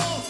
Buenas 0.00 0.29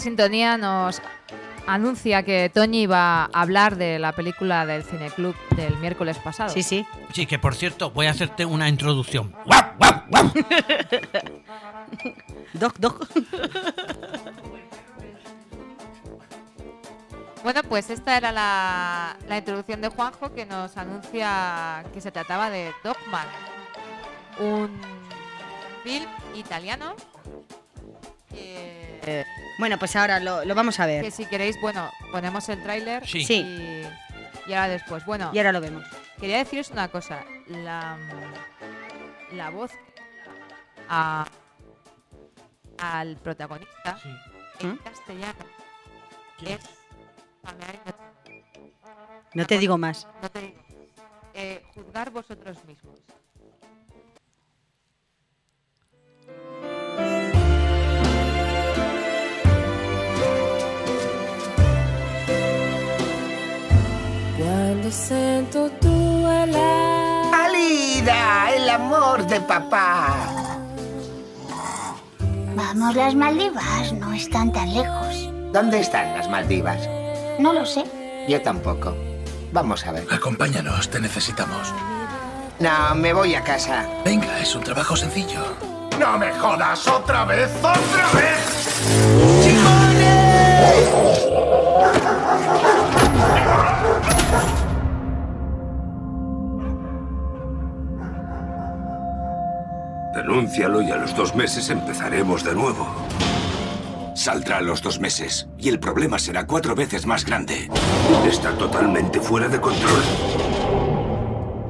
Sintonía 0.05 0.59
nos 0.59 1.01
anuncia 1.67 2.23
que 2.23 2.51
Toñi 2.53 2.87
va 2.87 3.25
a 3.25 3.31
hablar 3.33 3.77
de 3.77 3.99
la 3.99 4.13
película 4.13 4.67
del 4.67 4.85
Cineclub 4.85 5.35
del 5.57 5.77
miércoles 5.79 6.19
pasado. 6.19 6.51
Sí, 6.51 6.63
sí. 6.63 6.87
Sí, 7.13 7.27
que 7.27 7.39
por 7.39 7.55
cierto, 7.55 7.91
voy 7.91 8.07
a 8.07 8.11
hacerte 8.11 8.45
una 8.45 8.69
introducción. 8.69 9.35
¡Guau, 9.47 9.63
guau, 9.79 10.03
guau! 10.09 10.33
Doc, 12.53 12.77
doc. 12.79 13.09
Bueno, 17.43 17.63
pues 17.65 17.91
esta 17.91 18.17
era 18.17 18.31
la, 18.31 19.17
la 19.29 19.39
introducción 19.39 19.81
de 19.81 19.89
Juanjo 19.89 20.33
que 20.33 20.47
nos 20.47 20.77
anuncia 20.77 21.85
que 21.93 22.01
se 22.01 22.13
trataba 22.13 22.49
de 22.51 22.73
Dogman, 22.85 23.27
un 24.39 24.71
film 25.83 26.09
italiano 26.37 26.95
que, 28.31 28.84
Bueno, 29.59 29.79
pues 29.79 29.95
ahora 29.97 30.21
lo, 30.21 30.45
lo 30.45 30.55
vamos 30.55 30.81
a 30.81 30.87
que 30.87 31.03
ver. 31.03 31.11
si 31.13 31.27
queréis, 31.27 31.61
bueno, 31.61 31.91
ponemos 32.13 32.49
el 32.49 32.63
tráiler 32.63 33.07
Sí. 33.07 33.25
Sí. 33.25 33.35
y, 33.41 34.51
y 34.51 34.53
ahora 34.55 34.69
después. 34.69 35.05
Bueno, 35.05 35.31
Y 35.33 35.39
ahora 35.39 35.53
lo 35.53 35.61
vemos. 35.61 35.85
quería 36.21 36.39
deciros 36.39 36.71
una 36.71 36.89
cosa, 36.89 37.25
la, 37.47 37.97
la 39.33 39.51
voz 39.51 39.71
a- 40.89 41.27
al 42.79 43.17
protagonista 43.17 43.99
Sí. 44.03 44.09
en 44.61 44.73
¿Mm? 44.73 44.79
castellano 44.79 45.45
es... 46.45 46.61
No 49.35 49.47
te 49.47 49.59
digo 49.59 49.79
más. 49.79 50.07
No 50.23 50.31
te 50.31 50.41
digo. 50.41 50.63
Eh, 51.35 51.63
juzgar 51.75 52.11
vosotros 52.11 52.65
mismos. 52.65 52.99
Sento 64.91 65.71
tua 65.81 66.45
lágrima 66.45 67.45
Alida, 67.45 68.51
el 68.55 68.69
amor 68.69 69.27
de 69.27 69.41
papá. 69.41 70.15
Vamos, 72.55 72.95
las 72.95 73.15
Maldivas 73.15 73.93
no 73.95 74.13
están 74.13 74.53
tan 74.53 74.75
lejos. 74.75 75.31
¿Dónde 75.53 75.81
están 75.81 76.17
las 76.17 76.29
Maldivas? 76.29 76.89
No 77.39 77.53
lo 77.55 77.65
sé. 77.65 77.85
Yo 78.29 78.43
tampoco. 78.43 78.95
Vamos 79.53 79.87
a 79.87 79.93
ver. 79.93 80.07
Acompáñanos, 80.11 80.91
te 80.91 81.01
necesitamos. 81.01 81.73
No, 82.59 82.95
me 82.95 83.13
voy 83.13 83.35
a 83.35 83.43
casa. 83.43 83.89
Venga, 84.05 84.39
es 84.39 84.55
un 84.55 84.63
trabajo 84.63 84.97
sencillo. 84.97 85.43
¡No 85.99 86.19
me 86.19 86.31
jodas 86.33 86.87
otra 86.89 87.25
vez! 87.25 87.51
¡Otra 87.59 88.11
vez! 88.13 88.45
Denúncialo 100.35 100.83
y 100.83 100.91
a 100.91 100.97
los 100.97 101.15
dos 101.15 101.37
meses 101.37 101.71
empezaremos 101.71 102.43
de 102.43 102.57
nuevo. 102.57 102.89
Saldrá 104.17 104.57
a 104.57 104.63
los 104.63 104.83
dos 104.83 104.99
meses 104.99 105.47
y 105.57 105.69
el 105.69 105.79
problema 105.79 106.19
será 106.19 106.45
cuatro 106.45 106.75
veces 106.75 107.07
más 107.07 107.25
grande. 107.25 107.71
Está 108.27 108.51
totalmente 108.59 109.21
fuera 109.21 109.47
de 109.47 109.61
control. 109.61 110.03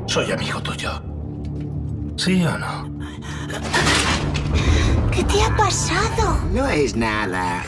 Soy 0.07 0.33
amigo 0.33 0.63
tuyo. 0.63 1.03
¿Sí 2.17 2.43
o 2.43 2.57
no? 2.57 2.91
¿Qué 5.13 5.23
te 5.25 5.43
ha 5.43 5.55
pasado? 5.55 6.39
No 6.51 6.67
es 6.67 6.97
nada. 6.97 7.63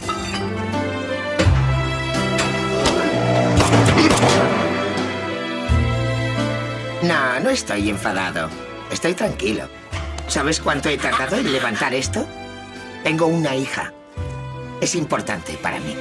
No, 7.02 7.40
no 7.40 7.50
estoy 7.50 7.90
enfadado. 7.90 8.48
Estoy 8.90 9.12
tranquilo. 9.12 9.68
¿Sabes 10.36 10.60
cuánto 10.60 10.90
he 10.90 10.98
tardado 10.98 11.36
en 11.36 11.50
levantar 11.50 11.94
esto? 11.94 12.26
Tengo 13.02 13.24
una 13.24 13.56
hija. 13.56 13.90
Es 14.82 14.94
importante 14.94 15.54
para 15.62 15.80
mí. 15.80 15.96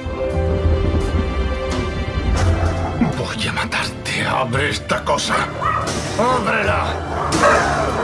Voy 3.16 3.48
a 3.48 3.52
matarte. 3.54 4.26
Abre 4.26 4.68
esta 4.68 5.02
cosa. 5.06 5.36
¡Ábrela! 6.18 7.96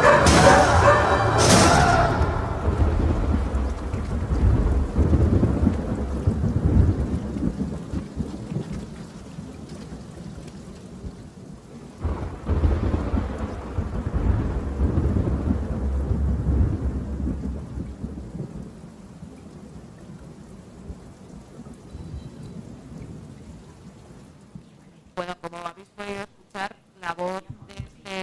Bueno, 25.14 25.36
como 25.40 25.58
habéis 25.58 25.88
podido 25.88 26.22
escuchar, 26.22 26.74
la 27.00 27.12
voz 27.14 27.42
de 27.68 27.74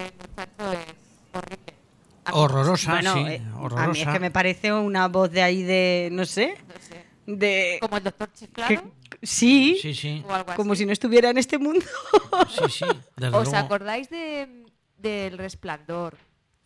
este 0.02 0.14
muchacho 0.28 0.72
es 0.74 0.96
horrible. 1.34 1.74
A 2.26 2.32
mí- 2.32 2.38
Horrorosa, 2.88 3.14
Bueno, 3.14 3.14
sí, 3.28 3.34
eh, 3.34 3.42
a 3.78 3.88
mí 3.88 4.02
es 4.02 4.08
que 4.08 4.20
me 4.20 4.32
parece 4.32 4.74
una 4.74 5.08
voz 5.08 5.32
de 5.32 5.42
ahí 5.42 5.64
de, 5.64 6.10
no 6.12 6.26
sé, 6.26 6.56
de... 7.26 7.78
Como 7.82 7.98
el 7.98 8.04
doctor 8.04 8.32
Chiflado 8.34 8.70
que- 9.10 9.18
sí, 9.28 9.78
Sí, 9.82 9.94
sí, 9.94 10.24
o 10.28 10.34
algo 10.34 10.50
así. 10.52 10.58
como 10.58 10.76
si 10.76 10.86
no 10.86 10.92
estuviera 10.94 11.30
en 11.30 11.38
este 11.38 11.58
mundo. 11.58 11.86
sí, 12.50 12.64
sí, 12.70 12.86
desde 13.16 13.36
¿Os 13.38 13.44
luego. 13.50 13.58
acordáis 13.58 14.10
de, 14.10 14.48
del 14.98 15.38
resplandor? 15.38 16.18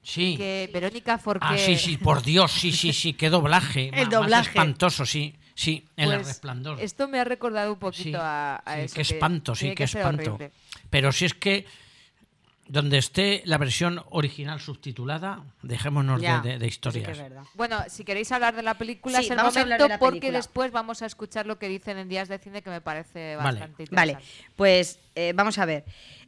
Sí. 0.02 0.36
Que 0.38 0.70
Verónica 0.74 1.18
Forqué... 1.18 1.46
Ah, 1.50 1.58
sí, 1.58 1.78
sí, 1.78 1.98
por 1.98 2.22
Dios, 2.24 2.52
sí, 2.52 2.72
sí, 2.74 2.92
sí, 2.94 3.14
qué 3.14 3.30
doblaje. 3.30 3.88
El 3.94 4.08
más 4.08 4.10
doblaje. 4.10 4.50
espantoso, 4.50 5.06
sí, 5.06 5.34
sí, 5.56 5.88
en 5.96 6.10
el 6.10 6.16
Pues, 6.18 6.28
resplandor. 6.28 6.80
Esto 6.82 7.08
me 7.08 7.20
ha 7.20 7.24
recordado 7.24 7.70
un 7.72 7.78
Sí, 7.78 7.80
poquito 7.82 8.18
a, 8.22 8.58
a 8.58 8.76
sí, 8.76 8.82
eso. 8.82 8.96
qué 8.96 9.02
espanto, 9.02 9.56
sí, 9.56 9.60
tiene 9.62 9.76
qué 9.76 9.78
que 9.86 9.98
espanto. 9.98 10.34
horrible. 10.36 10.52
Pero 10.90 11.12
si 11.14 11.24
es 11.26 11.34
que 11.34 11.66
donde 12.68 12.98
esté 12.98 13.42
la 13.46 13.58
versión 13.58 14.02
original 14.10 14.60
subtitulada, 14.60 15.44
dejémonos 15.62 16.22
de- 16.22 16.28
Ya, 16.28 16.40
de, 16.42 16.50
de 16.52 16.54
sí 16.54 16.60
que 16.60 16.66
es 16.68 16.72
historias. 16.74 17.18
verdad. 17.18 17.44
Bueno, 17.56 17.78
si 17.90 18.04
queréis 18.06 18.32
hablar 18.32 18.56
de 18.56 18.64
la 18.64 18.74
película 18.76 19.20
Sí, 19.20 19.26
es 19.26 19.32
el 19.32 19.38
vamos 19.38 19.58
a 19.58 19.62
hablar 19.62 19.80
momento 19.80 19.84
de 19.84 19.90
la 19.90 20.00
porque 20.00 20.20
película. 20.22 20.38
después 20.40 20.72
vamos 20.72 21.02
a 21.02 21.06
escuchar 21.06 21.46
lo 21.46 21.60
que 21.60 21.68
dicen 21.68 21.98
en 21.98 22.08
Días 22.10 22.30
de 22.30 22.40
Cine 22.40 22.62
que 22.62 22.70
me 22.70 22.80
parece 22.82 23.36
Vale. 23.36 23.60
bastante 23.60 23.86
Vale, 23.92 24.12
interesante. 24.14 24.50
pues 24.56 25.00
eh, 25.16 25.34
vamos 25.36 25.58
a 25.58 25.66
ver. 25.66 25.84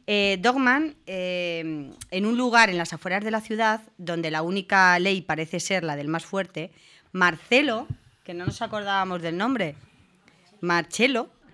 Eh, 0.06 0.38
Dogman, 0.40 0.94
eh, 1.06 1.90
en 2.10 2.26
un 2.26 2.36
lugar 2.36 2.70
en 2.70 2.78
las 2.78 2.92
afueras 2.92 3.24
de 3.24 3.30
la 3.32 3.40
ciudad, 3.40 3.80
donde 3.98 4.30
la 4.30 4.42
única 4.42 4.96
ley 5.00 5.20
parece 5.22 5.58
ser 5.58 5.82
la 5.84 5.96
del 5.96 6.06
más 6.08 6.24
fuerte, 6.24 6.70
Marcelo, 7.12 7.88
que 8.24 8.34
no 8.34 8.44
nos 8.46 8.60
acordábamos 8.62 9.22
del 9.22 9.36
nombre, 9.36 9.74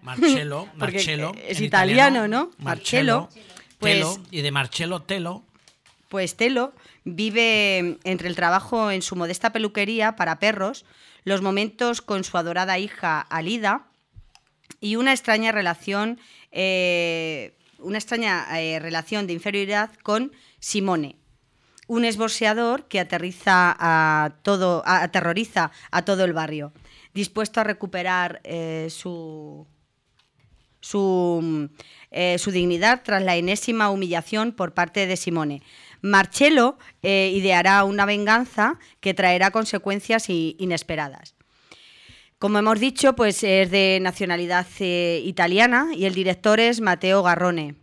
Porque, 0.79 0.97
Marcello. 0.97 1.33
eh, 1.37 1.47
es 1.51 1.61
italiano, 1.61 2.27
¿no? 2.29 2.51
Marcello, 2.59 3.29
pues- 3.83 3.95
Telo, 3.95 4.17
y 4.31 4.41
de 4.41 4.51
Marcello 4.51 5.01
Telo. 5.01 5.43
Pues 6.09 6.37
Telo 6.37 6.73
vive 7.05 7.99
entre 8.05 8.29
el 8.29 8.37
trabajo 8.37 8.91
en 8.91 9.03
su 9.03 9.17
modesta 9.17 9.51
peluquería 9.53 10.17
para 10.17 10.39
perros, 10.39 10.85
los 11.25 11.43
momentos 11.43 12.01
con 12.03 12.25
su 12.25 12.37
adorada 12.39 12.79
hija 12.79 13.21
Alida 13.21 13.87
y 14.81 14.97
una 14.97 15.13
extraña 15.13 15.53
relación, 15.53 16.19
eh, 16.51 17.57
una 17.79 17.99
extraña 17.99 18.47
eh, 18.61 18.79
relación 18.79 19.27
de 19.27 19.33
inferioridad 19.33 19.91
con 20.03 20.33
Simone, 20.61 21.17
un 21.87 22.05
esboceador 22.05 22.87
que 22.89 23.01
aterriza 23.01 23.75
a 23.79 24.35
todo, 24.43 24.83
a- 24.87 25.03
aterroriza 25.03 25.71
a 25.91 26.05
todo 26.05 26.25
el 26.25 26.33
barrio, 26.33 26.73
dispuesto 27.15 27.61
a 27.61 27.65
recuperar 27.65 28.41
eh, 28.45 28.89
su, 28.91 29.67
su, 30.83 31.71
eh, 32.11 32.37
su 32.39 32.51
dignidad 32.51 33.01
tras 33.03 33.23
la 33.23 33.37
enésima 33.37 33.89
humillación 33.89 34.53
por 34.53 34.75
parte 34.75 35.07
de 35.07 35.17
Simone. 35.17 35.63
Marcello 36.03 36.77
eh, 37.03 37.33
ideará 37.35 37.85
una 37.85 38.05
venganza 38.05 38.79
que 39.01 39.15
traerá 39.15 39.51
consecuencias 39.53 40.29
inesperadas. 40.29 41.35
Como 42.39 42.59
hemos 42.59 42.81
dicho, 42.81 43.15
pues 43.15 43.43
es 43.45 43.71
de 43.71 43.99
nacionalidad 44.03 44.67
eh, 44.81 45.23
italiana 45.25 45.91
y 45.95 46.05
el 46.07 46.15
director 46.15 46.59
es 46.59 46.81
Matteo 46.81 47.23
Garrone. 47.23 47.77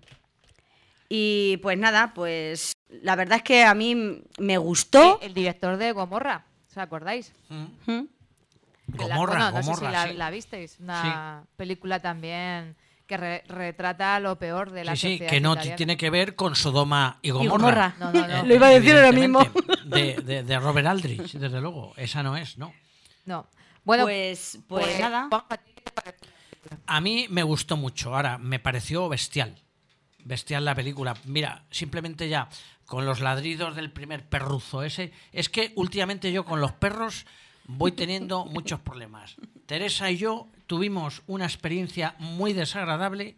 Y 1.08 1.58
pues 1.64 1.78
nada, 1.78 2.14
pues 2.14 2.74
la 3.02 3.16
verdad 3.16 3.38
es 3.38 3.44
que 3.44 3.64
a 3.64 3.74
mí 3.74 4.22
me 4.38 4.58
gustó. 4.58 5.18
El 5.22 5.34
director 5.34 5.78
de 5.78 5.94
Gomorra, 5.94 6.46
¿os 6.70 6.78
acordáis? 6.78 7.32
¿Mm? 7.48 7.64
Que 7.86 9.08
la- 9.08 9.16
Gomorra, 9.16 9.50
bueno, 9.50 9.52
no 9.52 9.58
sé 9.58 9.64
si 9.64 9.70
Gomorra, 9.70 9.92
la, 9.92 10.08
sí. 10.10 10.14
la 10.18 10.30
visteis. 10.30 10.78
Una 10.80 11.44
película 11.56 12.00
también 12.02 12.76
que 13.10 13.18
re- 13.18 13.44
retrata 13.48 14.20
lo 14.20 14.38
peor 14.38 14.70
de 14.72 14.84
la 14.86 14.96
Sí, 14.96 15.18
sí, 15.18 15.26
que 15.26 15.42
no 15.42 15.54
italiana. 15.54 15.76
tiene 15.76 15.98
que 15.98 16.10
ver 16.12 16.36
con 16.36 16.56
Sodoma 16.56 17.18
y 17.24 17.32
Gomorra. 17.32 17.50
Gomorra. 17.58 17.96
No, 18.00 18.14
no, 18.14 18.28
no. 18.28 18.44
Lo 18.46 18.54
iba 18.56 18.68
a 18.68 18.70
decir 18.70 18.96
ahora 18.96 19.12
mismo. 19.12 19.42
De, 19.86 20.14
de- 20.24 20.44
de 20.44 20.60
Robert 20.60 20.88
Aldrich, 20.88 21.34
desde 21.34 21.60
luego. 21.60 21.94
Esa 21.98 22.22
no 22.22 22.38
es, 22.38 22.58
¿no? 22.60 22.72
No. 23.26 23.48
Bueno, 23.84 24.04
pues, 24.04 24.60
pues, 24.68 25.00
nada. 25.00 25.28
Juanjo, 25.28 25.48
¿a 25.50 25.58
ti 25.58 25.72
qué 25.76 25.82
te 25.82 25.92
parece? 25.92 26.20
A 26.86 27.02
mí 27.02 27.26
me 27.32 27.42
gustó 27.42 27.76
mucho. 27.78 28.16
Ahora, 28.16 28.38
me 28.38 28.60
pareció 28.60 29.10
bestial. 29.10 29.56
Bestial 30.24 30.64
la 30.66 30.76
película. 30.76 31.16
Mira, 31.26 31.64
simplemente 31.72 32.30
ya 32.30 32.48
con 32.86 33.06
los 33.08 33.22
ladridos 33.22 33.76
del 33.76 33.92
primer 33.92 34.30
perruzo 34.30 34.84
ese. 34.84 35.12
Es 35.32 35.50
que 35.50 35.74
últimamente 35.76 36.32
yo 36.32 36.46
con 36.46 36.62
los 36.62 36.74
perros 36.74 37.26
voy 37.66 37.92
teniendo 37.94 38.46
muchos 38.46 38.80
problemas. 38.82 39.36
Teresa 39.66 40.12
y 40.12 40.18
yo 40.18 40.48
tuvimos 40.70 41.24
una 41.26 41.46
experiencia 41.46 42.14
muy 42.20 42.54
desagradable 42.54 43.36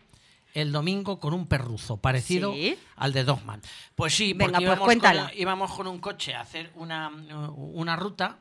el 0.53 0.73
domingo 0.73 1.17
con 1.17 1.33
un 1.33 1.47
perruzo 1.47 1.95
parecido 1.95 2.51
¿Sí? 2.53 2.77
al 2.97 3.13
de 3.13 3.23
Dogman. 3.23 3.61
Pues 3.95 4.13
sí, 4.13 4.33
Venga, 4.33 4.43
porque 4.43 4.57
pues 4.57 4.63
íbamos, 4.65 4.85
cuéntala. 4.85 5.29
con, 5.29 5.39
íbamos 5.39 5.71
con 5.71 5.87
un 5.87 5.99
coche 5.99 6.33
a 6.35 6.41
hacer 6.41 6.73
una, 6.75 7.07
una 7.55 7.95
ruta 7.95 8.39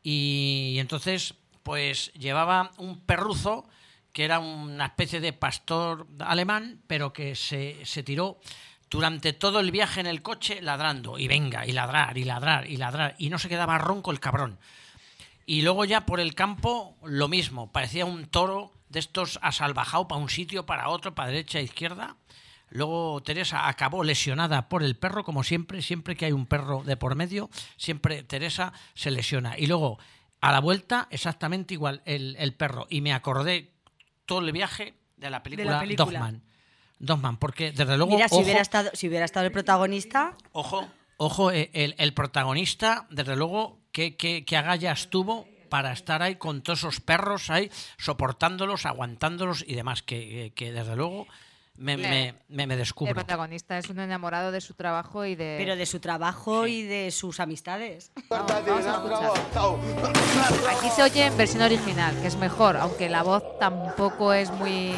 y 0.00 0.76
entonces 0.78 1.34
pues 1.64 2.12
llevaba 2.12 2.70
un 2.78 3.00
perruzo 3.00 3.68
que 4.12 4.24
era 4.24 4.38
una 4.38 4.86
especie 4.86 5.18
de 5.18 5.32
pastor 5.32 6.06
alemán, 6.20 6.82
pero 6.86 7.12
que 7.12 7.34
se, 7.34 7.84
se 7.84 8.04
tiró 8.04 8.38
durante 8.88 9.32
todo 9.32 9.58
el 9.58 9.72
viaje 9.72 9.98
en 9.98 10.06
el 10.06 10.22
coche 10.22 10.62
ladrando, 10.62 11.18
y 11.18 11.26
venga, 11.26 11.66
y 11.66 11.72
ladrar, 11.72 12.16
y 12.16 12.22
ladrar, 12.22 12.70
y 12.70 12.76
ladrar, 12.76 13.16
y 13.18 13.28
no 13.28 13.40
se 13.40 13.48
quedaba 13.48 13.76
ronco 13.76 14.12
el 14.12 14.20
cabrón. 14.20 14.60
Y 15.46 15.62
luego 15.62 15.84
ya 15.84 16.06
por 16.06 16.20
el 16.20 16.34
campo 16.34 16.96
lo 17.02 17.28
mismo, 17.28 17.70
parecía 17.70 18.06
un 18.06 18.26
toro 18.26 18.72
de 18.88 19.00
estos 19.00 19.38
asalvajado 19.42 20.08
para 20.08 20.20
un 20.20 20.30
sitio, 20.30 20.66
para 20.66 20.88
otro, 20.88 21.14
para 21.14 21.28
derecha 21.28 21.58
e 21.58 21.64
izquierda. 21.64 22.16
Luego 22.70 23.22
Teresa 23.22 23.68
acabó 23.68 24.02
lesionada 24.04 24.68
por 24.68 24.82
el 24.82 24.96
perro, 24.96 25.22
como 25.22 25.44
siempre, 25.44 25.82
siempre 25.82 26.16
que 26.16 26.26
hay 26.26 26.32
un 26.32 26.46
perro 26.46 26.82
de 26.82 26.96
por 26.96 27.14
medio, 27.14 27.50
siempre 27.76 28.22
Teresa 28.22 28.72
se 28.94 29.10
lesiona. 29.10 29.58
Y 29.58 29.66
luego 29.66 29.98
a 30.40 30.50
la 30.52 30.60
vuelta 30.60 31.08
exactamente 31.10 31.74
igual 31.74 32.02
el, 32.04 32.36
el 32.38 32.54
perro. 32.54 32.86
Y 32.88 33.00
me 33.00 33.12
acordé 33.12 33.72
todo 34.26 34.40
el 34.40 34.52
viaje 34.52 34.94
de 35.16 35.30
la 35.30 35.42
película, 35.42 35.80
película. 35.80 36.04
Dogman. 36.04 36.42
Dogman, 36.98 37.36
porque 37.38 37.72
desde 37.72 37.96
luego... 37.96 38.14
Mira, 38.14 38.28
si 38.28 38.36
hubiera, 38.42 38.60
estado, 38.60 38.90
si 38.94 39.08
hubiera 39.08 39.24
estado 39.24 39.46
el 39.46 39.52
protagonista, 39.52 40.36
Ojo, 40.52 40.88
ojo, 41.16 41.50
eh, 41.50 41.70
el, 41.72 41.94
el 41.98 42.14
protagonista, 42.14 43.06
desde 43.10 43.36
luego, 43.36 43.78
que, 43.92 44.16
que, 44.16 44.44
que 44.44 44.56
agallas 44.56 45.08
tuvo 45.10 45.46
para 45.68 45.92
estar 45.92 46.22
ahí 46.22 46.36
con 46.36 46.62
todos 46.62 46.80
esos 46.80 47.00
perros 47.00 47.50
ahí, 47.50 47.70
soportándolos, 47.98 48.86
aguantándolos 48.86 49.64
y 49.66 49.74
demás, 49.74 50.02
que, 50.02 50.52
que 50.54 50.72
desde 50.72 50.94
luego 50.94 51.26
me, 51.76 51.96
me, 51.96 52.34
me, 52.48 52.66
me 52.68 52.74
El 52.74 52.78
descubro. 52.78 53.14
protagonista 53.14 53.76
es 53.78 53.88
un 53.90 53.98
enamorado 53.98 54.52
de 54.52 54.60
su 54.60 54.74
trabajo 54.74 55.24
y 55.24 55.34
de. 55.34 55.56
Pero 55.58 55.74
de 55.74 55.86
su 55.86 55.98
trabajo 55.98 56.68
y 56.68 56.82
de 56.82 57.10
sus 57.10 57.40
amistades. 57.40 58.12
Vamos 58.28 58.52
a 58.52 58.58
escuchar. 58.60 59.32
Aquí 60.76 60.88
se 60.90 61.02
oye 61.02 61.26
en 61.26 61.36
versión 61.36 61.62
original, 61.62 62.14
que 62.20 62.28
es 62.28 62.36
mejor, 62.36 62.76
aunque 62.76 63.08
la 63.08 63.24
voz 63.24 63.42
tampoco 63.58 64.32
es 64.32 64.52
muy 64.52 64.92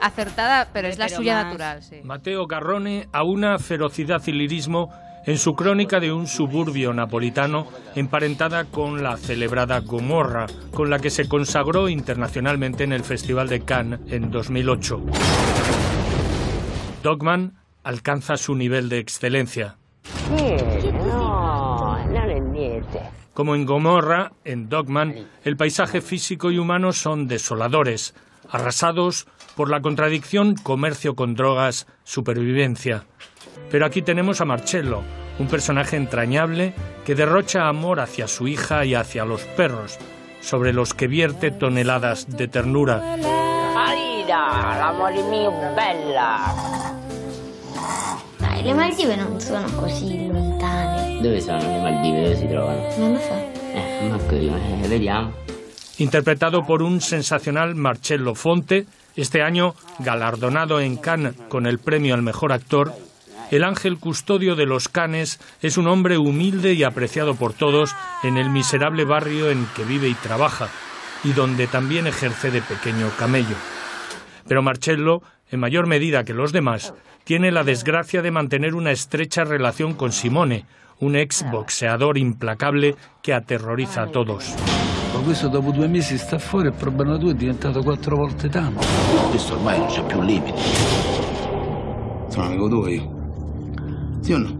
acertada, 0.00 0.68
pero 0.72 0.88
es 0.88 0.98
la 0.98 1.06
Pero 1.06 1.16
suya 1.18 1.34
más- 1.36 1.44
natural, 1.46 1.82
sí. 1.82 2.00
Mateo 2.04 2.46
Garrone 2.46 3.08
aúna 3.12 3.58
ferocidad 3.58 4.22
y 4.26 4.32
lirismo 4.32 4.88
en 5.26 5.36
su 5.36 5.52
crónica 5.52 6.00
de 6.00 6.12
un 6.12 6.26
suburbio 6.26 6.92
napolitano 6.94 7.66
emparentada 7.94 8.64
con 8.64 9.02
la 9.02 9.16
celebrada 9.18 9.80
Gomorra, 9.80 10.46
con 10.72 10.88
la 10.90 10.98
que 10.98 11.10
se 11.10 11.28
consagró 11.28 11.88
internacionalmente 11.90 12.84
en 12.84 12.92
el 12.92 13.04
Festival 13.04 13.48
de 13.48 13.60
Cannes 13.60 14.00
en 14.08 14.30
2008. 14.30 14.96
Dogman 17.02 17.54
alcanza 17.84 18.36
su 18.36 18.54
nivel 18.54 18.88
de 18.88 18.98
excelencia. 18.98 19.76
no. 20.30 21.96
Como 23.34 23.54
en 23.54 23.64
Gomorra, 23.64 24.32
en 24.44 24.68
Dogman, 24.68 25.14
el 25.44 25.56
paisaje 25.56 26.00
físico 26.00 26.50
y 26.50 26.58
humano 26.58 26.92
son 26.92 27.26
desoladores, 27.26 28.14
arrasados 28.50 29.26
por 29.60 29.68
la 29.68 29.82
contradicción 29.82 30.54
comercio 30.54 31.14
con 31.14 31.34
drogas, 31.34 31.86
supervivencia. 32.02 33.04
Pero 33.70 33.84
aquí 33.84 34.00
tenemos 34.00 34.40
a 34.40 34.46
Marcello, 34.46 35.02
un 35.38 35.48
personaje 35.48 35.98
entrañable 35.98 36.72
que 37.04 37.14
derrocha 37.14 37.68
amor 37.68 38.00
hacia 38.00 38.26
su 38.26 38.48
hija 38.48 38.86
y 38.86 38.94
hacia 38.94 39.26
los 39.26 39.42
perros, 39.42 39.98
sobre 40.40 40.72
los 40.72 40.94
que 40.94 41.08
vierte 41.08 41.50
toneladas 41.50 42.38
de 42.38 42.48
ternura. 42.48 43.18
Bella. 45.76 46.38
Dai, 48.38 48.62
le 48.62 48.72
Maldive 48.72 49.14
non 49.16 49.38
sono 49.38 49.70
così 49.72 50.26
lontane. 50.26 51.20
Dove 51.20 51.38
sono 51.38 51.58
le 51.58 51.82
Maldive? 51.82 52.22
Dove 52.22 52.36
si 52.36 52.48
trovano? 52.48 52.96
Non 52.96 53.12
lo 53.12 53.18
so. 53.18 53.34
Eh, 53.74 54.38
io, 54.40 54.56
eh, 54.56 54.88
vediamo. 54.88 55.34
Interpretado 55.98 56.62
por 56.62 56.80
un 56.82 57.02
sensacional 57.02 57.74
Marcello 57.74 58.34
Fonte, 58.34 58.86
este 59.16 59.42
año 59.42 59.74
galardonado 59.98 60.80
en 60.80 60.96
Cannes 60.96 61.34
con 61.48 61.66
el 61.66 61.78
premio 61.78 62.14
al 62.14 62.22
mejor 62.22 62.52
actor, 62.52 62.92
el 63.50 63.64
ángel 63.64 63.98
custodio 63.98 64.54
de 64.54 64.66
los 64.66 64.88
Canes 64.88 65.40
es 65.60 65.76
un 65.76 65.88
hombre 65.88 66.18
humilde 66.18 66.74
y 66.74 66.84
apreciado 66.84 67.34
por 67.34 67.52
todos 67.52 67.94
en 68.22 68.36
el 68.36 68.48
miserable 68.48 69.04
barrio 69.04 69.50
en 69.50 69.66
que 69.74 69.84
vive 69.84 70.08
y 70.08 70.14
trabaja, 70.14 70.68
y 71.24 71.32
donde 71.32 71.66
también 71.66 72.06
ejerce 72.06 72.50
de 72.52 72.62
pequeño 72.62 73.10
camello. 73.18 73.56
Pero 74.46 74.62
Marcello, 74.62 75.22
en 75.50 75.60
mayor 75.60 75.86
medida 75.86 76.24
que 76.24 76.32
los 76.32 76.52
demás, 76.52 76.94
tiene 77.24 77.50
la 77.50 77.64
desgracia 77.64 78.22
de 78.22 78.30
mantener 78.30 78.74
una 78.74 78.92
estrecha 78.92 79.44
relación 79.44 79.94
con 79.94 80.12
Simone, 80.12 80.64
un 81.00 81.16
ex 81.16 81.44
boxeador 81.50 82.18
implacable 82.18 82.94
que 83.22 83.34
aterroriza 83.34 84.02
a 84.02 84.12
todos. 84.12 84.54
Ma 85.12 85.20
questo 85.20 85.48
dopo 85.48 85.70
due 85.70 85.88
mesi 85.88 86.16
sta 86.16 86.38
fuori, 86.38 86.68
il 86.68 86.74
problema 86.74 87.16
tuo 87.18 87.30
è 87.30 87.34
diventato 87.34 87.82
quattro 87.82 88.16
volte 88.16 88.48
tanto. 88.48 88.86
Questo 89.30 89.54
ormai 89.54 89.78
non 89.78 89.88
c'è 89.88 90.04
più 90.04 90.20
limiti. 90.22 90.62
Sono 92.28 92.46
amico 92.46 92.68
tuo 92.68 92.88
io. 92.88 93.18
Sì 94.20 94.32
o 94.32 94.38
no? 94.38 94.58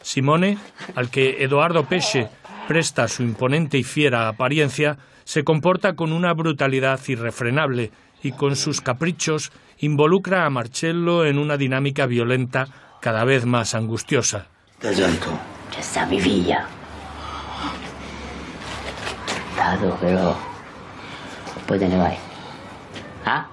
Simone, 0.00 0.56
al 0.94 1.08
que 1.08 1.36
Eduardo 1.38 1.82
Pesce 1.82 2.30
presta 2.66 3.06
su 3.08 3.22
imponente 3.22 3.78
y 3.78 3.82
fiera 3.82 4.28
apariencia, 4.28 4.96
se 5.24 5.42
comporta 5.42 5.94
con 5.94 6.12
una 6.12 6.32
brutalidad 6.34 7.00
irrefrenable 7.08 7.90
y 8.22 8.32
con 8.32 8.54
sus 8.54 8.80
caprichos 8.80 9.50
involucra 9.78 10.44
a 10.44 10.50
Marcello 10.50 11.24
en 11.24 11.38
una 11.38 11.56
dinámica 11.56 12.06
violenta 12.06 12.66
cada 13.00 13.24
vez 13.24 13.44
más 13.44 13.74
angustiosa. 13.74 14.46
Vai. 21.98 22.18
Ah? 23.24 23.46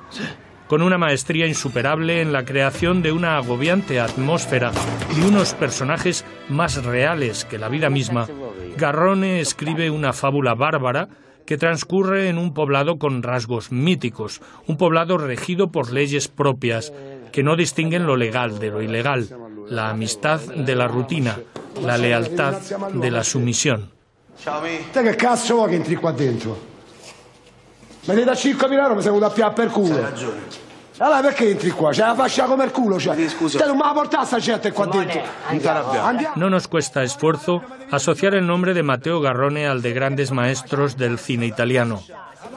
con 0.74 0.81
una 0.81 0.98
maestría 0.98 1.45
insuperable 1.45 2.22
en 2.22 2.33
la 2.33 2.45
creación 2.45 3.03
de 3.03 3.12
una 3.12 3.38
agobiante 3.38 4.00
atmósfera 4.00 4.72
y 5.15 5.22
unos 5.22 5.53
personajes 5.53 6.25
más 6.50 6.83
reales 6.83 7.45
que 7.45 7.60
la 7.60 7.69
vida 7.69 7.91
misma, 7.91 8.27
Garrone 8.75 9.39
escribe 9.39 9.91
una 9.91 10.13
fábula 10.13 10.55
bárbara 10.55 11.10
que 11.45 11.60
transcurre 11.60 12.27
en 12.27 12.39
un 12.39 12.55
poblado 12.55 12.98
con 12.98 13.22
rasgos 13.22 13.72
míticos, 13.72 14.41
un 14.65 14.77
poblado 14.77 15.19
regido 15.19 15.72
por 15.72 15.91
leyes 15.91 16.27
propias 16.27 16.91
que 17.31 17.43
no 17.43 17.55
distinguen 17.55 18.07
lo 18.07 18.15
legal 18.15 18.57
de 18.57 18.72
lo 18.72 18.81
ilegal, 18.81 19.27
la 19.69 19.91
amistad 19.91 20.39
de 20.41 20.75
la 20.75 20.88
rutina, 20.88 21.38
la 21.83 22.00
lealtad 22.00 22.55
de 22.93 23.12
la 23.12 23.24
sumisión. 23.24 23.92
Te 24.43 25.01
che 25.03 25.15
cazzo 25.15 25.55
vuoi 25.55 25.69
che 25.69 25.75
entri 25.75 25.95
qua 25.95 26.12
dentro? 26.12 26.71
Me 28.05 28.13
ne 28.13 28.23
da 28.25 28.33
5.000 28.33 28.73
euro 28.73 28.95
mi 28.95 29.01
sei 29.01 29.12
venuto 29.12 29.25
a 29.25 29.29
piare 29.29 29.53
per 29.53 29.69
culo. 29.69 29.95
Hai 29.95 30.01
ragione. 30.01 30.41
Allora 30.97 31.21
perché 31.21 31.50
entri 31.50 31.69
qua? 31.71 31.91
C'è 31.91 32.01
la 32.01 32.13
fascia 32.13 32.43
come 32.43 32.65
il 32.65 32.71
culo, 32.71 33.00
cioè. 33.00 33.27
Scusa. 33.29 33.57
Te 33.57 33.65
non 33.65 33.77
me 33.77 33.83
la 33.83 33.93
portare 33.93 34.25
sta 34.25 34.39
gente 34.39 34.73
qua 34.73 34.85
dentro. 34.85 35.21
No 36.35 36.50
nos 36.50 36.67
cuesta 36.67 37.03
esfuerzo 37.03 37.63
asociar 37.89 38.33
el 38.33 38.45
nombre 38.45 38.73
de 38.73 38.83
Mateo 38.83 39.21
Garrone 39.21 39.65
al 39.65 39.81
de 39.81 39.93
grandes 39.93 40.31
maestros 40.31 40.97
del 40.97 41.19
cine 41.19 41.45
italiano. 41.45 42.03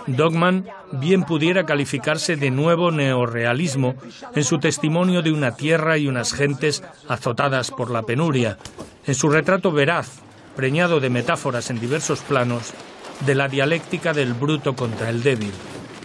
Dogman 0.07 0.67
bien 0.93 1.23
pudiera 1.25 1.65
calificarse 1.65 2.37
de 2.37 2.51
nuevo 2.51 2.91
neorrealismo 2.91 3.95
en 4.35 4.45
su 4.45 4.59
testimonio 4.59 5.23
de 5.23 5.33
una 5.33 5.55
tierra 5.55 5.99
y 5.99 6.09
unas 6.09 6.33
gentes 6.33 6.83
azotadas 7.09 7.71
por 7.71 7.91
la 7.91 8.03
penuria, 8.03 8.59
en 9.05 9.15
su 9.15 9.29
retrato 9.29 9.73
veraz, 9.73 10.21
preñado 10.57 11.01
de 11.01 11.11
metáforas 11.11 11.69
en 11.69 11.79
diversos 11.79 12.21
planos, 12.21 12.73
de 13.27 13.35
la 13.35 13.47
dialéctica 13.47 14.15
del 14.15 14.33
bruto 14.33 14.75
contra 14.75 15.11
el 15.11 15.23
débil, 15.23 15.53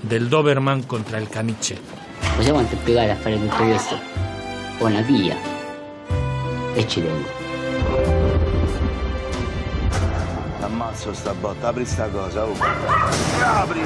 del 0.03 0.29
Doberman 0.29 0.83
contra 0.83 1.17
el 1.17 1.29
caniche. 1.29 1.77
Quanto 2.35 2.75
è 2.75 2.83
piegato 2.83 3.11
a 3.11 3.15
fare 3.15 3.39
tutto 3.39 3.63
questo? 3.63 3.95
Ho 4.79 4.85
una 4.85 5.03
figlia. 5.03 5.37
E 6.75 6.85
ci 6.87 7.01
tengo. 7.01 7.29
Ammazzo 10.59 11.13
sta 11.13 11.33
botta, 11.33 11.69
apri 11.69 11.85
sta 11.85 12.09
cosa, 12.09 12.45
oh. 12.45 12.55
Apri! 13.41 13.81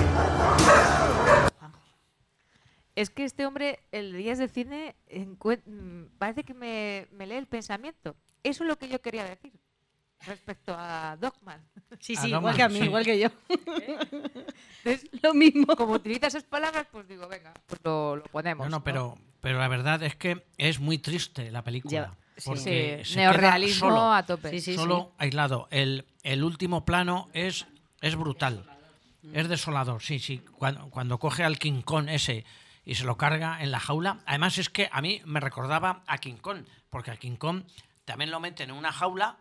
Es 2.95 3.09
que 3.09 3.23
este 3.25 3.45
hombre, 3.45 3.79
el 3.91 4.13
Días 4.17 4.39
de 4.39 4.47
Cine, 4.47 4.95
mm, 5.11 6.17
parece 6.17 6.43
que 6.43 6.53
me, 6.53 7.07
me 7.11 7.27
lee 7.27 7.35
el 7.35 7.47
pensamiento. 7.47 8.15
Eso 8.41 8.63
es 8.63 8.69
lo 8.69 8.77
que 8.77 8.87
yo 8.87 9.01
quería 9.01 9.25
decir 9.25 9.51
respecto 10.25 10.75
a 10.77 11.17
Dogman. 11.19 11.61
Sí, 11.99 12.15
A 12.17 12.21
sí, 12.21 12.31
Dogman, 12.31 12.39
igual 12.41 12.55
que 12.55 12.63
a 12.63 12.69
mí, 12.69 12.79
sí. 12.79 12.85
igual 12.85 13.05
que 13.05 13.19
yo. 13.19 13.29
Entonces, 14.83 15.09
Lo 15.21 15.33
mismo. 15.33 15.75
como 15.75 15.93
utiliza 15.93 16.27
esas 16.27 16.43
palabras, 16.43 16.87
pues 16.91 17.07
digo, 17.07 17.27
venga, 17.27 17.53
pues 17.65 17.81
lo, 17.83 18.17
lo 18.17 18.23
ponemos. 18.25 18.65
No, 18.67 18.77
no, 18.77 18.83
pero, 18.83 19.17
pero 19.41 19.59
la 19.59 19.67
verdad 19.67 20.01
es 20.03 20.15
que 20.15 20.45
es 20.57 20.79
muy 20.79 20.97
triste 20.97 21.51
la 21.51 21.63
película. 21.63 21.91
Ya, 21.91 22.17
sí. 22.37 22.43
porque 22.45 23.01
Sí, 23.03 23.13
se 23.13 23.19
queda 23.19 23.31
neorrealismo 23.31 23.89
solo, 23.89 24.13
a 24.13 24.23
tope. 24.25 24.49
Sí, 24.51 24.61
sí, 24.61 24.75
solo 24.75 25.13
aislado. 25.17 25.67
El, 25.71 26.05
el 26.23 26.43
último 26.43 26.85
plano 26.85 27.29
es, 27.33 27.65
es 28.01 28.15
brutal. 28.15 28.65
Es 29.33 29.49
desolador, 29.49 30.03
sí, 30.03 30.19
sí. 30.19 30.37
Cuando, 30.55 30.87
cuando 30.91 31.17
coge 31.17 31.43
al 31.43 31.57
King 31.57 31.81
Kong 31.81 32.09
ese 32.09 32.45
y 32.85 32.93
se 32.93 33.05
lo 33.05 33.17
carga 33.17 33.63
en 33.63 33.71
la 33.71 33.79
jaula. 33.79 34.19
Además 34.27 34.59
es 34.59 34.69
que 34.69 34.87
a 34.91 35.01
mí 35.01 35.19
me 35.25 35.39
recordaba 35.39 36.03
a 36.05 36.19
King 36.19 36.35
Kong, 36.35 36.59
porque 36.91 37.09
a 37.09 37.17
King 37.17 37.35
Kong 37.35 37.63
también 38.05 38.29
lo 38.29 38.39
meten 38.39 38.69
en 38.69 38.75
una 38.75 38.91
jaula 38.91 39.37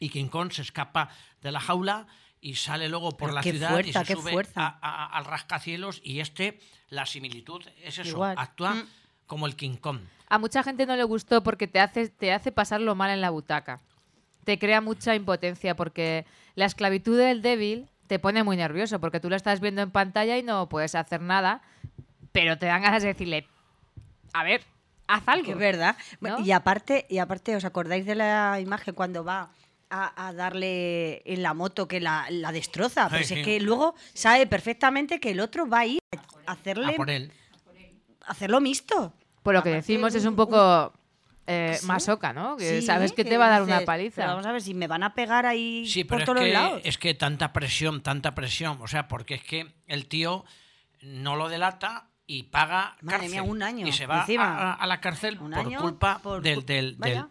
y 0.00 0.08
King 0.08 0.26
Kong 0.26 0.50
se 0.50 0.62
escapa 0.62 1.10
de 1.42 1.52
la 1.52 1.60
jaula 1.60 2.06
y 2.40 2.54
sale 2.56 2.88
luego 2.88 3.10
por 3.16 3.28
Pero 3.28 3.34
la 3.34 3.42
ciudad 3.42 3.70
fuerza, 3.70 4.02
y 4.02 4.04
se 4.06 4.14
sube 4.14 4.32
fuerza. 4.32 4.78
a- 4.80 5.04
a- 5.04 5.06
al 5.18 5.24
rascacielos 5.26 6.00
y 6.02 6.18
este, 6.20 6.58
la 6.88 7.06
similitud 7.06 7.62
es 7.84 7.98
eso, 7.98 8.08
Igual. 8.10 8.34
actúa 8.38 8.74
Mm. 8.74 8.86
como 9.26 9.46
el 9.46 9.54
King 9.56 9.76
Kong. 9.76 10.00
A 10.28 10.38
mucha 10.38 10.62
gente 10.62 10.86
no 10.86 10.96
le 10.96 11.04
gustó 11.04 11.42
porque 11.42 11.68
te 11.68 11.78
hace, 11.80 12.08
te 12.08 12.32
hace 12.32 12.50
pasarlo 12.50 12.94
mal 12.94 13.10
en 13.10 13.20
la 13.20 13.30
butaca. 13.30 13.80
Te 14.44 14.58
crea 14.58 14.80
mucha 14.80 15.14
impotencia 15.14 15.76
porque 15.76 16.24
la 16.54 16.64
esclavitud 16.64 17.18
del 17.18 17.42
débil 17.42 17.88
te 18.06 18.18
pone 18.18 18.42
muy 18.42 18.56
nervioso 18.56 18.98
porque 19.00 19.20
tú 19.20 19.28
lo 19.28 19.36
estás 19.36 19.60
viendo 19.60 19.82
en 19.82 19.90
pantalla 19.90 20.38
y 20.38 20.42
no 20.42 20.68
puedes 20.68 20.94
hacer 20.94 21.20
nada, 21.20 21.62
pero 22.32 22.58
te 22.58 22.66
dan 22.66 22.82
ganas 22.82 23.02
de 23.02 23.08
decirle, 23.08 23.46
a 24.32 24.42
ver, 24.44 24.64
haz 25.08 25.22
algo. 25.26 25.52
Es 25.52 25.58
verdad. 25.58 25.96
Y 26.44 26.52
aparte, 26.52 27.06
y 27.10 27.18
aparte, 27.18 27.54
¿os 27.54 27.64
acordáis 27.64 28.06
de 28.06 28.14
la 28.14 28.58
imagen 28.60 28.94
cuando 28.94 29.24
va 29.24 29.50
a, 29.90 30.28
a 30.28 30.32
darle 30.32 31.22
en 31.24 31.42
la 31.42 31.52
moto 31.54 31.86
que 31.88 32.00
la, 32.00 32.26
la 32.30 32.52
destroza? 32.52 33.08
Pero 33.10 33.24
si 33.24 33.34
es 33.34 33.40
sí. 33.40 33.44
que 33.44 33.60
luego 33.60 33.94
sabe 34.14 34.46
perfectamente 34.46 35.20
que 35.20 35.30
el 35.32 35.40
otro 35.40 35.68
va 35.68 35.80
a 35.80 35.86
ir 35.86 36.00
a 36.46 36.50
A 36.50 36.54
hacerle 36.54 36.92
por 36.94 37.10
él. 37.10 37.32
hacerlo 38.26 38.60
mixto. 38.60 39.12
Por 39.42 39.54
lo 39.54 39.62
que 39.62 39.70
decimos 39.70 40.14
es 40.14 40.24
un 40.24 40.36
poco 40.36 40.92
eh, 41.46 41.76
¿Sí? 41.80 41.86
masoca, 41.86 42.32
¿no? 42.32 42.56
Que 42.56 42.80
Sí, 42.80 42.86
sabes 42.86 43.12
que 43.12 43.24
te 43.24 43.36
va 43.38 43.46
a 43.46 43.50
dar 43.50 43.62
una 43.62 43.80
paliza. 43.80 44.16
"Pero 44.22 44.28
vamos 44.28 44.46
a 44.46 44.52
ver 44.52 44.62
si 44.62 44.74
me 44.74 44.86
van 44.86 45.02
a 45.02 45.14
pegar 45.14 45.46
ahí 45.46 45.86
Sí, 45.88 46.04
por 46.04 46.18
pero 46.18 46.20
es 46.20 46.26
todos 46.26 46.36
los 46.36 46.44
que, 46.44 46.52
lados. 46.52 46.80
es 46.84 46.98
que 46.98 47.14
tanta 47.14 47.52
presión, 47.52 48.02
tanta 48.02 48.34
presión. 48.34 48.78
O 48.82 48.86
sea, 48.86 49.08
porque 49.08 49.34
es 49.34 49.42
que 49.42 49.72
el 49.86 50.06
tío 50.06 50.44
no 51.02 51.34
lo 51.36 51.48
delata 51.48 52.06
y 52.26 52.44
paga 52.44 52.96
Madre 53.00 53.18
cárcel. 53.20 53.30
mía, 53.30 53.42
un 53.42 53.62
año, 53.62 53.86
Y 53.86 53.92
se 53.92 54.06
va 54.06 54.22
a, 54.38 54.74
a 54.74 54.86
la 54.86 55.00
cárcel 55.00 55.36
por 55.38 55.76
culpa 55.78 56.20
por 56.22 56.42
del, 56.42 56.64
del, 56.64 56.96
del, 56.98 57.24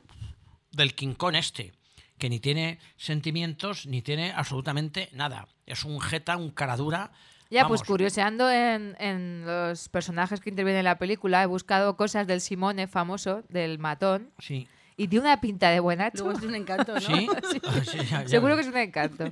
del 0.72 0.96
quincón 0.96 1.36
este, 1.36 1.72
que 2.20 2.30
ni 2.30 2.40
tiene 2.40 2.78
sentimientos 2.98 3.86
ni 3.88 4.02
tiene 4.04 4.32
absolutamente 4.32 5.10
nada. 5.14 5.48
Es 5.66 5.84
un 5.84 6.00
jeta, 6.00 6.38
un 6.38 6.52
caradura. 6.52 7.12
Ya, 7.50 7.64
Vamos, 7.64 7.80
pues 7.80 7.88
curioseando 7.88 8.52
en, 8.52 8.96
en 9.00 9.44
los 9.46 9.90
personajes 9.90 10.40
que 10.40 10.52
intervienen 10.52 10.80
en 10.82 10.86
la 10.86 11.00
película, 11.00 11.42
he 11.42 11.48
buscado 11.48 11.98
cosas 11.98 12.28
del 12.28 12.42
Simone 12.42 12.86
famoso, 12.88 13.42
del 13.50 13.80
matón, 13.80 14.30
Sí. 14.38 14.68
y 14.98 15.08
tiene 15.08 15.26
una 15.26 15.42
pinta 15.42 15.72
de 15.72 15.80
buenacho. 15.80 16.24
Luego 16.26 16.38
es 16.38 16.46
un 16.46 16.54
encanto, 16.54 16.94
¿no? 16.94 17.02
¿Sí? 17.02 17.28
Ah, 17.66 17.82
sí, 17.84 17.98
ya- 17.98 18.22
ya 18.22 18.28
Seguro 18.28 18.54
que 18.56 18.62
es 18.62 18.68
un 18.68 18.78
encanto. 18.78 19.32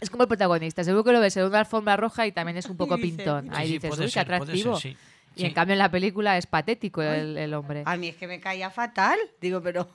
Es 0.00 0.08
como 0.10 0.22
el 0.22 0.28
protagonista, 0.28 0.84
seguro 0.84 1.02
que 1.02 1.12
lo 1.12 1.18
ves 1.20 1.36
en 1.36 1.44
una 1.44 1.58
alfombra 1.60 1.96
roja 1.96 2.26
y 2.28 2.32
también 2.32 2.56
es 2.58 2.66
un 2.66 2.76
poco 2.76 2.96
pintón. 2.98 3.52
Ahí 3.52 3.66
Sí, 3.66 3.72
sí, 3.72 3.78
dices, 3.78 3.90
uy, 3.90 3.96
qué 3.96 4.02
ser, 4.02 4.10
ser, 4.26 4.34
atractivo. 4.34 4.76
sí. 4.78 4.96
Y 5.34 5.40
Sí. 5.40 5.46
en 5.46 5.54
cambio 5.54 5.72
en 5.72 5.78
la 5.78 5.90
película 5.90 6.36
es 6.36 6.46
patético 6.46 7.00
el, 7.02 7.38
el 7.38 7.54
hombre. 7.54 7.82
A 7.86 7.96
mí 7.96 8.08
es 8.08 8.16
que 8.16 8.26
me 8.28 8.38
caía 8.38 8.68
fatal. 8.70 9.18
Digo, 9.40 9.62
pero. 9.62 9.88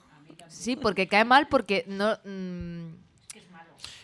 Sí, 0.48 0.76
porque 0.76 1.08
cae 1.08 1.24
mal 1.24 1.48
porque 1.48 1.84
no... 1.88 2.16
mm, 2.24 2.94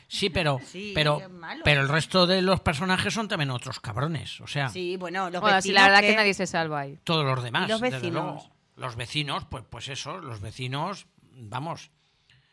Sí, 0.06 0.30
pero, 0.30 0.60
Sí, 0.64 0.92
pero, 0.94 1.20
es 1.20 1.28
malo. 1.30 1.62
pero 1.64 1.80
el 1.80 1.88
resto 1.88 2.26
de 2.26 2.40
los 2.40 2.60
personajes 2.60 3.12
son 3.12 3.26
también 3.26 3.50
otros 3.50 3.80
cabrones. 3.80 4.40
O 4.40 4.46
sea, 4.46 4.68
Sí, 4.68 4.96
bueno, 4.96 5.28
los 5.30 5.40
bueno, 5.40 5.56
vecinos. 5.56 5.64
sí, 5.64 5.72
la 5.72 5.82
verdad 5.88 6.00
que... 6.02 6.08
que- 6.08 6.16
nadie 6.16 6.34
se 6.34 6.46
salva 6.46 6.80
ahí. 6.80 6.98
todos 7.02 7.24
los 7.24 7.42
demás. 7.42 7.66
¿Y 7.68 7.72
los 7.72 7.80
desde 7.80 7.96
vecinos? 7.96 8.22
luego. 8.22 8.50
Los 8.76 8.94
vecinos, 8.96 9.44
pues, 9.46 9.64
pues 9.68 9.88
eso, 9.88 10.18
los 10.18 10.40
vecinos, 10.40 11.06
vamos, 11.32 11.90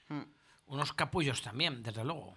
Hmm. 0.07 0.23
unos 0.65 0.93
capullos 0.93 1.41
también, 1.43 1.83
desde 1.83 2.03
luego. 2.03 2.35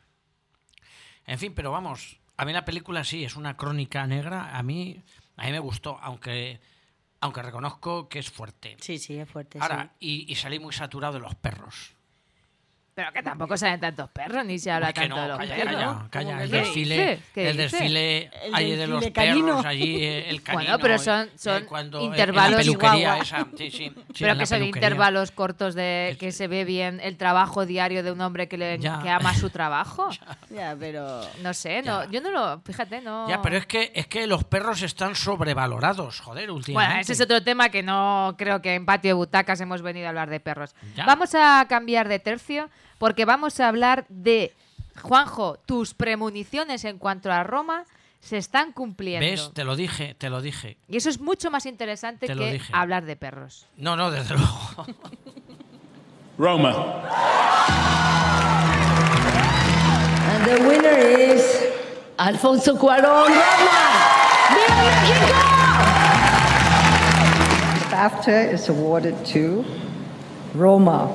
En 1.27 1.39
fin, 1.39 1.55
pero 1.55 1.73
vamos, 1.73 2.19
a 2.37 2.45
mí 2.45 2.53
la 2.53 2.65
película 2.67 3.03
sí, 3.03 3.25
es 3.25 3.35
una 3.37 3.57
crónica 3.57 4.07
negra, 4.07 4.57
a 4.57 4.63
mí, 4.63 5.03
a 5.37 5.45
mí 5.47 5.53
me 5.53 5.59
gustó, 5.59 5.99
aunque, 6.03 6.61
aunque 7.25 7.41
reconozco 7.41 8.07
que 8.11 8.19
es 8.19 8.31
fuerte. 8.31 8.77
Sí, 8.81 8.99
sí, 8.99 9.17
es 9.17 9.27
fuerte. 9.27 9.59
Ahora, 9.59 9.95
y, 9.99 10.31
y 10.31 10.35
salí 10.35 10.59
muy 10.59 10.75
saturado 10.75 11.15
de 11.15 11.21
los 11.21 11.35
perros. 11.35 11.94
Pero 12.95 13.13
que 13.13 13.23
tampoco 13.25 13.57
salen 13.57 13.81
tantos 13.81 14.09
perros 14.11 14.45
ni 14.47 14.57
se 14.59 14.71
habla 14.71 14.93
que 14.93 15.01
tanto 15.01 15.17
no, 15.17 15.23
de 15.23 15.29
los 15.29 15.39
calla, 15.39 15.55
perros. 15.57 15.75
calla, 15.75 16.09
calla, 16.11 16.43
el 16.45 16.51
¿Qué 16.51 16.57
desfile, 16.59 17.21
el 17.35 17.57
desfile 17.57 18.31
El 18.45 18.55
allí 18.55 18.77
de 18.77 18.87
los 18.87 19.05
canino. 19.11 19.47
perros, 19.47 19.65
allí 19.67 19.97
eh, 20.05 20.31
el 20.31 20.43
canino. 20.45 20.63
Bueno, 20.65 20.79
pero 20.81 20.99
son- 20.99 21.29
son 21.37 21.65
cuando, 21.65 22.01
intervalos 22.01 22.61
en 22.61 22.73
la 22.73 22.79
peluquería 22.79 23.25
chihuahua. 23.25 23.47
esa, 23.49 23.59
sí, 23.59 23.71
sí, 23.73 23.93
sí, 24.15 24.15
Pero 24.21 24.31
en 24.33 24.37
que 24.39 24.43
la 24.43 24.47
son 24.47 24.63
intervalos 24.63 25.31
cortos 25.33 25.75
de 25.75 26.17
que 26.21 26.31
se 26.31 26.47
ve 26.47 26.65
bien 26.65 27.01
el 27.03 27.17
trabajo 27.17 27.67
diario 27.67 28.05
de 28.05 28.13
un 28.13 28.21
hombre 28.21 28.47
que, 28.47 28.59
le, 28.59 28.79
Ya. 28.79 29.01
que 29.03 29.11
ama 29.11 29.35
su 29.35 29.51
trabajo. 29.51 30.09
Ya, 30.51 30.77
pero. 30.79 31.21
No 31.43 31.53
sé, 31.53 31.83
no, 31.83 32.09
yo 32.13 32.21
no 32.21 32.31
lo, 32.31 32.61
fíjate, 32.61 33.01
no. 33.01 33.29
Ya, 33.29 33.43
pero 33.43 33.57
es 33.57 33.67
que, 33.67 33.91
es 33.97 34.07
que 34.07 34.29
los 34.29 34.45
perros 34.45 34.83
están 34.83 35.17
sobrevalorados, 35.17 36.21
joder, 36.21 36.49
últimamente. 36.51 36.91
Bueno, 36.93 37.01
ese 37.01 37.13
es 37.15 37.21
otro 37.21 37.43
tema 37.43 37.71
que 37.71 37.83
no 37.83 38.37
creo 38.39 38.63
que 38.63 38.75
en 38.77 38.87
Patio 38.87 39.09
de 39.09 39.15
Butacas 39.15 39.61
hemos 39.61 39.83
venido 39.83 40.07
a 40.07 40.11
hablar 40.11 40.31
de 40.31 40.39
perros. 40.39 40.77
Ya. 40.95 41.07
Vamos 41.07 41.35
a 41.35 41.67
cambiar 41.69 42.09
de 42.09 42.21
tercio 42.21 42.71
porque 43.05 43.27
vamos 43.27 43.61
a 43.61 43.69
hablar 43.69 44.07
de 44.09 44.55
Juanjo, 45.03 45.59
tus 45.67 45.93
premoniciones 45.93 46.87
en 46.87 46.97
cuanto 46.97 47.31
a 47.31 47.43
Roma 47.45 47.85
se 48.21 48.39
están 48.39 48.73
cumpliendo. 48.73 49.27
¿Ves? 49.27 49.51
Te 49.53 49.63
lo 49.65 49.77
dije, 49.77 50.15
te 50.15 50.31
lo 50.31 50.41
dije. 50.41 50.79
Y 50.89 50.97
eso 50.97 51.11
es 51.11 51.21
mucho 51.21 51.51
más 51.51 51.67
interesante 51.67 52.27
Te 52.27 52.35
que 52.35 52.53
dije. 52.53 52.73
hablar 52.75 53.05
de 53.05 53.15
perros. 53.17 53.67
No, 53.77 53.95
no, 53.95 54.11
desde 54.11 54.37
luego. 54.37 54.87
Roma. 56.39 57.03
And 60.31 60.47
the 60.47 60.67
winner 60.67 60.99
is 60.99 61.45
Alfonso 62.17 62.75
Cuarón 62.79 63.29
Roma. 63.29 63.83
¡Viva 64.49 64.83
México! 64.83 65.35
BAFTA 67.91 68.51
is 68.55 68.71
awarded 68.71 69.15
to 69.27 69.63
Roma. 70.55 71.11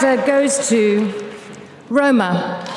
Goes 0.00 0.68
to 0.68 1.12
Roma. 1.88 2.67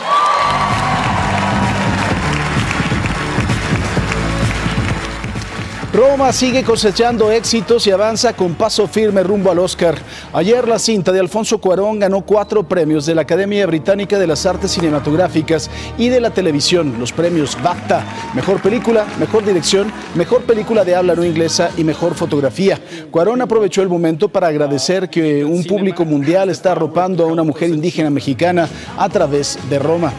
Roma 5.94 6.32
sigue 6.32 6.64
cosechando 6.64 7.32
éxitos 7.32 7.86
y 7.86 7.92
avanza 7.92 8.32
con 8.32 8.56
paso 8.56 8.88
firme 8.88 9.24
rumbo 9.24 9.52
al 9.52 9.60
Oscar. 9.60 9.96
Ayer 10.32 10.66
la 10.66 10.80
cinta 10.80 11.12
de 11.12 11.20
Alfonso 11.20 11.58
Cuarón 11.58 12.00
ganó 12.00 12.22
cuatro 12.22 12.64
premios 12.64 13.06
de 13.06 13.14
la 13.14 13.24
Academia 13.24 13.68
Británica 13.68 14.18
de 14.18 14.26
las 14.26 14.46
Artes 14.46 14.72
Cinematográficas 14.72 15.70
y 15.98 16.08
de 16.08 16.22
la 16.22 16.30
Televisión, 16.30 16.96
los 16.98 17.12
premios 17.12 17.58
BAFTA, 17.62 18.06
Mejor 18.34 18.62
Película, 18.62 19.06
Mejor 19.20 19.44
Dirección, 19.44 19.92
Mejor 20.16 20.44
Película 20.44 20.86
de 20.86 20.96
Habla 20.96 21.14
No 21.14 21.26
Inglesa 21.26 21.72
y 21.76 21.84
Mejor 21.84 22.16
Fotografía. 22.16 22.80
Cuarón 23.12 23.42
aprovechó 23.42 23.82
el 23.82 23.90
momento 23.90 24.30
para 24.30 24.48
agradecer 24.48 25.10
que 25.10 25.44
un 25.44 25.66
público 25.66 26.06
mundial 26.06 26.50
está 26.50 26.72
arropando 26.72 27.26
a 27.26 27.28
una 27.28 27.44
mujer 27.44 27.70
indígena 27.70 28.10
mexicana 28.10 28.70
a 28.98 29.10
través 29.10 29.60
de 29.70 29.78
Roma. 29.78 30.14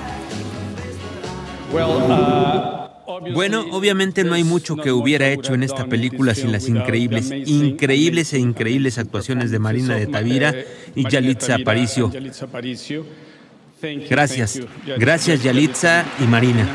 Bueno, 3.34 3.64
obviamente 3.70 4.24
no 4.24 4.34
hay 4.34 4.44
mucho 4.44 4.76
que 4.76 4.92
hubiera 4.92 5.28
hecho 5.28 5.54
en 5.54 5.62
esta 5.62 5.86
película 5.86 6.34
sin 6.34 6.52
las 6.52 6.68
increíbles, 6.68 7.30
increíbles 7.30 8.32
e 8.32 8.38
increíbles 8.38 8.98
actuaciones 8.98 9.50
de 9.50 9.58
Marina 9.58 9.96
de 9.96 10.06
Tavira 10.06 10.54
y 10.94 11.08
Yalitza 11.08 11.56
Aparicio. 11.56 12.12
Gracias, 14.08 14.60
gracias 14.98 15.42
Yalitza 15.42 16.04
y 16.20 16.24
Marina. 16.24 16.68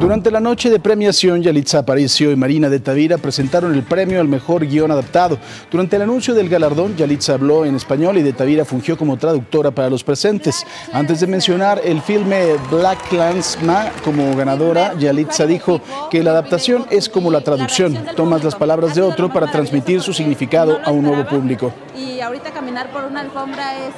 Durante 0.00 0.30
la 0.30 0.38
noche 0.38 0.70
de 0.70 0.78
premiación, 0.78 1.42
Yalitza 1.42 1.80
Aparicio 1.80 2.30
y 2.30 2.36
Marina 2.36 2.68
de 2.68 2.78
Tavira 2.78 3.18
presentaron 3.18 3.74
el 3.74 3.82
premio 3.82 4.20
al 4.20 4.28
mejor 4.28 4.64
guion 4.64 4.92
adaptado. 4.92 5.38
Durante 5.72 5.96
el 5.96 6.02
anuncio 6.02 6.34
del 6.34 6.48
galardón, 6.48 6.96
Yalitza 6.96 7.34
habló 7.34 7.64
en 7.64 7.74
español 7.74 8.16
y 8.16 8.22
de 8.22 8.32
Tavira 8.32 8.64
fungió 8.64 8.96
como 8.96 9.16
traductora 9.16 9.72
para 9.72 9.90
los 9.90 10.04
presentes. 10.04 10.64
Antes 10.92 11.18
de 11.18 11.26
mencionar 11.26 11.80
el 11.84 12.00
filme 12.00 12.54
Black 12.70 13.08
Clansman 13.08 13.88
como 14.04 14.36
ganadora, 14.36 14.94
Yalitza 14.98 15.46
dijo 15.46 15.80
que 16.10 16.22
la 16.22 16.30
adaptación 16.30 16.86
es 16.90 17.08
como 17.08 17.32
la 17.32 17.40
traducción. 17.40 17.98
Tomas 18.14 18.44
las 18.44 18.54
palabras 18.54 18.94
de 18.94 19.02
otro 19.02 19.32
para 19.32 19.50
transmitir 19.50 20.00
su 20.00 20.12
significado 20.12 20.78
a 20.84 20.92
un 20.92 21.02
nuevo 21.02 21.26
público. 21.26 21.72
Y 21.96 22.20
ahorita 22.20 22.52
caminar 22.52 22.92
por 22.92 23.04
una 23.04 23.20
alfombra 23.20 23.76
es... 23.78 23.94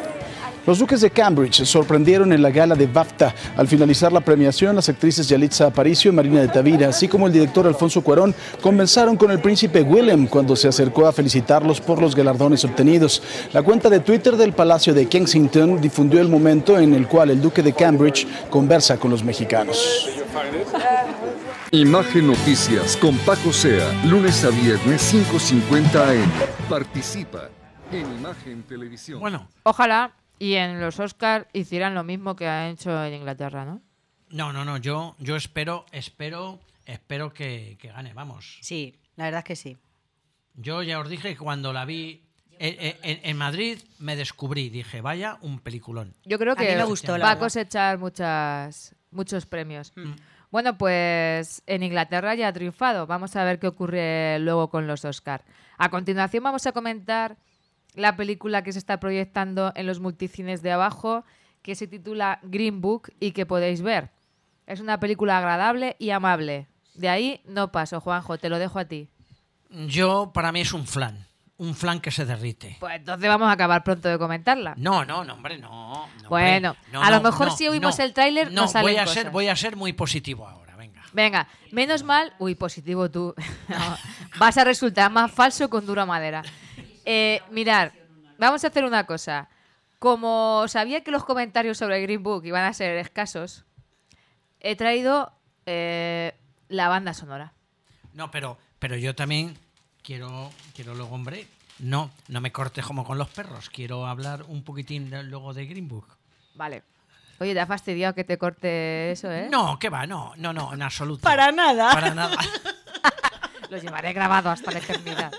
Los 0.66 0.78
duques 0.78 1.00
de 1.00 1.10
Cambridge 1.10 1.64
sorprendieron 1.64 2.32
en 2.32 2.42
la 2.42 2.50
gala 2.50 2.74
de 2.74 2.86
BAFTA. 2.86 3.34
Al 3.56 3.66
finalizar 3.66 4.12
la 4.12 4.20
premiación, 4.20 4.76
las 4.76 4.88
actrices 4.88 5.28
Yalitza 5.28 5.66
Aparicio 5.66 6.10
y 6.10 6.14
Marina 6.14 6.40
de 6.40 6.48
Tavira, 6.48 6.88
así 6.88 7.08
como 7.08 7.26
el 7.26 7.32
director 7.32 7.66
Alfonso 7.66 8.02
Cuarón, 8.02 8.34
comenzaron 8.60 9.16
con 9.16 9.30
el 9.30 9.40
príncipe 9.40 9.82
Willem 9.82 10.26
cuando 10.26 10.54
se 10.56 10.68
acercó 10.68 11.06
a 11.06 11.12
felicitarlos 11.12 11.80
por 11.80 12.00
los 12.00 12.14
galardones 12.14 12.64
obtenidos. 12.64 13.22
La 13.52 13.62
cuenta 13.62 13.88
de 13.88 14.00
Twitter 14.00 14.36
del 14.36 14.52
Palacio 14.52 14.92
de 14.92 15.06
Kensington 15.06 15.80
difundió 15.80 16.20
el 16.20 16.28
momento 16.28 16.78
en 16.78 16.94
el 16.94 17.08
cual 17.08 17.30
el 17.30 17.40
duque 17.40 17.62
de 17.62 17.72
Cambridge 17.72 18.26
conversa 18.50 18.98
con 18.98 19.10
los 19.10 19.24
mexicanos. 19.24 20.08
Imagen 21.72 22.26
Noticias 22.26 22.96
con 22.96 23.16
Paco 23.18 23.52
Sea, 23.52 23.92
lunes 24.04 24.44
a 24.44 24.50
viernes 24.50 25.14
5.50 25.14 25.96
AM. 25.96 26.30
Participa 26.68 27.48
en 27.92 28.06
Imagen 28.18 28.62
Televisión. 28.64 29.20
Bueno, 29.20 29.48
Ojalá 29.62 30.12
y 30.40 30.54
en 30.54 30.80
los 30.80 30.98
Oscars 30.98 31.46
hicieran 31.52 31.94
lo 31.94 32.02
mismo 32.02 32.34
que 32.34 32.48
han 32.48 32.70
hecho 32.72 33.04
en 33.04 33.14
Inglaterra, 33.14 33.64
¿no? 33.64 33.80
no, 34.30 34.52
no, 34.52 34.64
no, 34.64 34.76
yo, 34.78 35.14
yo 35.20 35.36
espero, 35.36 35.86
espero, 35.92 36.58
espero 36.86 37.32
que, 37.32 37.76
que 37.80 37.88
gane, 37.88 38.12
vamos. 38.14 38.58
Sí, 38.62 38.96
la 39.16 39.24
verdad 39.26 39.38
es 39.40 39.44
que 39.44 39.56
sí. 39.56 39.76
Yo 40.54 40.82
ya 40.82 40.98
os 41.00 41.08
dije 41.08 41.30
que 41.30 41.36
cuando 41.36 41.72
la 41.72 41.84
vi 41.84 42.24
en, 42.58 42.96
en- 43.02 43.20
en 43.22 43.36
Madrid 43.36 43.78
me 43.98 44.16
descubrí, 44.16 44.68
dije, 44.70 45.00
vaya, 45.00 45.38
un 45.40 45.60
peliculón. 45.60 46.14
Yo 46.24 46.38
creo 46.38 46.52
A 46.52 46.60
mí 46.60 46.66
que 46.66 46.76
me 46.76 46.84
gustó, 46.84 47.16
la 47.18 47.24
va 47.24 47.30
a 47.32 47.38
cosechar 47.38 47.98
muchas, 47.98 48.94
muchos 49.10 49.46
premios. 49.46 49.92
Mm. 49.96 50.12
Bueno, 50.50 50.76
pues 50.76 51.62
en 51.66 51.82
Inglaterra 51.82 52.34
ya 52.34 52.48
ha 52.48 52.52
triunfado. 52.52 53.06
Vamos 53.06 53.36
a 53.36 53.44
ver 53.44 53.58
qué 53.60 53.68
ocurre 53.68 54.38
luego 54.40 54.68
con 54.68 54.86
los 54.86 55.04
Oscar. 55.04 55.44
A 55.78 55.88
continuación 55.90 56.42
vamos 56.44 56.66
a 56.66 56.72
comentar 56.72 57.36
la 57.94 58.16
película 58.16 58.62
que 58.62 58.72
se 58.72 58.78
está 58.78 59.00
proyectando 59.00 59.72
en 59.74 59.86
los 59.86 60.00
multicines 60.00 60.62
de 60.62 60.72
abajo, 60.72 61.24
que 61.62 61.74
se 61.74 61.86
titula 61.86 62.38
Green 62.42 62.80
Book 62.80 63.12
y 63.20 63.32
que 63.32 63.46
podéis 63.46 63.82
ver. 63.82 64.10
Es 64.66 64.80
una 64.80 65.00
película 65.00 65.38
agradable 65.38 65.96
y 65.98 66.10
amable. 66.10 66.66
De 66.94 67.08
ahí 67.08 67.40
no 67.44 67.72
paso, 67.72 68.00
Juanjo, 68.00 68.38
te 68.38 68.48
lo 68.48 68.58
dejo 68.58 68.78
a 68.78 68.84
ti. 68.84 69.08
Yo, 69.70 70.30
para 70.32 70.52
mí 70.52 70.60
es 70.60 70.72
un 70.72 70.86
flan, 70.86 71.26
un 71.56 71.74
flan 71.74 72.00
que 72.00 72.10
se 72.10 72.24
derrite. 72.24 72.76
Pues 72.80 72.96
entonces 72.96 73.28
vamos 73.28 73.48
a 73.48 73.52
acabar 73.52 73.84
pronto 73.84 74.08
de 74.08 74.18
comentarla. 74.18 74.74
No, 74.76 75.04
no, 75.04 75.24
no, 75.24 75.34
hombre, 75.34 75.58
no. 75.58 76.08
no, 76.22 76.28
Bueno, 76.28 76.70
hombre, 76.70 76.92
no, 76.92 77.02
a 77.02 77.10
lo 77.10 77.20
mejor 77.20 77.50
si 77.52 77.68
oímos 77.68 77.98
el 77.98 78.12
tráiler 78.12 78.50
no, 78.52 78.62
nos 78.62 78.72
salen 78.72 78.92
voy 78.92 78.96
a 78.96 79.04
cosas. 79.04 79.22
ser, 79.22 79.30
voy 79.30 79.48
a 79.48 79.56
ser 79.56 79.76
muy 79.76 79.92
positivo 79.92 80.46
ahora, 80.46 80.76
venga. 80.76 81.02
Venga, 81.12 81.48
menos 81.72 82.02
mal. 82.02 82.32
Uy, 82.38 82.54
positivo 82.54 83.10
tú. 83.10 83.34
Vas 84.38 84.58
a 84.58 84.64
resultar 84.64 85.10
más 85.10 85.30
falso 85.30 85.68
con 85.68 85.86
dura 85.86 86.06
madera. 86.06 86.42
Eh, 87.12 87.42
mirar, 87.50 87.92
vamos 88.38 88.62
a 88.62 88.68
hacer 88.68 88.84
una 88.84 89.04
cosa. 89.04 89.48
Como 89.98 90.64
sabía 90.68 91.02
que 91.02 91.10
los 91.10 91.24
comentarios 91.24 91.76
sobre 91.76 92.00
Green 92.02 92.22
Book 92.22 92.44
iban 92.46 92.62
a 92.64 92.72
ser 92.72 92.96
escasos, 92.98 93.64
he 94.60 94.76
traído 94.76 95.32
eh, 95.66 96.34
la 96.68 96.86
banda 96.88 97.12
sonora. 97.12 97.52
No, 98.14 98.30
pero, 98.30 98.56
pero 98.78 98.94
yo 98.96 99.14
también 99.16 99.58
quiero, 100.04 100.50
quiero 100.72 100.94
luego, 100.94 101.14
hombre, 101.16 101.48
no, 101.80 102.12
no 102.28 102.40
me 102.40 102.52
cortes 102.52 102.84
como 102.86 103.04
con 103.04 103.18
los 103.18 103.28
perros. 103.28 103.70
Quiero 103.70 104.06
hablar 104.06 104.44
un 104.46 104.62
poquitín 104.62 105.10
de- 105.10 105.24
luego 105.24 105.52
de 105.52 105.66
Green 105.66 105.88
Book. 105.88 106.06
Vale. 106.54 106.84
Oye, 107.40 107.54
te 107.54 107.60
ha 107.60 107.66
fastidiado 107.66 108.14
que 108.14 108.22
te 108.22 108.38
corte 108.38 109.10
eso, 109.10 109.30
¿eh? 109.32 109.48
No, 109.50 109.78
que 109.80 109.88
va, 109.88 110.06
no, 110.06 110.32
no, 110.36 110.52
no, 110.52 110.72
en 110.72 110.82
absoluto. 110.82 111.22
Para 111.22 111.50
nada. 111.50 111.90
Para 111.92 112.14
nada. 112.14 112.36
Lo 113.70 113.78
llevaré 113.78 114.12
grabado 114.12 114.50
hasta 114.50 114.70
la 114.70 114.78
eternidad. 114.78 115.32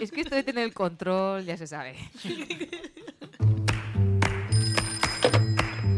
Es 0.00 0.10
que 0.10 0.22
esto 0.22 0.34
de 0.34 0.42
tener 0.42 0.64
el 0.64 0.72
control, 0.72 1.44
ya 1.44 1.58
se 1.58 1.66
sabe. 1.66 1.94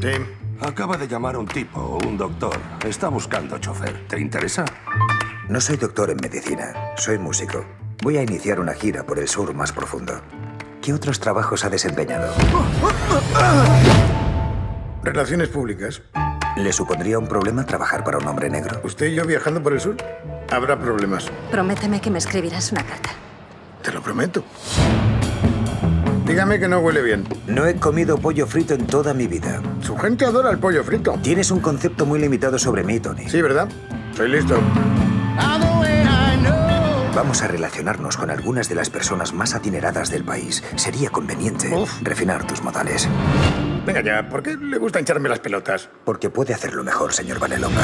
Tim, 0.00 0.26
acaba 0.60 0.96
de 0.96 1.06
llamar 1.06 1.36
un 1.36 1.46
tipo, 1.46 2.00
un 2.04 2.18
doctor. 2.18 2.58
Está 2.84 3.08
buscando 3.08 3.58
chofer. 3.58 4.08
¿Te 4.08 4.18
interesa? 4.18 4.64
No 5.48 5.60
soy 5.60 5.76
doctor 5.76 6.10
en 6.10 6.16
medicina, 6.16 6.72
soy 6.96 7.18
músico. 7.18 7.64
Voy 8.02 8.16
a 8.16 8.24
iniciar 8.24 8.58
una 8.58 8.74
gira 8.74 9.06
por 9.06 9.20
el 9.20 9.28
sur 9.28 9.54
más 9.54 9.70
profundo. 9.70 10.20
¿Qué 10.82 10.92
otros 10.92 11.20
trabajos 11.20 11.64
ha 11.64 11.70
desempeñado? 11.70 12.34
Relaciones 15.04 15.48
públicas. 15.48 16.02
¿Le 16.56 16.72
supondría 16.72 17.20
un 17.20 17.28
problema 17.28 17.64
trabajar 17.64 18.02
para 18.02 18.18
un 18.18 18.26
hombre 18.26 18.50
negro? 18.50 18.80
¿Usted 18.82 19.06
y 19.06 19.14
yo 19.14 19.24
viajando 19.24 19.62
por 19.62 19.74
el 19.74 19.80
sur? 19.80 19.96
Habrá 20.50 20.76
problemas. 20.76 21.30
Prométeme 21.52 22.00
que 22.00 22.10
me 22.10 22.18
escribirás 22.18 22.72
una 22.72 22.84
carta. 22.84 23.10
Te 23.82 23.92
lo 23.92 24.00
prometo. 24.00 24.44
Dígame 26.26 26.58
que 26.58 26.68
no 26.68 26.78
huele 26.78 27.02
bien. 27.02 27.26
No 27.46 27.66
he 27.66 27.76
comido 27.76 28.16
pollo 28.16 28.46
frito 28.46 28.74
en 28.74 28.86
toda 28.86 29.12
mi 29.12 29.26
vida. 29.26 29.60
Su 29.82 29.96
gente 29.96 30.24
adora 30.24 30.50
el 30.50 30.58
pollo 30.58 30.84
frito. 30.84 31.18
Tienes 31.22 31.50
un 31.50 31.60
concepto 31.60 32.06
muy 32.06 32.20
limitado 32.20 32.58
sobre 32.58 32.84
mí, 32.84 33.00
Tony. 33.00 33.28
Sí, 33.28 33.42
¿verdad? 33.42 33.68
Soy 34.16 34.28
listo. 34.28 34.58
Vamos 37.14 37.42
a 37.42 37.48
relacionarnos 37.48 38.16
con 38.16 38.30
algunas 38.30 38.68
de 38.70 38.74
las 38.74 38.88
personas 38.88 39.34
más 39.34 39.54
adineradas 39.54 40.10
del 40.10 40.24
país. 40.24 40.64
Sería 40.76 41.10
conveniente 41.10 41.70
refinar 42.02 42.46
tus 42.46 42.62
modales. 42.62 43.06
Venga 43.84 44.00
ya, 44.00 44.28
¿por 44.28 44.42
qué 44.42 44.56
le 44.56 44.78
gusta 44.78 44.98
hincharme 44.98 45.28
las 45.28 45.40
pelotas? 45.40 45.90
Porque 46.04 46.30
puede 46.30 46.54
hacerlo 46.54 46.82
mejor, 46.84 47.12
señor 47.12 47.38
Vanelonga. 47.38 47.82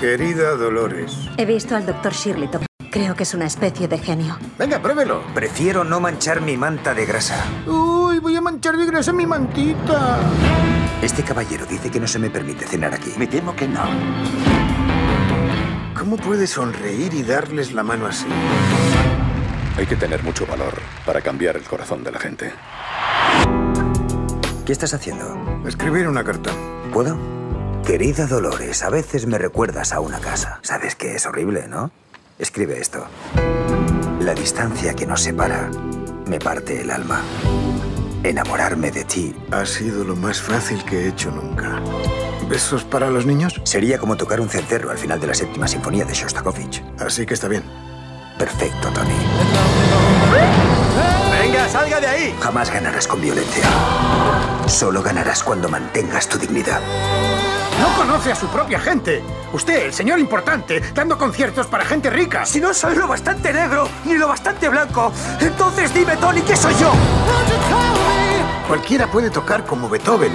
Querida 0.00 0.56
Dolores. 0.56 1.12
He 1.36 1.44
visto 1.44 1.76
al 1.76 1.84
doctor 1.84 2.12
Shirley. 2.12 2.48
Creo 2.92 3.14
que 3.14 3.22
es 3.22 3.32
una 3.32 3.46
especie 3.46 3.88
de 3.88 3.96
genio. 3.96 4.36
Venga, 4.58 4.78
pruébelo. 4.78 5.22
Prefiero 5.32 5.82
no 5.82 5.98
manchar 5.98 6.42
mi 6.42 6.58
manta 6.58 6.92
de 6.92 7.06
grasa. 7.06 7.42
Uy, 7.66 8.18
voy 8.18 8.36
a 8.36 8.42
manchar 8.42 8.76
de 8.76 8.84
grasa 8.84 9.14
mi 9.14 9.24
mantita. 9.24 10.20
Este 11.00 11.22
caballero 11.22 11.64
dice 11.64 11.90
que 11.90 11.98
no 11.98 12.06
se 12.06 12.18
me 12.18 12.28
permite 12.28 12.66
cenar 12.66 12.92
aquí. 12.92 13.10
Me 13.16 13.26
temo 13.26 13.56
que 13.56 13.66
no. 13.66 13.80
¿Cómo 15.98 16.18
puede 16.18 16.46
sonreír 16.46 17.14
y 17.14 17.22
darles 17.22 17.72
la 17.72 17.82
mano 17.82 18.04
así? 18.04 18.26
Hay 19.78 19.86
que 19.86 19.96
tener 19.96 20.22
mucho 20.22 20.44
valor 20.44 20.74
para 21.06 21.22
cambiar 21.22 21.56
el 21.56 21.62
corazón 21.62 22.04
de 22.04 22.12
la 22.12 22.18
gente. 22.18 22.52
¿Qué 24.66 24.72
estás 24.72 24.92
haciendo? 24.92 25.62
Escribir 25.66 26.06
una 26.08 26.24
carta. 26.24 26.50
¿Puedo? 26.92 27.16
Querida 27.86 28.26
Dolores, 28.26 28.82
a 28.82 28.90
veces 28.90 29.26
me 29.26 29.38
recuerdas 29.38 29.94
a 29.94 30.00
una 30.00 30.20
casa. 30.20 30.60
Sabes 30.60 30.94
que 30.94 31.14
es 31.14 31.24
horrible, 31.24 31.68
¿no? 31.68 31.90
Escribe 32.42 32.80
esto. 32.80 33.06
La 34.18 34.34
distancia 34.34 34.94
que 34.94 35.06
nos 35.06 35.22
separa 35.22 35.70
me 36.26 36.40
parte 36.40 36.80
el 36.80 36.90
alma. 36.90 37.20
Enamorarme 38.24 38.90
de 38.90 39.04
ti 39.04 39.34
Ha 39.52 39.64
sido 39.64 40.02
lo 40.02 40.16
más 40.16 40.42
fácil 40.42 40.84
que 40.84 41.04
he 41.04 41.08
hecho 41.08 41.30
nunca. 41.30 41.80
¿Besos 42.48 42.82
para 42.82 43.10
los 43.10 43.26
niños? 43.26 43.60
sería 43.62 43.96
como 43.96 44.16
tocar 44.16 44.40
un 44.40 44.48
cencerro 44.48 44.90
al 44.90 44.98
final 44.98 45.20
de 45.20 45.28
la 45.28 45.34
séptima 45.34 45.68
sinfonía 45.68 46.04
de 46.04 46.14
Shostakovich. 46.14 46.82
Así 46.98 47.24
que 47.26 47.34
está 47.34 47.46
bien. 47.46 47.62
Perfecto, 48.36 48.88
Tony. 48.88 49.14
¡Venga, 51.40 51.68
salga 51.68 52.00
de 52.00 52.06
ahí! 52.08 52.34
Jamás 52.40 52.72
ganarás 52.72 53.06
con 53.06 53.20
violencia. 53.20 53.62
Solo 54.66 55.00
ganarás 55.00 55.44
cuando 55.44 55.68
mantengas 55.68 56.28
tu 56.28 56.38
dignidad. 56.38 56.80
No 57.82 57.92
conoce 57.96 58.30
a 58.30 58.36
su 58.36 58.46
propia 58.46 58.78
gente. 58.78 59.24
Usted, 59.52 59.86
el 59.86 59.92
señor 59.92 60.20
importante, 60.20 60.80
dando 60.94 61.18
conciertos 61.18 61.66
para 61.66 61.84
gente 61.84 62.10
rica. 62.10 62.46
Si 62.46 62.60
no 62.60 62.72
soy 62.72 62.94
lo 62.94 63.08
bastante 63.08 63.52
negro 63.52 63.88
ni 64.04 64.14
lo 64.14 64.28
bastante 64.28 64.68
blanco, 64.68 65.12
entonces 65.40 65.92
dime, 65.92 66.16
Tony, 66.16 66.42
¿qué 66.42 66.54
soy 66.54 66.74
yo? 66.76 66.92
Cualquiera 68.68 69.08
puede 69.08 69.30
tocar 69.30 69.66
como 69.66 69.88
Beethoven. 69.88 70.30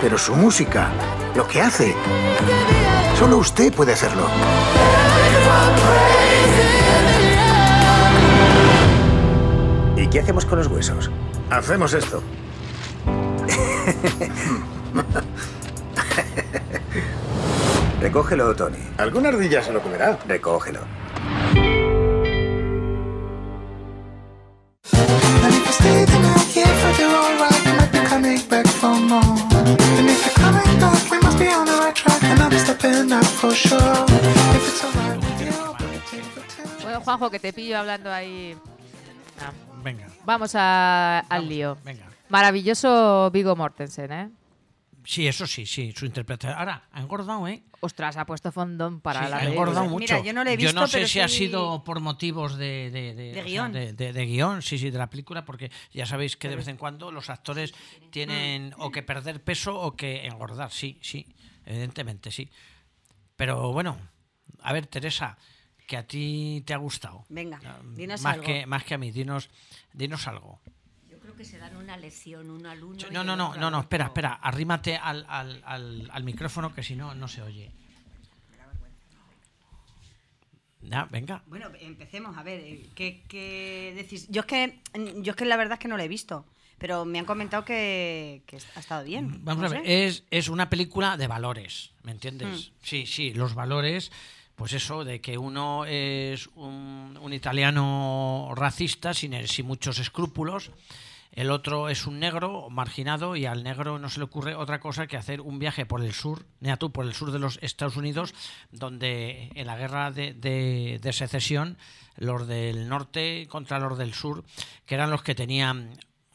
Pero 0.00 0.16
su 0.16 0.36
música, 0.36 0.90
lo 1.34 1.44
que 1.48 1.60
hace, 1.60 1.96
solo 3.18 3.38
usted 3.38 3.72
puede 3.72 3.94
hacerlo. 3.94 4.28
¿Y 9.96 10.06
qué 10.06 10.20
hacemos 10.20 10.46
con 10.46 10.58
los 10.60 10.68
huesos? 10.68 11.10
Hacemos 11.50 11.94
esto. 11.94 12.22
Recógelo, 18.02 18.52
Tony. 18.56 18.78
Alguna 18.98 19.28
ardilla 19.28 19.62
se 19.62 19.72
lo 19.72 19.80
comerá. 19.80 20.18
Recógelo. 20.26 20.80
Bueno, 36.82 37.00
Juanjo, 37.00 37.30
que 37.30 37.38
te 37.38 37.52
pillo 37.52 37.78
hablando 37.78 38.10
ahí. 38.12 38.56
Ah. 39.40 39.52
Venga. 39.82 40.06
Vamos 40.24 40.52
a- 40.54 41.20
al 41.28 41.48
lío. 41.48 41.76
venga. 41.84 42.04
Maravilloso 42.28 43.30
Vigo 43.30 43.54
Mortensen, 43.56 44.12
¿eh? 44.12 44.30
Sí, 45.04 45.26
eso 45.26 45.46
sí, 45.46 45.66
sí, 45.66 45.92
su 45.96 46.06
interpretación. 46.06 46.58
Ahora, 46.58 46.84
ha 46.92 47.00
engordado, 47.00 47.46
¿eh? 47.48 47.62
Ostras, 47.80 48.16
ha 48.16 48.24
puesto 48.24 48.52
fondón 48.52 49.00
para 49.00 49.24
Sí, 49.24 49.30
la 49.30 49.36
ha 49.36 49.40
película. 49.40 49.60
engordado 49.62 49.86
mucho. 49.88 49.98
Mira, 50.14 50.20
yo 50.20 50.32
no 50.32 50.44
le 50.44 50.52
he 50.52 50.56
visto, 50.56 50.72
no 50.80 50.86
sé 50.86 50.98
pero 50.98 51.08
si 51.08 51.18
ha 51.20 51.26
sido 51.28 51.82
por 51.82 51.98
motivos 51.98 52.56
de, 52.56 52.90
de, 52.92 53.14
De 53.14 53.30
o 53.30 53.34
sea, 53.34 53.42
guion. 53.44 53.72
de, 53.72 53.92
de- 53.92 54.12
de 54.12 54.26
guion, 54.26 54.62
sí, 54.62 54.78
sí, 54.78 54.90
de 54.90 54.98
la 54.98 55.10
película, 55.10 55.44
porque 55.44 55.70
ya 55.92 56.06
sabéis 56.06 56.36
que 56.36 56.48
de 56.48 56.54
vez 56.56 56.68
en 56.68 56.76
cuando 56.76 57.10
los 57.10 57.28
actores 57.30 57.74
tienen 58.10 58.72
o 58.78 58.90
que 58.92 59.02
perder 59.02 59.42
peso 59.42 59.74
o 59.80 59.96
que 59.96 60.26
engordar, 60.26 60.70
sí, 60.70 60.98
sí, 61.02 61.26
evidentemente, 61.66 62.30
sí. 62.30 62.48
Pero 63.36 63.72
bueno, 63.72 63.98
a 64.60 64.72
ver, 64.72 64.86
Teresa, 64.86 65.36
que 65.88 65.96
a 65.96 66.06
ti 66.06 66.62
te 66.64 66.74
ha 66.74 66.76
gustado. 66.76 67.24
Venga, 67.28 67.58
dinos 67.96 68.20
más 68.22 68.34
algo. 68.34 68.46
que 68.46 68.66
más 68.66 68.84
que 68.84 68.94
a 68.94 68.98
mí, 68.98 69.10
dinos, 69.10 69.50
dinos 69.92 70.28
algo. 70.28 70.60
Que 71.42 71.48
se 71.48 71.58
dan 71.58 71.76
una 71.76 71.96
lección 71.96 72.48
uno 72.50 72.70
al 72.70 72.84
uno. 72.84 72.96
y 73.00 73.12
No, 73.12 73.24
no, 73.24 73.34
no, 73.34 73.56
no, 73.56 73.68
no, 73.68 73.80
espera, 73.80 74.04
espera, 74.04 74.34
arrímate 74.34 74.96
al, 74.96 75.26
al, 75.28 75.60
al, 75.66 76.08
al 76.12 76.22
micrófono 76.22 76.72
que 76.72 76.84
si 76.84 76.94
no, 76.94 77.16
no 77.16 77.26
se 77.26 77.42
oye. 77.42 77.72
Ya, 80.82 81.08
venga. 81.10 81.42
Bueno, 81.46 81.66
empecemos 81.80 82.38
a 82.38 82.44
ver, 82.44 82.60
eh, 82.60 82.86
¿qué, 82.94 83.24
qué 83.26 83.92
decís? 83.96 84.28
Yo 84.28 84.42
es 84.42 84.46
que 84.46 84.78
yo 85.22 85.32
es 85.32 85.36
que 85.36 85.44
la 85.44 85.56
verdad 85.56 85.72
es 85.74 85.78
que 85.80 85.88
no 85.88 85.96
la 85.96 86.04
he 86.04 86.08
visto, 86.08 86.44
pero 86.78 87.04
me 87.04 87.18
han 87.18 87.24
comentado 87.24 87.64
que, 87.64 88.42
que 88.46 88.58
ha 88.76 88.78
estado 88.78 89.02
bien. 89.04 89.44
Vamos 89.44 89.62
no 89.62 89.76
a 89.76 89.80
ver, 89.80 89.82
es, 89.84 90.22
es 90.30 90.48
una 90.48 90.70
película 90.70 91.16
de 91.16 91.26
valores, 91.26 91.90
¿me 92.04 92.12
entiendes? 92.12 92.70
Mm. 92.70 92.84
Sí, 92.84 93.06
sí, 93.06 93.34
los 93.34 93.54
valores, 93.54 94.12
pues 94.54 94.74
eso, 94.74 95.04
de 95.04 95.20
que 95.20 95.38
uno 95.38 95.86
es 95.86 96.46
un, 96.54 97.18
un 97.20 97.32
italiano 97.32 98.52
racista 98.54 99.12
sin, 99.12 99.46
sin 99.48 99.66
muchos 99.66 99.98
escrúpulos, 99.98 100.70
el 101.32 101.50
otro 101.50 101.88
es 101.88 102.06
un 102.06 102.20
negro 102.20 102.68
marginado 102.70 103.36
y 103.36 103.46
al 103.46 103.62
negro 103.64 103.98
no 103.98 104.08
se 104.10 104.18
le 104.20 104.24
ocurre 104.24 104.54
otra 104.54 104.80
cosa 104.80 105.06
que 105.06 105.16
hacer 105.16 105.40
un 105.40 105.58
viaje 105.58 105.86
por 105.86 106.02
el 106.02 106.12
sur, 106.12 106.44
tú, 106.78 106.92
por 106.92 107.06
el 107.06 107.14
sur 107.14 107.32
de 107.32 107.38
los 107.38 107.58
Estados 107.62 107.96
Unidos, 107.96 108.34
donde 108.70 109.50
en 109.54 109.66
la 109.66 109.76
guerra 109.76 110.10
de, 110.10 110.34
de- 110.34 111.12
secesión, 111.12 111.78
los 112.16 112.46
del 112.46 112.88
norte 112.88 113.46
contra 113.48 113.78
los 113.78 113.96
del 113.96 114.12
sur, 114.12 114.44
que 114.84 114.94
eran 114.94 115.10
los 115.10 115.22
que 115.22 115.34
tenían 115.34 115.90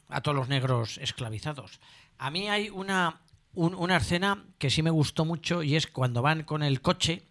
a 0.08 0.20
todos 0.20 0.36
los 0.36 0.48
negros 0.48 0.98
esclavizados. 0.98 1.78
A 2.18 2.30
mí 2.30 2.48
hay 2.48 2.68
una, 2.68 3.20
un- 3.54 3.74
una 3.74 3.98
escena 3.98 4.44
que 4.58 4.70
sí 4.70 4.82
me 4.82 4.90
gustó 4.90 5.24
mucho 5.24 5.62
y 5.62 5.76
es 5.76 5.86
cuando 5.86 6.22
van 6.22 6.42
con 6.42 6.62
el 6.64 6.80
coche 6.80 7.22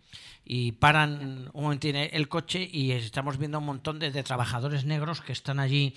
y 0.46 0.72
paran 0.74 1.50
un 1.52 1.64
momentín 1.64 1.98
el 1.98 2.30
coche 2.30 2.70
y 2.72 2.92
estamos 2.94 3.38
viendo 3.38 3.60
un 3.60 3.66
montón 3.66 4.00
de 4.00 4.12
trabajadores 4.24 4.86
negros 4.86 5.20
que 5.20 5.34
están 5.34 5.60
allí 5.60 5.94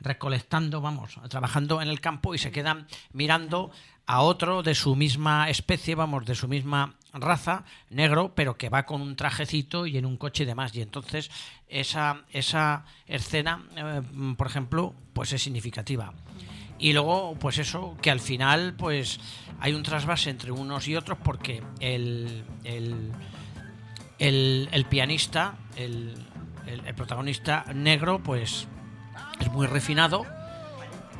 recolectando, 0.00 0.80
vamos, 0.80 1.18
trabajando 1.28 1.80
en 1.82 1.88
el 1.88 2.00
campo 2.00 2.34
y 2.34 2.38
se 2.38 2.50
quedan 2.50 2.86
mirando 3.12 3.70
a 4.06 4.22
otro 4.22 4.62
de 4.62 4.74
su 4.74 4.96
misma 4.96 5.48
especie, 5.50 5.94
vamos, 5.94 6.24
de 6.26 6.34
su 6.34 6.48
misma 6.48 6.94
raza, 7.12 7.64
negro, 7.90 8.32
pero 8.34 8.56
que 8.56 8.68
va 8.68 8.84
con 8.84 9.00
un 9.02 9.14
trajecito 9.14 9.86
y 9.86 9.96
en 9.98 10.06
un 10.06 10.16
coche 10.16 10.42
y 10.42 10.46
demás. 10.46 10.74
Y 10.74 10.82
entonces 10.82 11.30
esa, 11.68 12.22
esa 12.32 12.84
escena, 13.06 13.64
eh, 13.76 14.02
por 14.36 14.48
ejemplo, 14.48 14.94
pues 15.12 15.32
es 15.32 15.42
significativa. 15.42 16.12
Y 16.78 16.92
luego, 16.92 17.36
pues 17.38 17.58
eso, 17.58 17.96
que 18.02 18.10
al 18.10 18.20
final, 18.20 18.74
pues 18.76 19.20
hay 19.60 19.74
un 19.74 19.82
trasvase 19.82 20.30
entre 20.30 20.50
unos 20.50 20.88
y 20.88 20.96
otros 20.96 21.18
porque 21.22 21.62
el, 21.78 22.42
el, 22.64 23.12
el, 24.18 24.68
el 24.72 24.84
pianista, 24.86 25.54
el, 25.76 26.14
el- 26.66 26.86
el 26.86 26.94
protagonista 26.94 27.64
negro, 27.74 28.20
pues 28.22 28.66
es 29.40 29.50
muy 29.52 29.66
refinado. 29.66 30.24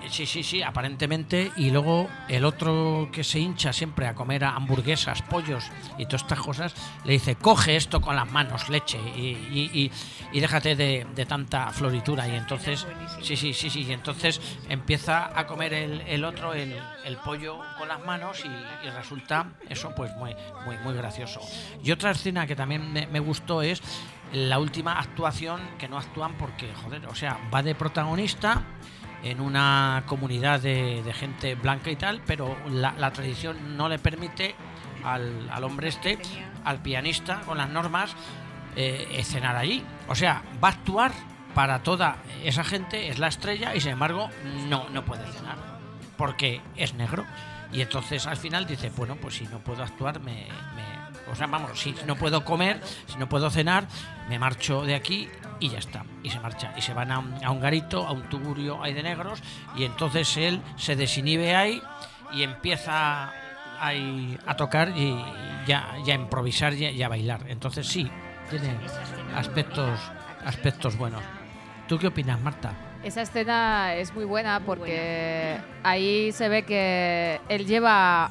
Sí, 0.08 0.24
sí, 0.26 0.42
sí, 0.42 0.62
aparentemente. 0.62 1.52
Y 1.56 1.70
luego 1.70 2.08
el 2.26 2.44
otro 2.46 3.10
que 3.12 3.22
se 3.22 3.38
hincha 3.38 3.72
siempre 3.72 4.06
a 4.08 4.14
comer 4.14 4.42
a 4.44 4.56
hamburguesas, 4.56 5.20
pollos 5.22 5.70
y 5.98 6.06
todas 6.06 6.22
estas 6.22 6.40
cosas, 6.40 6.74
le 7.04 7.12
dice, 7.12 7.36
coge 7.36 7.76
esto 7.76 8.00
con 8.00 8.16
las 8.16 8.28
manos, 8.28 8.70
leche, 8.70 8.98
y, 9.14 9.20
y- 9.52 9.70
y- 9.72 9.92
y 10.32 10.40
déjate 10.40 10.74
de, 10.74 11.06
de 11.14 11.26
tanta 11.26 11.70
floritura. 11.70 12.26
Y 12.26 12.34
entonces, 12.34 12.86
sí, 13.22 13.36
sí, 13.36 13.52
sí, 13.52 13.68
sí, 13.68 13.82
y 13.82 13.92
entonces 13.92 14.40
empieza 14.70 15.38
a 15.38 15.46
comer 15.46 15.74
el, 15.74 16.00
el 16.00 16.24
otro 16.24 16.54
el, 16.54 16.74
el 17.04 17.16
pollo 17.18 17.58
con 17.78 17.86
las 17.86 18.00
manos 18.04 18.42
y, 18.44 18.88
resulta 18.90 19.52
eso 19.68 19.92
pues 19.94 20.10
muy, 20.16 20.34
muy, 20.64 20.76
muy 20.78 20.94
gracioso. 20.94 21.40
Y 21.84 21.92
otra 21.92 22.10
escena 22.12 22.46
que 22.46 22.56
también 22.56 22.90
me, 22.92 23.06
me 23.06 23.20
gustó 23.20 23.62
es 23.62 23.82
la 24.32 24.58
última 24.58 24.98
actuación, 24.98 25.60
que 25.78 25.88
no 25.88 25.98
actúan 25.98 26.34
porque, 26.34 26.72
joder, 26.84 27.06
o 27.06 27.14
sea, 27.14 27.38
va 27.52 27.62
de 27.62 27.74
protagonista 27.74 28.62
en 29.22 29.40
una 29.40 30.04
comunidad 30.06 30.60
de, 30.60 31.02
de 31.02 31.12
gente 31.12 31.54
blanca 31.54 31.90
y 31.90 31.96
tal, 31.96 32.22
pero 32.26 32.56
la, 32.70 33.10
tradición 33.12 33.76
no 33.76 33.88
le 33.88 33.98
permite 33.98 34.54
al, 35.04 35.48
al 35.50 35.64
hombre 35.64 35.88
este, 35.88 36.18
al 36.64 36.80
pianista 36.80 37.40
con 37.42 37.58
las 37.58 37.68
normas, 37.68 38.14
eh, 38.76 39.08
escenar 39.16 39.56
allí. 39.56 39.84
O 40.08 40.14
sea, 40.14 40.42
va 40.62 40.68
a 40.68 40.72
actuar 40.72 41.12
para 41.54 41.82
toda 41.82 42.16
esa 42.44 42.62
gente, 42.64 43.08
es 43.08 43.18
la 43.18 43.26
estrella 43.28 43.74
y 43.74 43.80
sin 43.80 43.92
embargo 43.92 44.30
no, 44.68 44.88
no 44.90 45.04
puede 45.04 45.26
cenar 45.32 45.56
porque 46.16 46.60
es 46.76 46.94
negro. 46.94 47.24
Y 47.72 47.80
entonces 47.82 48.26
al 48.26 48.36
final 48.36 48.66
dice, 48.66 48.90
bueno, 48.96 49.16
pues 49.16 49.34
si 49.36 49.46
no 49.46 49.58
puedo 49.58 49.82
actuar, 49.82 50.20
me, 50.20 50.46
me- 50.76 50.99
o 51.30 51.34
sea, 51.34 51.46
vamos, 51.46 51.78
si 51.78 51.94
no 52.06 52.16
puedo 52.16 52.44
comer, 52.44 52.80
si 53.06 53.16
no 53.18 53.28
puedo 53.28 53.50
cenar, 53.50 53.86
me 54.28 54.38
marcho 54.38 54.82
de 54.82 54.94
aquí 54.94 55.28
y 55.60 55.68
ya 55.70 55.78
está. 55.78 56.04
Y 56.22 56.30
se 56.30 56.40
marcha. 56.40 56.72
Y 56.76 56.80
se 56.82 56.94
van 56.94 57.10
a 57.12 57.18
un, 57.18 57.44
a 57.44 57.50
un 57.50 57.60
garito, 57.60 58.06
a 58.06 58.12
un 58.12 58.22
tugurio 58.28 58.82
ahí 58.82 58.92
de 58.94 59.02
negros, 59.02 59.42
y 59.76 59.84
entonces 59.84 60.36
él 60.36 60.60
se 60.76 60.96
desinhibe 60.96 61.54
ahí 61.54 61.80
y 62.32 62.42
empieza 62.42 63.32
ahí 63.80 64.38
a 64.46 64.56
tocar 64.56 64.90
y 64.96 65.16
ya, 65.66 65.94
ya 66.04 66.14
a 66.14 66.16
improvisar 66.16 66.74
y 66.74 66.86
a- 66.86 66.90
y 66.90 67.02
a 67.02 67.08
bailar. 67.08 67.40
Entonces 67.48 67.86
sí, 67.86 68.10
tiene 68.50 68.76
aspectos, 69.34 69.98
aspectos 70.44 70.96
buenos. 70.96 71.22
¿Tú 71.88 71.98
qué 71.98 72.06
opinas, 72.08 72.40
Marta? 72.40 72.72
Esa 73.02 73.22
escena 73.22 73.94
es 73.94 74.14
muy 74.14 74.24
buena 74.26 74.60
porque 74.60 75.58
ahí 75.82 76.32
se 76.32 76.48
ve 76.50 76.64
que 76.64 77.40
él 77.48 77.66
lleva, 77.66 78.30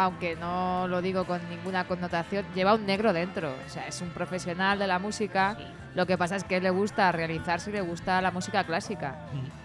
aunque 0.00 0.36
no 0.36 0.86
lo 0.86 1.02
digo 1.02 1.24
con 1.24 1.40
ninguna 1.50 1.82
connotación, 1.88 2.46
lleva 2.54 2.74
un 2.74 2.86
negro 2.86 3.12
dentro. 3.12 3.52
O 3.66 3.68
sea, 3.68 3.88
es 3.88 4.00
un 4.00 4.10
profesional 4.10 4.78
de 4.78 4.86
la 4.86 5.00
música. 5.00 5.58
Lo 5.96 6.06
que 6.06 6.16
pasa 6.16 6.36
es 6.36 6.44
que 6.44 6.60
le 6.60 6.70
gusta 6.70 7.10
realizarse 7.10 7.70
y 7.70 7.72
le 7.72 7.80
gusta 7.80 8.22
la 8.22 8.30
música 8.30 8.62
clásica. 8.62 9.16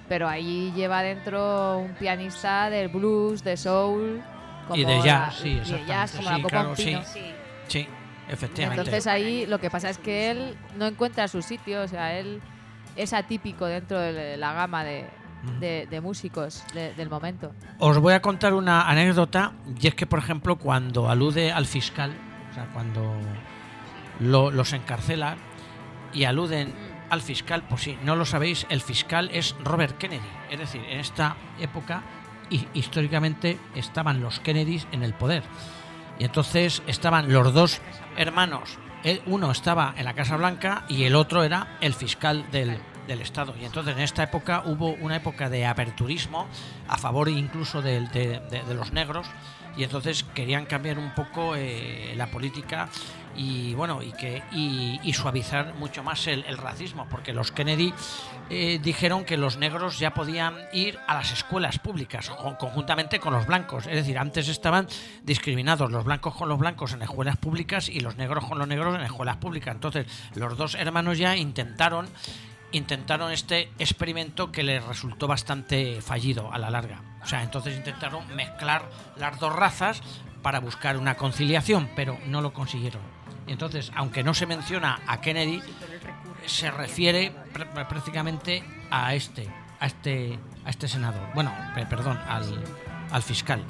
Pero 0.10 0.28
ahí 0.28 0.74
lleva 0.76 1.04
dentro 1.04 1.78
un 1.78 1.94
pianista 1.94 2.72
del 2.72 2.88
blues, 2.88 3.44
de 3.44 3.58
soul. 3.58 4.24
Como 4.68 4.82
y 4.82 4.86
de 4.86 5.02
jazz, 5.04 5.36
sí, 5.36 5.62
y 5.64 5.72
de 5.72 5.86
jazz, 5.86 6.14
como 6.14 6.36
sí, 6.36 6.42
la 6.42 6.48
claro, 6.48 6.76
sí. 6.76 6.98
Sí, 7.68 7.88
efectivamente. 8.28 8.82
Entonces 8.82 9.06
ahí 9.06 9.46
lo 9.46 9.60
que 9.60 9.70
pasa 9.70 9.92
es 9.92 10.00
que 10.00 10.32
él 10.32 10.58
no 10.78 10.88
encuentra 10.88 11.28
su 11.28 11.44
sitio, 11.44 11.84
o 11.84 11.88
sea, 11.88 12.18
él 12.18 12.42
es 12.96 13.14
atípico 13.14 13.68
dentro 13.68 14.00
de 14.00 14.36
la 14.38 14.54
gama 14.54 14.84
de, 14.84 15.06
de- 15.60 16.02
músicos 16.02 16.64
de- 16.74 16.94
del 16.94 17.10
momento. 17.10 17.52
Os 17.80 17.98
voy 18.00 18.14
a 18.14 18.22
contar 18.22 18.54
una 18.54 18.90
anécdota, 18.90 19.54
y 19.80 19.88
es 19.88 19.96
que, 19.96 20.06
por 20.06 20.20
ejemplo, 20.20 20.58
cuando 20.58 21.10
alude 21.10 21.52
al 21.52 21.66
fiscal, 21.66 22.14
o 22.52 22.54
sea, 22.54 22.68
cuando 22.74 23.14
lo- 24.20 24.52
los 24.52 24.74
encarcelan 24.74 25.38
y 26.14 26.26
aluden 26.26 26.74
al 27.10 27.22
fiscal, 27.22 27.64
por 27.64 27.80
si 27.80 27.98
no 28.04 28.16
lo 28.16 28.26
sabéis, 28.26 28.66
el 28.70 28.82
fiscal 28.82 29.30
es 29.34 29.56
Robert 29.64 29.98
Kennedy. 29.98 30.22
Es 30.50 30.60
decir, 30.60 30.82
en 30.90 31.00
esta 31.00 31.36
época, 31.60 32.04
hi- 32.50 32.68
históricamente, 32.74 33.60
estaban 33.76 34.22
los 34.22 34.40
Kennedys 34.40 34.88
en 34.92 35.04
el 35.04 35.14
poder. 35.14 35.44
Y 36.20 36.26
entonces 36.26 36.82
estaban 36.88 37.32
los 37.32 37.54
dos 37.54 37.82
hermanos. 38.18 38.78
Uno 39.26 39.52
estaba 39.52 39.94
en 39.98 40.06
la 40.06 40.14
Casa 40.14 40.38
Blanca 40.38 40.86
y 40.88 41.04
el 41.04 41.16
otro 41.16 41.44
era 41.44 41.78
el 41.82 41.94
fiscal 41.94 42.46
del, 42.52 42.78
del 43.08 43.22
Estado. 43.22 43.54
Y 43.62 43.66
entonces 43.66 43.96
en 43.96 44.02
esta 44.02 44.24
época 44.24 44.64
hubo 44.66 44.90
una 44.94 45.16
época 45.16 45.50
de 45.50 45.66
aperturismo 45.66 46.48
a 46.88 46.98
favor 46.98 47.30
incluso 47.30 47.82
de, 47.82 48.02
de- 48.02 48.74
los 48.74 48.92
negros. 48.94 49.28
Y 49.76 49.84
entonces 49.84 50.24
querían 50.36 50.66
cambiar 50.66 51.00
un 51.00 51.14
poco 51.16 51.56
eh, 51.56 52.14
la 52.16 52.28
política 52.28 52.90
y 53.36 53.74
bueno 53.74 54.04
y 54.04 54.12
que 54.12 54.44
y, 54.52 55.00
y 55.04 55.14
suavizar 55.14 55.74
mucho 55.74 56.04
más 56.04 56.28
el, 56.28 56.46
el 56.46 56.56
racismo 56.60 57.08
porque 57.10 57.34
los 57.34 57.52
Kennedy 57.52 57.92
eh, 58.52 58.80
dijeron 58.80 59.26
que 59.26 59.38
los 59.38 59.58
negros 59.58 59.98
ya 59.98 60.14
podían 60.14 60.56
ir 60.72 61.00
a 61.08 61.16
las 61.16 61.32
escuelas 61.32 61.80
públicas 61.80 62.30
con- 62.30 62.56
conjuntamente 62.58 63.20
con 63.20 63.34
los 63.34 63.48
blancos 63.48 63.88
es 63.88 63.96
decir 63.96 64.20
antes 64.20 64.48
estaban 64.50 64.88
discriminados 65.24 65.90
los 65.90 66.04
blancos 66.04 66.36
con 66.36 66.48
los 66.48 66.60
blancos 66.60 66.94
en 66.94 67.02
escuelas 67.02 67.38
públicas 67.38 67.90
y 67.90 68.02
los 68.02 68.18
negros 68.18 68.46
con 68.46 68.60
los 68.60 68.68
negros 68.68 68.94
en 68.94 69.02
escuelas 69.02 69.38
públicas 69.38 69.74
entonces 69.74 70.06
los 70.36 70.56
dos 70.56 70.76
hermanos 70.76 71.18
ya 71.18 71.36
intentaron 71.36 72.06
intentaron 72.74 73.32
este 73.32 73.72
experimento 73.80 74.52
que 74.52 74.64
les 74.64 74.84
resultó 74.84 75.28
bastante 75.28 76.02
fallido 76.02 76.52
a 76.52 76.58
la 76.58 76.70
larga. 76.70 77.02
O 77.24 77.26
sea, 77.28 77.42
entonces 77.44 77.78
intentaron 77.78 78.28
mezclar 78.36 78.84
las 79.16 79.40
dos 79.40 79.56
razas 79.56 80.02
para 80.42 80.60
buscar 80.60 80.98
una 80.98 81.16
conciliación, 81.16 81.90
pero 81.96 82.18
no 82.26 82.42
lo 82.42 82.52
consiguieron. 82.52 83.02
Entonces, 83.48 83.92
aunque 83.96 84.24
no 84.24 84.34
se 84.34 84.46
menciona 84.46 85.00
a 85.08 85.22
Kennedy, 85.22 85.62
se 86.46 86.70
refiere 86.72 87.34
pr- 87.54 87.88
prácticamente 87.88 88.64
a 88.92 89.14
este, 89.16 89.48
a 89.80 89.86
este, 89.86 90.38
a 90.66 90.70
este 90.70 90.88
senador. 90.90 91.22
Bueno, 91.34 91.54
pe- 91.76 91.86
perdón, 91.86 92.20
al, 92.28 92.62
al 93.12 93.22
fiscal. 93.24 93.64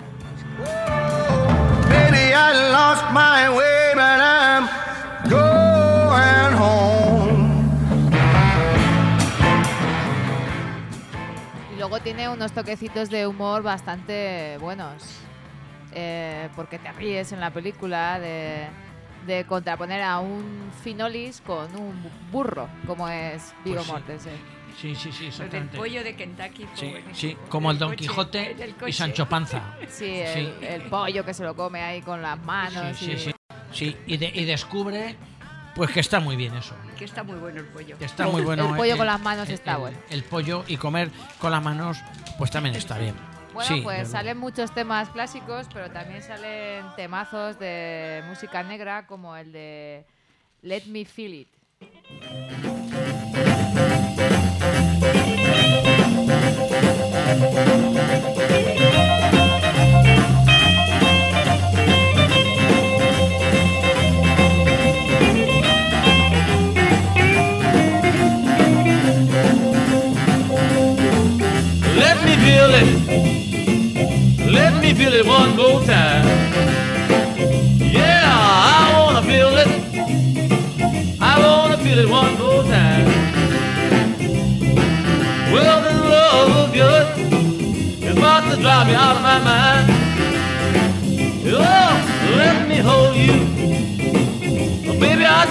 Baby, 1.89 2.33
I 2.33 2.71
lost 2.71 3.03
my 3.11 3.49
way, 3.49 3.93
but 3.93 4.19
I'm 4.19 4.67
going 5.29 6.53
home. 6.57 6.92
Luego 11.84 12.00
tiene 12.02 12.30
unos 12.30 12.54
toquecitos 12.54 13.10
de 13.10 13.28
humor 13.28 13.62
bastante 13.62 14.58
buenos. 14.60 15.04
eh, 15.96 16.48
porque 16.56 16.80
te 16.80 16.89
ríes 16.93 17.34
en 17.34 17.39
la 17.41 17.52
película 17.52 18.19
de, 18.22 18.67
de 19.28 19.43
contraponer 19.46 20.02
a 20.02 20.19
un 20.19 20.72
finolis 20.82 21.41
con 21.41 21.76
un 21.76 22.10
burro, 22.32 22.67
como 22.88 23.08
es 23.10 23.54
Vigo 23.65 23.76
Pues 23.76 23.86
sí. 23.86 23.91
Mortensen. 23.91 24.34
Sí, 24.82 24.96
sí, 24.96 25.12
sí, 25.12 25.28
exactamente. 25.28 25.78
pollo 25.78 26.04
de 26.04 26.15
Kentucky 26.15 26.65
fue 26.65 26.78
Sí, 26.78 26.89
buenísimo. 26.89 27.15
sí, 27.15 27.38
como 27.50 27.69
el 27.69 27.78
Del 27.78 27.80
Don 27.80 27.89
coche, 27.89 28.02
Quijote 28.02 28.54
del 28.56 28.76
y. 28.88 28.91
Sancho 28.93 29.28
Panza. 29.30 29.62
Sí, 29.89 30.06
el, 30.19 30.63
el 30.63 30.82
pollo 30.84 31.24
que 31.26 31.34
se 31.34 31.43
lo 31.43 31.54
come 31.56 31.82
ahí 31.84 32.02
con 32.02 32.22
las 32.22 32.39
manos. 32.43 32.98
Sí, 32.98 33.12
y- 33.12 33.17
sí, 33.19 33.32
sí, 33.74 33.98
y, 34.08 34.17
de- 34.17 34.32
y 34.34 34.46
descubre 34.46 35.15
pues 35.75 35.91
que 35.91 35.99
está 35.99 36.19
muy 36.19 36.36
bien 36.36 36.53
eso. 36.55 36.75
Que 36.97 37.05
está 37.05 37.23
muy 37.23 37.36
bueno 37.38 37.59
el 37.62 37.65
pollo. 37.67 37.97
Que 37.97 38.05
está 38.05 38.27
muy 38.27 38.41
bueno. 38.41 38.69
El 38.69 38.75
pollo 38.75 38.93
eh, 38.93 38.97
con 38.97 39.07
las 39.07 39.19
manos 39.21 39.47
el- 39.47 39.55
está 39.55 39.73
el- 39.73 39.77
bueno. 39.79 39.97
El 40.09 40.23
pollo 40.23 40.63
y 40.67 40.77
comer 40.77 41.09
con 41.39 41.51
las 41.51 41.63
manos 41.63 41.97
pues 42.38 42.51
también 42.51 42.75
está 42.75 42.97
bien. 42.97 43.15
Bueno, 43.53 43.67
Sí, 43.75 43.81
pues 43.81 44.07
salen 44.09 44.38
muchos 44.39 44.73
temas 44.73 45.09
clásicos, 45.09 45.67
pero 45.71 45.91
también 45.91 46.23
salen 46.23 46.83
temazos 46.95 47.59
de 47.59 48.23
música 48.27 48.63
negra 48.63 49.05
como 49.05 49.36
el 49.38 49.51
de 49.51 50.05
Let 50.63 50.86
Me 50.88 51.05
Feel 51.05 51.33
It. 51.36 51.47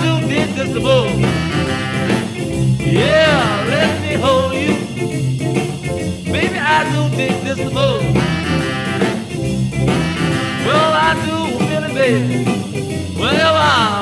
Baby, 0.03 0.11
I 0.11 0.21
do 0.21 0.29
dig 0.29 0.55
this 0.55 0.73
the 0.73 0.81
most. 0.81 1.19
Yeah, 2.81 3.67
let 3.69 4.01
me 4.03 4.15
hold 4.15 4.55
you. 4.55 4.75
Baby, 6.33 6.59
I 6.59 6.85
do 6.93 7.17
dig 7.17 7.35
this 7.45 7.59
the 7.59 7.71
most. 7.71 8.05
Well, 10.67 10.93
I 10.93 11.15
do 11.27 11.37
feel 11.67 11.85
it, 11.85 11.95
baby. 11.95 12.45
Well, 13.19 13.55
I'm 13.57 14.02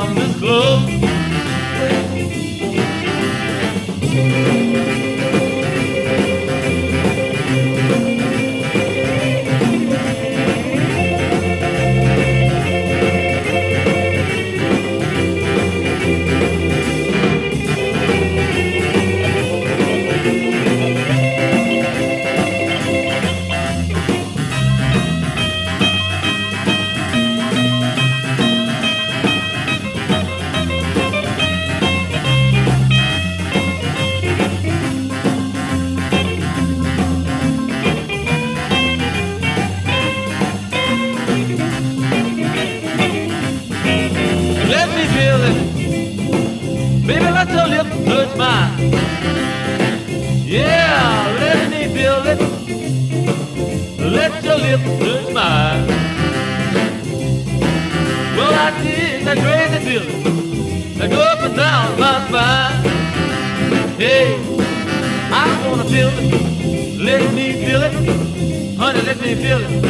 Let 69.10 69.20
me 69.20 69.34
feel 69.36 69.60
it. 69.60 69.84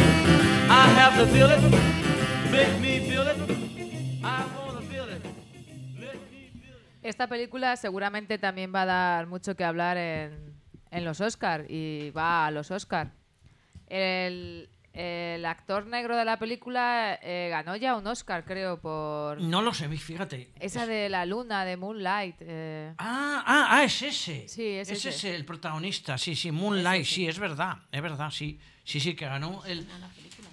I 0.69 0.87
have 0.95 1.17
to 1.17 1.25
feel 1.27 1.49
it. 1.49 1.59
Feel 2.49 3.27
it. 3.27 3.41
Esta 7.03 7.27
película 7.27 7.75
seguramente 7.77 8.37
también 8.37 8.71
va 8.73 8.83
a 8.83 8.85
dar 8.85 9.27
mucho 9.27 9.55
que 9.55 9.63
hablar 9.63 9.97
en, 9.97 10.53
en 10.91 11.05
los 11.05 11.19
Oscar 11.19 11.65
y 11.69 12.11
va 12.11 12.45
a 12.45 12.51
los 12.51 12.69
Oscar. 12.71 13.11
El, 13.87 14.69
el 14.93 15.45
actor 15.45 15.85
negro 15.87 16.17
de 16.17 16.25
la 16.25 16.37
película 16.37 17.17
eh, 17.21 17.47
ganó 17.49 17.75
ya 17.75 17.95
un 17.95 18.05
Oscar, 18.07 18.43
creo, 18.43 18.79
por 18.79 19.39
No 19.41 19.61
lo 19.61 19.73
sé, 19.73 19.87
fíjate. 19.89 20.49
esa 20.59 20.85
de 20.85 21.07
la 21.09 21.25
luna, 21.25 21.63
de 21.65 21.77
Moonlight. 21.77 22.35
eh. 22.41 22.93
Ah, 22.97 23.43
ah, 23.45 23.67
ah, 23.69 23.83
es 23.83 24.01
ese. 24.01 24.47
Sí, 24.47 24.65
es 24.67 24.89
ese. 24.89 25.09
ese 25.09 25.35
el 25.35 25.45
protagonista, 25.45 26.17
sí, 26.17 26.35
sí, 26.35 26.51
Moonlight, 26.51 27.05
sí, 27.05 27.27
es 27.27 27.39
verdad, 27.39 27.77
es 27.91 28.01
verdad, 28.01 28.29
sí. 28.31 28.59
Sí, 28.83 28.99
sí, 28.99 29.13
que 29.15 29.25
ganó 29.25 29.63
el, 29.65 29.87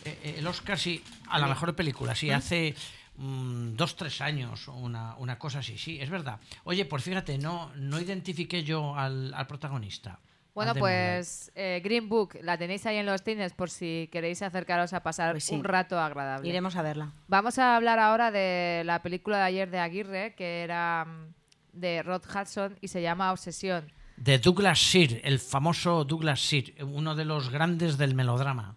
eh, 0.04 0.34
el 0.38 0.46
Oscar, 0.46 0.78
sí, 0.78 1.02
a 1.28 1.38
la 1.38 1.46
mejor 1.48 1.74
película, 1.74 2.14
sí, 2.14 2.30
hace 2.30 2.74
mm, 3.16 3.74
dos, 3.74 3.96
tres 3.96 4.20
años, 4.20 4.68
una, 4.68 5.16
una 5.16 5.38
cosa 5.38 5.60
así, 5.60 5.78
sí, 5.78 5.98
es 6.00 6.10
verdad. 6.10 6.38
Oye, 6.64 6.84
pues 6.84 7.02
fíjate, 7.02 7.38
no, 7.38 7.72
no 7.76 7.98
identifiqué 8.00 8.62
yo 8.62 8.94
al, 8.96 9.32
al 9.34 9.46
protagonista. 9.46 10.20
Bueno, 10.58 10.74
pues 10.74 11.52
eh, 11.54 11.80
Green 11.84 12.08
Book 12.08 12.36
la 12.42 12.58
tenéis 12.58 12.84
ahí 12.84 12.96
en 12.96 13.06
los 13.06 13.22
cines 13.22 13.52
por 13.52 13.70
si 13.70 14.08
queréis 14.10 14.42
acercaros 14.42 14.92
a 14.92 15.04
pasar 15.04 15.30
Pues 15.30 15.44
sí. 15.44 15.54
un 15.54 15.62
rato 15.62 16.00
agradable. 16.00 16.48
Iremos 16.48 16.74
a 16.74 16.82
verla. 16.82 17.12
Vamos 17.28 17.60
a 17.60 17.76
hablar 17.76 18.00
ahora 18.00 18.32
de 18.32 18.82
la 18.84 19.00
película 19.00 19.36
de 19.38 19.44
ayer 19.44 19.70
de 19.70 19.78
Aguirre, 19.78 20.34
que 20.34 20.62
era 20.64 21.04
mm, 21.04 21.78
de 21.78 22.02
Rod 22.02 22.22
Hudson 22.26 22.76
y 22.80 22.88
se 22.88 23.00
llama 23.00 23.30
Obsesión. 23.30 23.92
De 24.16 24.38
Douglas 24.38 24.80
Sir, 24.80 25.20
el 25.22 25.38
famoso 25.38 26.04
Douglas 26.04 26.40
Sir, 26.40 26.74
uno 26.82 27.14
de 27.14 27.24
los 27.24 27.50
grandes 27.50 27.96
del 27.96 28.16
melodrama. 28.16 28.74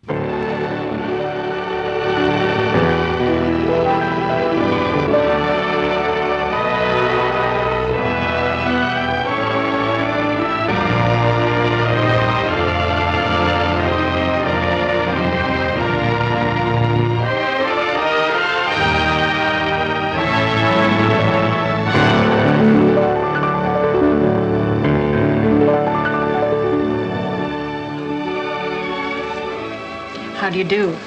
How 30.41 30.49
do 30.49 30.57
you 30.57 30.63
do? 30.63 30.97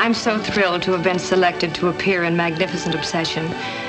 I'm 0.00 0.14
so 0.14 0.38
thrilled 0.38 0.82
to 0.84 0.92
have 0.92 1.02
been 1.02 1.18
selected 1.18 1.74
to 1.74 1.88
appear 1.88 2.24
in 2.24 2.34
Magnificent 2.34 2.94
Obsession. 2.94 3.46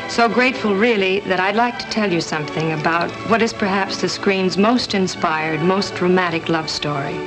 So 0.09 0.27
grateful, 0.27 0.75
really, 0.75 1.21
that 1.21 1.39
I'd 1.39 1.55
like 1.55 1.79
to 1.79 1.85
tell 1.85 2.11
you 2.11 2.19
something 2.19 2.73
about 2.73 3.09
what 3.29 3.41
is 3.41 3.53
perhaps 3.53 4.01
the 4.01 4.09
screen's 4.09 4.57
most 4.57 4.93
inspired, 4.93 5.61
most 5.61 5.95
dramatic 5.95 6.49
love 6.49 6.69
story. 6.69 7.17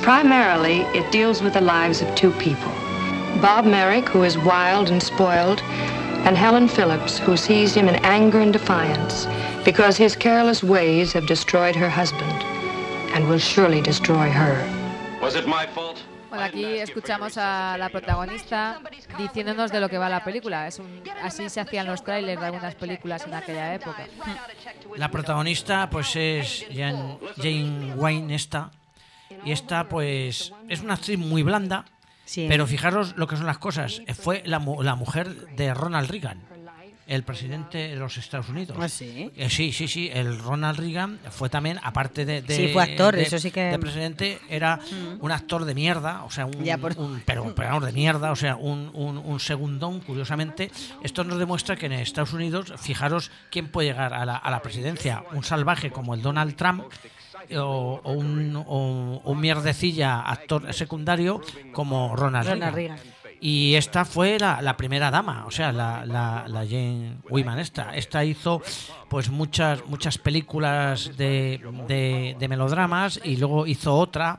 Primarily, 0.00 0.80
it 0.96 1.12
deals 1.12 1.42
with 1.42 1.52
the 1.52 1.60
lives 1.60 2.00
of 2.00 2.14
two 2.14 2.30
people 2.30 2.72
Bob 3.42 3.66
Merrick, 3.66 4.08
who 4.08 4.22
is 4.22 4.38
wild 4.38 4.88
and 4.88 5.02
spoiled, 5.02 5.60
and 6.24 6.34
Helen 6.34 6.66
Phillips, 6.66 7.18
who 7.18 7.36
sees 7.36 7.74
him 7.74 7.90
in 7.90 7.96
anger 7.96 8.40
and 8.40 8.54
defiance 8.54 9.26
because 9.66 9.98
his 9.98 10.16
careless 10.16 10.64
ways 10.64 11.12
have 11.12 11.26
destroyed 11.26 11.76
her 11.76 11.90
husband 11.90 12.42
and 13.12 13.28
will 13.28 13.36
surely 13.36 13.82
destroy 13.82 14.30
her. 14.30 14.56
Was 15.20 15.34
it 15.34 15.46
my 15.46 15.66
fault? 15.66 16.02
Bueno, 16.28 16.44
aquí 16.44 16.64
escuchamos 16.64 17.36
a 17.38 17.76
la 17.78 17.88
protagonista 17.88 18.80
diciéndonos 19.18 19.72
de 19.72 19.80
lo 19.80 19.88
que 19.88 19.98
va 19.98 20.08
la 20.08 20.22
película. 20.24 20.66
Es 20.66 20.78
un, 20.78 21.02
así 21.22 21.48
se 21.48 21.60
hacían 21.60 21.86
los 21.86 22.04
trailers 22.04 22.40
de 22.40 22.46
algunas 22.46 22.74
películas 22.74 23.24
en 23.26 23.34
aquella 23.34 23.74
época. 23.74 24.06
La 24.96 25.10
protagonista 25.10 25.88
pues 25.90 26.14
es 26.16 26.66
Jan- 26.70 27.18
Jane 27.36 27.94
Wayne 27.94 28.34
esta 28.34 28.70
y 29.44 29.52
esta 29.52 29.88
pues 29.88 30.52
es 30.68 30.80
una 30.80 30.94
actriz 30.94 31.18
muy 31.18 31.42
blanda, 31.42 31.84
Sí. 32.24 32.44
pero 32.46 32.66
fijaros 32.66 33.16
lo 33.16 33.26
que 33.26 33.36
son 33.36 33.46
las 33.46 33.56
cosas. 33.58 34.02
Fue 34.20 34.42
la, 34.44 34.58
mu- 34.58 34.82
la 34.82 34.94
mujer 34.96 35.34
de 35.56 35.72
Ronald 35.72 36.10
Reagan, 36.10 36.42
el 37.08 37.22
presidente 37.24 37.88
de 37.88 37.96
los 37.96 38.16
Estados 38.18 38.48
Unidos. 38.50 38.76
¿Ah, 38.80 38.88
sí? 38.88 39.30
Eh, 39.34 39.48
sí, 39.50 39.72
sí, 39.72 39.88
sí. 39.88 40.10
El 40.12 40.38
Ronald 40.38 40.78
Reagan 40.78 41.18
fue 41.30 41.48
también, 41.48 41.80
aparte 41.82 42.24
de, 42.24 42.42
de- 42.42 42.54
Sí, 42.56 42.68
fue 42.72 42.82
actor, 42.82 43.16
de- 43.16 43.22
eso 43.22 43.38
sí 43.38 43.50
que- 43.50 43.64
de 43.64 43.78
presidente, 43.78 44.38
era 44.48 44.76
Mm. 44.76 45.24
un 45.24 45.32
actor 45.32 45.64
de 45.64 45.74
mierda, 45.74 46.22
o 46.24 46.30
sea, 46.30 46.44
un, 46.46 46.62
Ya, 46.62 46.76
por- 46.78 46.96
un- 46.98 47.22
pero, 47.24 47.80
de 47.80 47.92
mierda, 47.92 48.30
o 48.30 48.36
sea, 48.36 48.56
un, 48.56 48.90
un, 48.94 49.16
un 49.18 49.40
segundón, 49.40 50.00
curiosamente. 50.00 50.70
Esto 51.02 51.24
nos 51.24 51.38
demuestra 51.38 51.76
que 51.76 51.86
en 51.86 51.92
Estados 51.94 52.32
Unidos, 52.34 52.72
fijaros 52.78 53.30
quién 53.50 53.68
puede 53.68 53.88
llegar 53.88 54.12
a 54.12 54.26
la, 54.26 54.36
a 54.36 54.50
la 54.50 54.60
presidencia, 54.62 55.24
un 55.32 55.42
salvaje 55.44 55.90
como 55.90 56.14
el 56.14 56.22
Donald 56.22 56.54
Trump. 56.56 56.84
O, 57.56 58.00
o 58.02 58.12
un, 58.12 58.62
o 58.66 59.22
un 59.24 59.40
mierdecilla 59.40 60.20
actor 60.20 60.74
secundario 60.74 61.40
como 61.72 62.14
Ronald, 62.16 62.48
Ronald 62.48 62.74
Reagan. 62.74 62.96
Reagan. 62.98 63.17
Y 63.40 63.74
esta 63.76 64.04
fue 64.04 64.38
la, 64.38 64.60
la 64.62 64.76
primera 64.76 65.10
dama, 65.10 65.44
o 65.46 65.50
sea, 65.50 65.70
la, 65.72 66.04
la, 66.04 66.44
la 66.48 66.60
Jane 66.64 67.18
Wyman 67.30 67.58
esta. 67.60 67.94
Esta 67.94 68.24
hizo 68.24 68.60
pues 69.08 69.30
muchas 69.30 69.86
muchas 69.86 70.18
películas 70.18 71.16
de, 71.16 71.60
de, 71.86 72.36
de 72.38 72.48
melodramas 72.48 73.20
y 73.22 73.36
luego 73.36 73.66
hizo 73.66 73.94
otra 73.94 74.38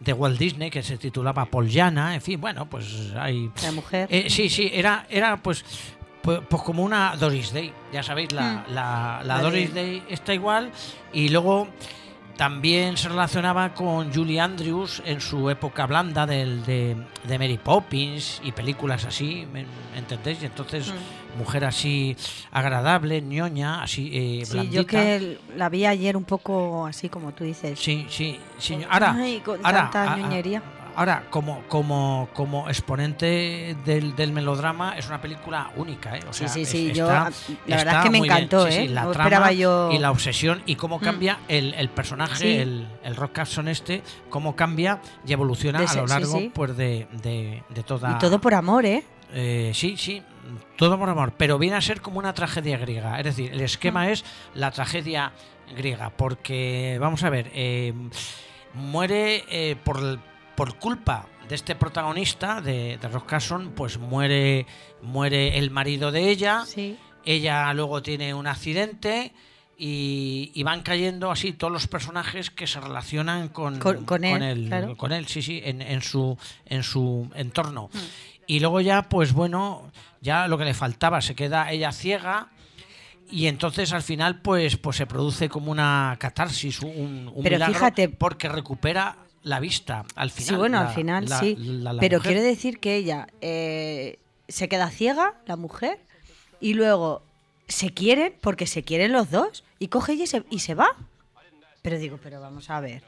de 0.00 0.12
Walt 0.12 0.38
Disney 0.38 0.70
que 0.70 0.82
se 0.82 0.96
titulaba 0.96 1.44
Pollyanna, 1.44 2.14
en 2.14 2.22
fin, 2.22 2.40
bueno, 2.40 2.68
pues 2.68 3.12
hay... 3.16 3.50
La 3.62 3.70
mujer. 3.72 4.08
Eh, 4.10 4.30
sí, 4.30 4.48
sí, 4.48 4.70
era, 4.72 5.06
era 5.10 5.36
pues, 5.36 5.62
pues, 6.22 6.40
pues 6.48 6.62
como 6.62 6.82
una 6.82 7.14
Doris 7.16 7.52
Day, 7.52 7.70
ya 7.92 8.02
sabéis, 8.02 8.32
la, 8.32 8.64
Mm. 8.66 8.72
la, 8.74 9.20
la 9.24 9.36
La 9.36 9.42
Doris 9.42 9.74
Day 9.74 10.02
está 10.08 10.32
igual 10.34 10.70
y 11.12 11.28
luego 11.28 11.68
también 12.40 12.96
se 12.96 13.10
relacionaba 13.10 13.74
con 13.74 14.14
Julie 14.14 14.40
Andrews 14.40 15.02
en 15.04 15.20
su 15.20 15.50
época 15.50 15.84
blanda 15.84 16.24
del, 16.24 16.64
de, 16.64 16.96
de 17.24 17.38
Mary 17.38 17.58
Poppins 17.62 18.40
y 18.42 18.52
películas 18.52 19.04
así, 19.04 19.46
¿me 19.52 19.64
me 19.92 19.98
entendéis? 19.98 20.42
Y 20.42 20.46
entonces, 20.46 20.90
mujer 21.36 21.66
así 21.66 22.16
agradable, 22.50 23.20
ñoña, 23.20 23.82
así 23.82 24.10
eh, 24.14 24.46
Sí, 24.46 24.52
blandita. 24.54 24.74
yo 24.74 24.86
que 24.86 25.38
la 25.54 25.68
vi 25.68 25.84
ayer 25.84 26.16
un 26.16 26.24
poco 26.24 26.86
así 26.86 27.10
como 27.10 27.32
tú 27.32 27.44
dices. 27.44 27.78
Sí, 27.78 28.06
sí, 28.08 28.40
sí. 28.58 28.78
Ahora, 28.88 29.16
Ay, 29.18 29.40
con 29.40 29.60
ahora, 29.62 29.90
tanta 29.92 30.04
a- 30.04 30.14
a- 30.14 30.16
ñoñería. 30.16 30.62
Ahora, 30.96 31.24
como, 31.30 31.62
como, 31.68 32.28
como 32.34 32.68
exponente 32.68 33.76
del, 33.84 34.14
del 34.16 34.32
melodrama, 34.32 34.96
es 34.98 35.06
una 35.06 35.20
película 35.20 35.70
única, 35.76 36.16
¿eh? 36.16 36.20
O 36.28 36.32
Sí, 36.32 36.48
sí, 36.48 36.62
es- 36.62 36.68
sí, 36.68 36.92
yo, 36.92 37.06
está- 37.06 37.30
la 37.66 37.76
verdad 37.76 37.96
es 37.98 38.02
que 38.04 38.10
me 38.10 38.18
encantó, 38.18 38.66
Sí, 38.66 38.72
sí, 38.72 38.78
¿eh? 38.78 38.88
la 38.88 39.04
No 39.04 39.10
trama 39.12 39.24
esperaba 39.28 39.52
yo- 39.52 39.90
Y 39.92 39.98
la 39.98 40.10
obsesión 40.10 40.62
y 40.66 40.76
cómo 40.76 40.98
Mm. 40.98 41.02
cambia 41.02 41.38
el, 41.48 41.74
el 41.74 41.88
personaje, 41.90 42.36
Sí. 42.36 42.56
el, 42.56 42.88
el 43.04 43.16
Rock 43.16 43.38
Hudson 43.42 43.68
este, 43.68 44.02
cómo 44.28 44.54
cambia 44.56 45.00
y 45.26 45.32
evoluciona 45.32 45.80
De 45.80 45.86
a 45.86 45.94
lo 45.94 46.06
largo 46.06 46.40
pues 46.54 46.76
de, 46.76 47.06
de, 47.22 47.62
de 47.68 47.82
toda... 47.82 48.12
Y 48.12 48.18
todo 48.18 48.40
por 48.40 48.54
amor, 48.54 48.84
¿eh? 48.86 49.04
Eh, 49.32 49.70
sí, 49.74 49.96
sí, 49.96 50.22
todo 50.76 50.98
por 50.98 51.08
amor, 51.08 51.32
pero 51.36 51.56
viene 51.58 51.76
a 51.76 51.80
ser 51.80 52.00
como 52.00 52.18
una 52.18 52.34
tragedia 52.34 52.76
griega. 52.78 53.18
Es 53.18 53.24
decir, 53.24 53.52
el 53.52 53.60
esquema 53.60 54.04
Mm. 54.06 54.08
es 54.08 54.24
la 54.54 54.70
tragedia 54.70 55.32
griega, 55.76 56.10
porque, 56.10 56.98
vamos 57.00 57.22
a 57.22 57.30
ver, 57.30 57.48
eh, 57.54 57.92
muere 58.74 59.44
eh, 59.48 59.76
por, 59.84 60.18
por 60.60 60.76
culpa 60.76 61.26
de 61.48 61.54
este 61.54 61.74
protagonista, 61.74 62.60
de, 62.60 62.98
de 62.98 63.08
Hudson, 63.16 63.72
pues 63.74 63.96
muere, 63.96 64.66
muere 65.00 65.56
el 65.56 65.70
marido 65.70 66.12
de 66.12 66.28
ella, 66.28 66.64
ella 67.24 67.72
luego 67.72 68.02
tiene 68.02 68.34
un 68.34 68.46
accidente. 68.46 69.32
Y, 69.78 70.52
y 70.52 70.62
van 70.62 70.82
cayendo 70.82 71.30
así 71.30 71.54
todos 71.54 71.72
los 71.72 71.86
personajes 71.86 72.50
que 72.50 72.66
se 72.66 72.78
relacionan 72.78 73.48
con, 73.48 73.78
Con- 73.78 74.04
con 74.04 74.22
él, 74.24 74.66
claro. 74.66 74.94
con 74.98 75.12
él, 75.12 75.26
sí, 75.28 75.40
sí, 75.40 75.62
en, 75.64 75.80
en 75.80 76.02
su 76.02 76.36
en 76.66 76.82
su 76.82 77.30
entorno. 77.34 77.88
Mm. 77.90 77.98
Y 78.46 78.60
luego 78.60 78.82
ya, 78.82 79.08
pues 79.08 79.32
bueno, 79.32 79.90
ya 80.20 80.46
lo 80.46 80.58
que 80.58 80.66
le 80.66 80.74
faltaba, 80.74 81.22
se 81.22 81.34
queda 81.34 81.72
ella 81.72 81.92
ciega 81.92 82.48
y 83.30 83.46
entonces 83.46 83.94
al 83.94 84.02
final, 84.02 84.42
pues, 84.42 84.76
pues 84.76 84.98
se 84.98 85.06
produce 85.06 85.48
como 85.48 85.72
una 85.72 86.16
catarsis, 86.20 86.80
un, 86.82 87.30
un 87.34 87.42
Pero 87.42 87.56
milagro, 87.56 87.72
fíjate- 87.76 88.10
porque 88.10 88.50
recupera 88.50 89.16
la 89.42 89.60
vista 89.60 90.04
al 90.14 90.30
final. 90.30 90.48
Sí, 90.48 90.54
bueno, 90.56 90.80
la- 90.82 90.88
al 90.88 90.94
final 90.94 91.24
la- 91.28 91.40
sí. 91.40 91.54
la- 91.56 91.96
Pero 91.98 92.18
mujer. 92.18 92.32
quiere 92.32 92.46
decir 92.46 92.78
que 92.78 92.96
ella 92.96 93.26
eh, 93.40 94.18
se 94.48 94.68
queda 94.68 94.90
ciega, 94.90 95.34
la 95.46 95.56
mujer, 95.56 95.98
y 96.60 96.74
luego 96.74 97.22
se 97.68 97.90
quieren, 97.90 98.34
porque 98.40 98.66
se 98.66 98.82
quieren 98.82 99.12
los 99.12 99.30
dos, 99.30 99.64
y 99.78 99.88
coge 99.88 100.12
ella 100.12 100.24
y 100.24 100.26
se, 100.26 100.44
y 100.50 100.58
se 100.58 100.74
va. 100.74 100.88
Pero 101.82 101.98
digo, 101.98 102.18
pero 102.22 102.40
vamos 102.40 102.68
a 102.68 102.80
ver. 102.80 103.02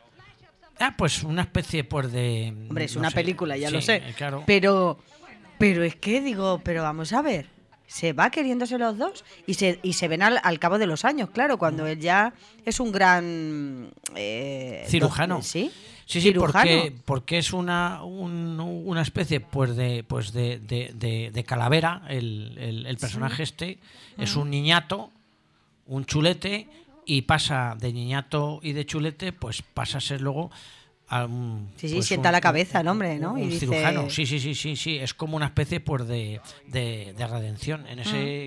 Ah, 0.79 0.95
pues 0.97 1.23
una 1.23 1.43
especie 1.43 1.85
pues 1.85 2.11
de... 2.11 2.55
Hombre, 2.69 2.85
es 2.85 2.95
no 2.95 3.01
una 3.01 3.11
sé, 3.11 3.15
película, 3.17 3.57
ya 3.57 3.71
lo 3.71 3.81
sé. 3.83 4.03
Claro. 4.17 4.43
Pero, 4.47 4.99
pero 5.59 5.83
es 5.85 5.95
que 5.97 6.21
digo, 6.21 6.61
pero 6.65 6.83
vamos 6.83 7.13
a 7.13 7.21
ver. 7.23 7.47
Se 7.87 8.15
va 8.15 8.31
queriéndose 8.31 8.79
los 8.79 8.97
dos 8.97 9.23
y 9.47 9.55
se, 9.55 9.79
y 9.83 9.93
se 9.93 10.09
ven 10.09 10.23
al, 10.23 10.41
al 10.43 10.59
cabo 10.59 10.79
de 10.79 10.87
los 10.87 11.05
años, 11.05 11.29
claro, 11.29 11.59
cuando 11.59 11.87
él 11.87 12.01
ya 12.01 12.33
es 12.65 12.81
un 12.81 12.91
gran 12.91 13.91
eh, 14.15 14.85
cirujano. 14.89 15.43
Sí, 15.43 15.71
Sí, 16.07 16.21
sí, 16.21 16.33
porque, 16.33 16.93
porque 17.05 17.39
es 17.39 17.53
una, 17.53 18.03
un- 18.05 18.59
una 18.61 19.03
especie 19.03 19.41
pues 19.41 19.77
de 19.77 20.05
pues 20.05 20.33
de, 20.33 20.59
de- 20.59 20.93
de- 20.95 21.31
de 21.33 21.45
calavera 21.45 22.03
el, 22.09 22.57
el- 22.59 22.87
el 22.87 22.97
personaje 22.99 23.37
Sí. 23.37 23.43
este 23.45 23.79
es 24.19 24.37
Ah. 24.37 24.41
un 24.41 24.51
niñato 24.51 25.11
un 25.87 26.05
chulete 26.05 26.69
y 27.07 27.23
pasa 27.23 27.77
de 27.79 27.93
niñato 27.93 28.61
y 28.63 28.73
de 28.73 28.85
chulete 28.87 29.33
pues 29.33 29.63
pasa 29.63 29.99
a 29.99 30.01
ser 30.01 30.21
luego 30.21 30.51
a 31.09 31.27
un, 31.27 31.71
Sí, 31.77 31.89
sí, 31.89 31.95
pues, 31.97 32.07
sienta 32.07 32.29
un- 32.31 32.33
la 32.33 32.41
cabeza 32.41 32.81
el 32.81 32.89
hombre, 32.89 33.19
¿no? 33.19 33.33
un 33.35 33.41
Y 33.41 33.47
dice- 33.49 33.61
cirujano. 33.67 34.09
Sí 34.09 34.25
sí 34.27 34.39
sí 34.41 34.55
sí 34.55 34.77
sí 34.77 34.97
es 34.99 35.13
como 35.15 35.37
una 35.37 35.47
especie 35.47 35.81
pues 35.81 36.07
de, 36.07 36.41
de, 36.69 37.15
de 37.17 37.27
redención. 37.27 37.87
En 37.87 37.99
ese 37.99 38.47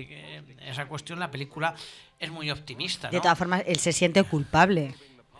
en 0.58 0.60
esa 0.68 0.86
cuestión 0.86 1.18
la 1.20 1.30
película 1.30 1.74
es 2.18 2.30
muy 2.30 2.50
optimista 2.50 3.08
De 3.10 3.20
todas 3.20 3.36
formas, 3.38 3.62
él 3.66 3.76
se 3.76 3.92
siente 3.92 4.22
culpable 4.24 4.94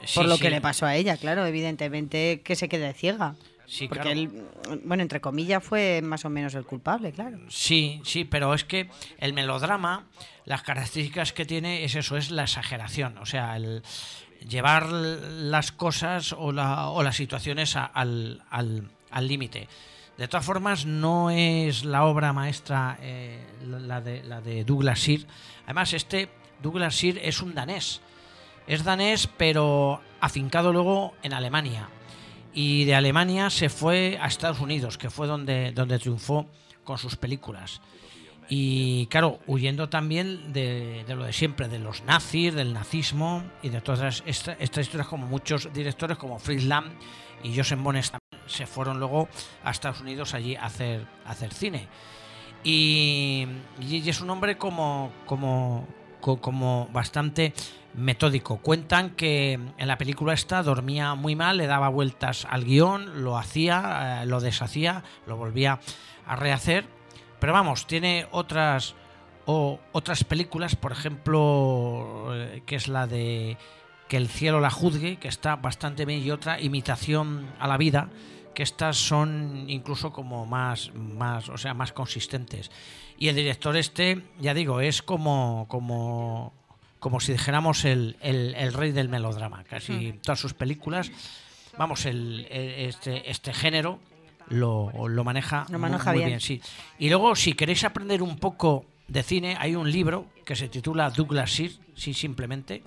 Sí, 0.05 0.15
por 0.15 0.27
lo 0.29 0.37
sí. 0.37 0.43
que 0.43 0.51
le 0.51 0.61
pasó 0.61 0.87
a 0.87 0.95
ella, 0.95 1.17
claro, 1.17 1.47
evidentemente 1.47 2.41
que 2.45 2.55
se 2.57 2.69
quede 2.69 2.93
ciega. 2.93 3.35
Sí, 3.69 3.89
porque 3.89 4.03
claro. 4.03 4.21
él, 4.21 4.45
bueno, 4.85 5.03
entre 5.03 5.21
comillas, 5.21 5.63
fue 5.65 6.01
más 6.03 6.25
o 6.25 6.31
menos 6.31 6.55
el 6.55 6.65
culpable, 6.65 7.11
claro. 7.13 7.39
Sí, 7.49 8.01
sí, 8.05 8.25
pero 8.25 8.55
es 8.55 8.63
que 8.65 8.89
el 9.19 9.33
melodrama, 9.33 10.07
las 10.45 10.63
características 10.63 11.33
que 11.33 11.45
tiene 11.45 11.83
es 11.83 11.97
eso, 11.97 12.17
es 12.17 12.31
la 12.31 12.43
exageración, 12.45 13.19
o 13.19 13.27
sea, 13.27 13.57
el 13.57 13.83
llevar 14.49 14.87
las 14.93 15.73
cosas 15.73 16.33
o, 16.33 16.53
la- 16.53 16.91
o 16.91 17.03
las 17.03 17.17
situaciones 17.17 17.75
a- 17.75 17.87
al 17.87 18.43
al- 18.51 18.89
al 19.11 19.27
límite. 19.29 19.67
de 20.17 20.29
todas 20.29 20.47
formas, 20.47 20.87
no 20.87 21.31
es 21.31 21.85
la 21.85 22.05
obra 22.05 22.33
maestra 22.33 22.97
eh, 23.03 23.39
la, 23.67 24.01
de, 24.01 24.23
la 24.23 24.41
de 24.41 24.65
Douglas 24.65 25.01
Sir. 25.01 25.27
Además, 25.65 25.93
este 25.93 26.29
Douglas 26.63 26.95
Sir 26.95 27.19
es 27.23 27.43
un 27.43 27.53
danés. 27.55 28.01
Es 28.67 28.85
danés, 28.85 29.29
pero 29.37 30.01
afincado 30.21 30.73
luego 30.73 31.15
en 31.23 31.33
Alemania 31.33 31.89
y 32.53 32.85
de 32.85 32.95
Alemania 32.95 33.51
se 33.51 33.69
fue 33.69 34.19
a 34.21 34.27
Estados 34.27 34.61
Unidos, 34.61 34.97
que 34.99 35.11
fue 35.11 35.27
donde, 35.27 35.73
donde 35.73 35.99
triunfó 35.99 36.47
con 36.85 36.99
sus 36.99 37.17
películas. 37.17 37.81
Y 38.49 39.07
claro, 39.07 39.41
huyendo 39.47 39.89
también 39.89 40.53
de, 40.53 41.05
de 41.07 41.15
lo 41.17 41.25
de 41.25 41.33
siempre, 41.33 41.69
de 41.69 41.81
los 41.81 42.03
nazis, 42.05 42.55
del 42.55 42.73
nazismo 42.73 43.43
y 43.63 43.69
de 43.71 43.81
todas 43.81 44.23
esta- 44.25 44.53
estas 44.55 44.87
historias, 44.87 45.09
como 45.09 45.27
muchos 45.27 45.73
directores 45.73 46.17
como 46.17 46.39
Fritz 46.39 46.63
Lang 46.65 46.87
y 47.43 47.57
Joseph 47.57 47.79
también 47.79 48.21
se 48.47 48.67
fueron 48.67 48.99
luego 49.01 49.29
a 49.65 49.71
Estados 49.73 50.01
Unidos 50.01 50.33
allí 50.33 50.55
a 50.57 50.67
hacer, 50.67 51.07
hacer 51.25 51.53
cine. 51.53 51.89
Y, 52.65 53.47
y 53.81 54.09
es 54.09 54.21
un 54.21 54.31
hombre 54.31 54.57
como, 54.57 55.13
como, 55.27 55.87
co- 56.27 56.41
como 56.41 56.89
bastante 56.93 57.55
metódico. 57.95 58.59
Cuentan 58.59 59.11
que 59.11 59.53
en 59.79 59.87
la 59.89 59.97
película 59.97 60.35
esta 60.35 60.65
dormía 60.65 61.15
muy 61.15 61.37
mal, 61.37 61.57
le 61.57 61.69
daba 61.69 61.89
vueltas 61.89 62.47
al 62.51 62.65
guion, 62.65 63.23
lo 63.23 63.39
hacía, 63.39 64.23
eh, 64.23 64.27
lo 64.27 64.41
deshacía, 64.41 65.05
lo 65.27 65.37
volvía 65.37 65.79
a 66.27 66.35
rehacer. 66.35 66.85
Pero 67.39 67.53
vamos, 67.53 67.87
tiene 67.87 68.27
otras 68.33 68.97
o 69.45 69.79
otras 69.93 70.25
películas, 70.25 70.75
por 70.75 70.91
ejemplo, 70.91 72.31
eh, 72.35 72.63
que 72.67 72.75
es 72.75 72.89
la 72.89 73.07
de 73.07 73.57
Que 74.09 74.17
el 74.17 74.29
cielo 74.29 74.61
la 74.61 74.71
juzgue, 74.71 75.17
que 75.19 75.29
está 75.29 75.57
bastante 75.57 76.05
bien, 76.05 76.23
y 76.23 76.31
otra 76.33 76.61
Imitación 76.61 77.47
a 77.61 77.67
la 77.69 77.77
vida, 77.77 78.09
que 78.57 78.63
estas 78.63 78.97
son 78.97 79.67
incluso 79.69 80.15
como 80.15 80.47
más, 80.47 80.91
más, 80.95 81.51
o 81.51 81.59
sea, 81.59 81.75
más 81.75 81.93
consistentes. 81.93 82.71
Y 83.19 83.29
el 83.29 83.37
director 83.37 83.77
este, 83.77 84.23
ya 84.41 84.55
digo, 84.55 84.81
es 84.81 85.03
como, 85.03 85.67
como, 85.69 86.55
como 86.99 87.21
si 87.21 87.33
dijéramos 87.33 87.85
el, 87.85 88.17
el- 88.23 88.55
el 88.55 88.73
rey 88.73 88.93
del 88.93 89.11
melodrama. 89.11 89.63
Casi 89.65 89.93
Mm. 89.93 90.19
todas 90.23 90.41
sus 90.41 90.55
películas, 90.55 91.13
vamos, 91.77 92.07
el, 92.07 92.47
este, 92.51 93.31
este 93.31 93.53
género 93.53 93.99
lo, 94.49 95.07
lo 95.07 95.23
maneja, 95.23 95.67
Lo 95.69 95.79
maneja 95.79 96.11
muy 96.13 96.21
bien. 96.21 96.29
bien, 96.31 96.41
sí. 96.41 96.63
Y 96.99 97.11
luego, 97.11 97.37
si 97.37 97.53
queréis 97.53 97.85
aprender 97.85 98.23
un 98.23 98.39
poco 98.39 98.87
de 99.07 99.23
cine, 99.23 99.55
hay 99.61 99.75
un 99.75 99.93
libro 99.93 100.29
que 100.47 100.57
se 100.57 100.71
titula 100.71 101.11
Douglas 101.11 101.51
Sir, 101.53 101.73
sí, 101.95 102.15
simplemente, 102.15 102.83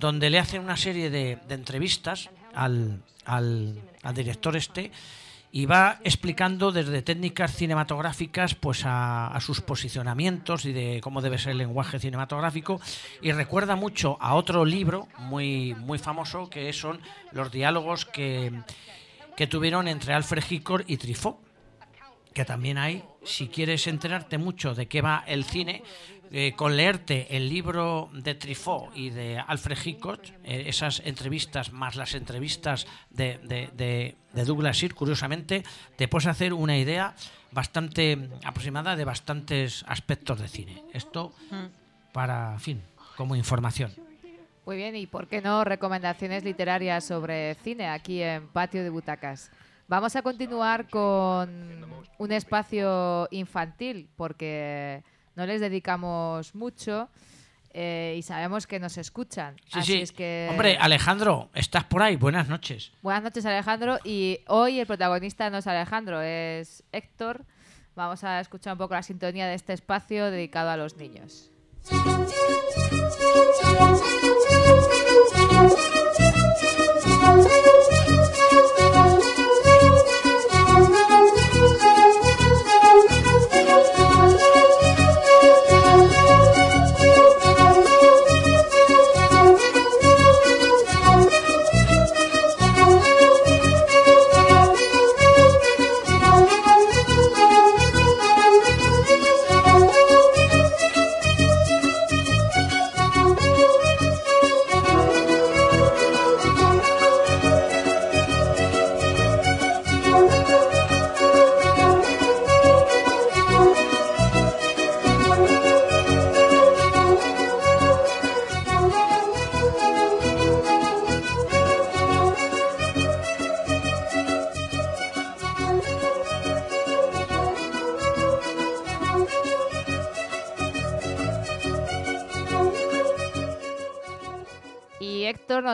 donde 0.00 0.28
le 0.28 0.40
hacen 0.40 0.60
una 0.60 0.76
serie 0.76 1.08
de, 1.08 1.36
de 1.46 1.54
entrevistas 1.54 2.30
al, 2.54 3.02
al, 3.24 3.80
al 4.02 4.14
director 4.14 4.56
este 4.56 4.90
y 5.54 5.66
va 5.66 6.00
explicando 6.02 6.72
desde 6.72 7.00
técnicas 7.02 7.54
cinematográficas 7.54 8.56
pues 8.56 8.82
a, 8.84 9.38
sus 9.40 9.60
posicionamientos 9.60 10.64
y 10.64 10.72
de 10.72 11.00
cómo 11.00 11.22
debe 11.22 11.38
ser 11.38 11.52
el 11.52 11.58
lenguaje 11.58 12.00
cinematográfico. 12.00 12.80
Y 13.22 13.30
recuerda 13.30 13.76
mucho 13.76 14.18
a 14.20 14.34
otro 14.34 14.64
libro 14.64 15.06
muy 15.18 15.72
muy 15.78 16.00
famoso 16.00 16.50
que 16.50 16.72
son 16.72 16.98
los 17.30 17.52
diálogos 17.52 18.04
que, 18.04 18.50
que 19.36 19.46
tuvieron 19.46 19.86
entre 19.86 20.14
Alfred 20.14 20.42
Hitchcock 20.50 20.82
y 20.88 20.96
Truffaut 20.96 21.38
que 22.34 22.44
también 22.44 22.76
hay, 22.76 23.04
si 23.22 23.46
quieres 23.46 23.86
enterarte 23.86 24.38
mucho 24.38 24.74
de 24.74 24.86
qué 24.86 25.00
va 25.00 25.22
el 25.28 25.44
cine, 25.44 25.84
eh, 26.30 26.52
con 26.56 26.76
leerte 26.76 27.36
el 27.36 27.48
libro 27.48 28.10
de 28.12 28.34
Truffaut 28.34 28.90
y 28.96 29.10
de 29.10 29.38
Alfred 29.38 29.78
Hitchcock, 29.84 30.20
eh, 30.44 30.64
esas 30.66 31.00
entrevistas 31.04 31.72
más 31.72 31.96
las 31.96 32.14
entrevistas 32.14 32.86
de, 33.10 33.38
de- 33.38 33.70
de- 33.76 34.16
de 34.32 34.44
Douglas 34.44 34.78
Sir, 34.78 34.94
curiosamente, 34.94 35.62
te 35.96 36.08
puedes 36.08 36.26
hacer 36.26 36.52
una 36.52 36.76
idea 36.76 37.14
bastante 37.52 38.28
aproximada 38.44 38.96
de 38.96 39.04
bastantes 39.04 39.84
aspectos 39.86 40.40
de 40.40 40.48
cine. 40.48 40.82
Esto 40.92 41.32
para, 42.12 42.52
en 42.54 42.60
fin, 42.60 42.82
como 43.16 43.36
información. 43.36 43.92
Muy 44.66 44.76
bien, 44.76 44.96
y 44.96 45.06
por 45.06 45.28
qué 45.28 45.40
no 45.40 45.62
recomendaciones 45.62 46.42
literarias 46.42 47.04
sobre 47.04 47.54
cine 47.62 47.86
aquí 47.86 48.22
en 48.22 48.48
Patio 48.48 48.82
de 48.82 48.90
Butacas. 48.90 49.50
Vamos 49.86 50.16
a 50.16 50.22
continuar 50.22 50.88
con 50.88 51.84
un 52.18 52.32
espacio 52.32 53.28
infantil 53.30 54.08
porque 54.16 55.02
no 55.36 55.46
les 55.46 55.60
dedicamos 55.60 56.54
mucho 56.54 57.08
eh, 57.72 58.14
y 58.16 58.22
sabemos 58.22 58.66
que 58.66 58.78
nos 58.78 58.96
escuchan. 58.98 59.56
Sí, 59.64 59.78
Así 59.78 59.92
sí. 59.92 60.00
es 60.00 60.12
que 60.12 60.48
Hombre, 60.50 60.76
Alejandro, 60.78 61.50
¿estás 61.54 61.84
por 61.84 62.02
ahí? 62.02 62.16
Buenas 62.16 62.48
noches. 62.48 62.92
Buenas 63.02 63.24
noches 63.24 63.44
Alejandro 63.46 63.98
y 64.04 64.40
hoy 64.46 64.78
el 64.78 64.86
protagonista 64.86 65.50
no 65.50 65.58
es 65.58 65.66
Alejandro, 65.66 66.22
es 66.22 66.84
Héctor. 66.92 67.44
Vamos 67.96 68.24
a 68.24 68.40
escuchar 68.40 68.74
un 68.74 68.78
poco 68.78 68.94
la 68.94 69.02
sintonía 69.02 69.46
de 69.46 69.54
este 69.54 69.72
espacio 69.72 70.30
dedicado 70.30 70.70
a 70.70 70.76
los 70.76 70.96
niños. 70.96 71.50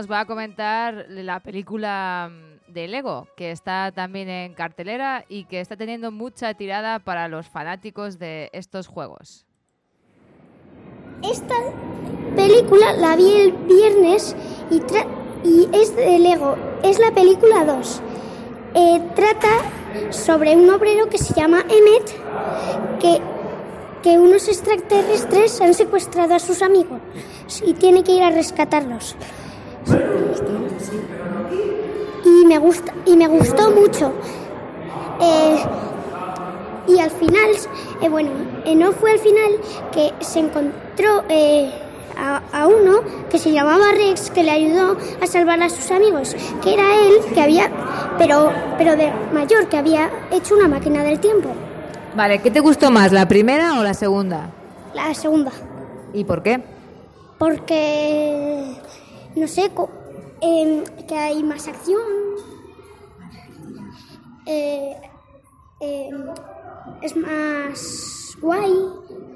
nos 0.00 0.10
va 0.10 0.20
a 0.20 0.24
comentar 0.24 1.04
la 1.10 1.40
película 1.40 2.30
mm, 2.32 2.72
de 2.72 2.88
Lego, 2.88 3.28
que 3.36 3.50
está 3.50 3.92
también 3.94 4.30
en 4.30 4.54
cartelera 4.54 5.26
y 5.28 5.44
que 5.44 5.60
está 5.60 5.76
teniendo 5.76 6.10
mucha 6.10 6.54
tirada 6.54 7.00
para 7.00 7.28
los 7.28 7.46
fanáticos 7.50 8.18
de 8.18 8.48
estos 8.54 8.86
juegos. 8.86 9.44
Esta 11.22 11.54
película 12.34 12.94
la 12.94 13.14
vi 13.14 13.30
el 13.30 13.52
viernes 13.52 14.34
y, 14.70 14.78
tra- 14.80 15.06
y 15.44 15.68
es 15.76 15.94
de 15.94 16.18
Lego. 16.18 16.56
Es 16.82 16.98
la 16.98 17.10
película 17.12 17.66
2. 17.66 18.02
Eh, 18.76 19.02
trata 19.14 19.48
sobre 20.08 20.56
un 20.56 20.70
obrero 20.70 21.10
que 21.10 21.18
se 21.18 21.34
llama 21.34 21.58
Emmet, 21.68 22.98
que, 23.00 23.20
que 24.02 24.18
unos 24.18 24.48
extraterrestres 24.48 25.60
han 25.60 25.74
secuestrado 25.74 26.34
a 26.36 26.38
sus 26.38 26.62
amigos 26.62 27.00
y 27.66 27.74
tiene 27.74 28.02
que 28.02 28.12
ir 28.12 28.22
a 28.22 28.30
rescatarlos. 28.30 29.14
Y 32.24 32.46
me, 32.46 32.58
gusta, 32.58 32.92
y 33.06 33.16
me 33.16 33.28
gustó 33.28 33.70
mucho. 33.70 34.12
Eh, 35.20 35.56
y 36.88 36.98
al 36.98 37.10
final, 37.10 37.50
eh, 38.02 38.08
bueno, 38.08 38.30
eh, 38.64 38.74
no 38.74 38.92
fue 38.92 39.12
al 39.12 39.18
final 39.18 39.52
que 39.92 40.12
se 40.20 40.40
encontró 40.40 41.24
a, 42.16 42.42
a 42.52 42.66
uno 42.66 43.00
que 43.30 43.38
se 43.38 43.52
llamaba 43.52 43.92
Rex 43.92 44.30
que 44.30 44.42
le 44.42 44.50
ayudó 44.50 44.96
a 45.20 45.26
salvar 45.26 45.62
a 45.62 45.68
sus 45.70 45.90
amigos, 45.90 46.34
que 46.62 46.74
era 46.74 46.96
él 47.06 47.20
que 47.32 47.40
había, 47.40 47.70
pero, 48.18 48.52
pero 48.76 48.96
de 48.96 49.12
mayor, 49.32 49.68
que 49.68 49.76
había 49.76 50.10
hecho 50.30 50.54
una 50.54 50.68
máquina 50.68 51.02
del 51.02 51.20
tiempo. 51.20 51.50
Vale, 52.14 52.40
¿qué 52.40 52.50
te 52.50 52.60
gustó 52.60 52.90
más, 52.90 53.12
la 53.12 53.28
primera 53.28 53.78
o 53.78 53.84
la 53.84 53.94
segunda? 53.94 54.50
La 54.94 55.14
segunda. 55.14 55.52
¿Y 56.12 56.24
por 56.24 56.42
qué? 56.42 56.60
Porque, 57.38 58.74
no 59.36 59.46
sé, 59.48 59.70
co- 59.70 59.90
em, 60.40 60.84
que 61.06 61.14
hay 61.16 61.42
más 61.42 61.66
acción. 61.68 62.00
Eh, 64.46 64.96
em, 65.80 66.24
es 67.02 67.16
más 67.16 68.36
guay. 68.40 68.72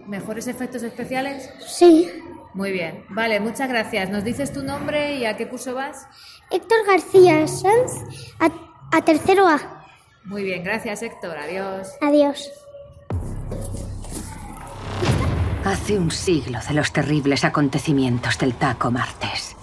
¿Mejores 0.06 0.46
efectos 0.46 0.82
especiales? 0.82 1.48
Sí. 1.66 2.08
Muy 2.54 2.70
bien. 2.72 3.04
Vale, 3.08 3.40
muchas 3.40 3.68
gracias. 3.68 4.10
¿Nos 4.10 4.22
dices 4.24 4.52
tu 4.52 4.62
nombre 4.62 5.16
y 5.16 5.24
a 5.26 5.36
qué 5.36 5.48
curso 5.48 5.74
vas? 5.74 6.06
Héctor 6.50 6.78
García 6.86 7.46
Sanz, 7.48 7.92
a, 8.38 8.48
a 8.96 9.02
tercero 9.04 9.46
A. 9.48 9.84
Muy 10.24 10.42
bien, 10.44 10.62
gracias 10.62 11.02
Héctor. 11.02 11.36
Adiós. 11.36 11.88
Adiós. 12.00 12.50
Hace 15.64 15.98
un 15.98 16.10
siglo 16.10 16.58
de 16.68 16.74
los 16.74 16.92
terribles 16.92 17.44
acontecimientos 17.44 18.38
del 18.38 18.54
Taco 18.54 18.90
Martes. 18.90 19.56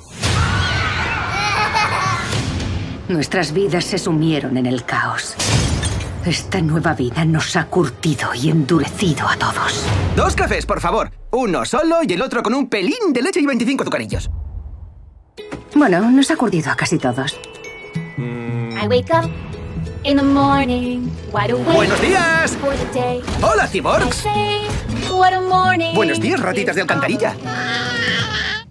Nuestras 3.11 3.51
vidas 3.51 3.83
se 3.83 3.97
sumieron 3.97 4.55
en 4.55 4.65
el 4.65 4.85
caos. 4.85 5.35
Esta 6.25 6.61
nueva 6.61 6.93
vida 6.93 7.25
nos 7.25 7.57
ha 7.57 7.65
curtido 7.65 8.33
y 8.33 8.49
endurecido 8.49 9.27
a 9.27 9.35
todos. 9.35 9.85
Dos 10.15 10.33
cafés, 10.33 10.65
por 10.65 10.79
favor. 10.79 11.11
Uno 11.31 11.65
solo 11.65 11.97
y 12.07 12.13
el 12.13 12.21
otro 12.21 12.41
con 12.41 12.53
un 12.53 12.69
pelín 12.69 13.11
de 13.11 13.21
leche 13.21 13.41
y 13.41 13.45
25 13.45 13.83
azucarillos. 13.83 14.29
Bueno, 15.75 16.09
nos 16.09 16.31
ha 16.31 16.37
curtido 16.37 16.71
a 16.71 16.75
casi 16.75 16.97
todos. 16.99 17.37
I 18.17 18.87
wake 18.87 19.11
up 19.13 19.29
in 20.05 20.15
the 20.15 20.23
morning, 20.23 21.09
wide 21.33 21.51
awake 21.51 21.75
Buenos 21.75 22.01
días. 22.01 22.55
for 22.61 22.73
the 22.73 22.97
day. 22.97 23.21
Hola, 23.41 23.67
cyborgs. 23.67 24.13
say, 24.15 24.61
what 25.11 25.33
a 25.33 25.41
morning. 25.41 25.93
Buenos 25.95 26.21
días, 26.21 26.39
ratitas 26.39 26.75
de 26.75 26.81
alcantarilla. 26.83 27.35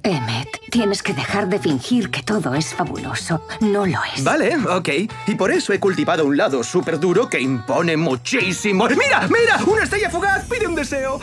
Emmet, 0.02 0.48
tienes 0.70 1.02
que 1.02 1.12
dejar 1.12 1.48
de 1.48 1.58
fingir 1.58 2.10
que 2.10 2.22
todo 2.22 2.54
es 2.54 2.72
fabuloso. 2.74 3.42
No 3.60 3.84
lo 3.86 3.98
es. 4.14 4.24
Vale, 4.24 4.56
ok. 4.56 4.88
Y 5.26 5.34
por 5.34 5.50
eso 5.50 5.72
he 5.72 5.80
cultivado 5.80 6.24
un 6.24 6.36
lado 6.36 6.64
súper 6.64 6.98
duro 6.98 7.28
que 7.28 7.40
impone 7.40 7.96
muchísimo. 7.96 8.88
¡Mira, 8.88 9.28
mira! 9.28 9.60
¡Una 9.66 9.82
estrella 9.82 10.08
fugaz! 10.08 10.46
¡Pide 10.48 10.66
un 10.66 10.74
deseo! 10.74 11.20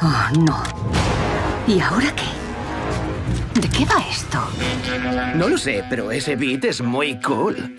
Oh, 0.00 0.28
no. 0.40 0.62
¿Y 1.66 1.80
ahora 1.80 2.12
qué? 2.14 3.60
¿De 3.60 3.68
qué 3.68 3.84
va 3.84 4.02
esto? 4.10 4.38
No 5.36 5.48
lo 5.48 5.56
sé, 5.56 5.84
pero 5.88 6.10
ese 6.10 6.36
beat 6.36 6.64
es 6.64 6.82
muy 6.82 7.20
cool. 7.20 7.74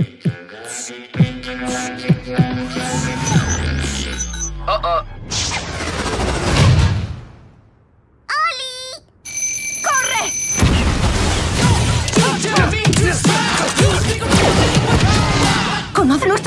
Oh, 4.65 4.79
oh. 4.81 5.12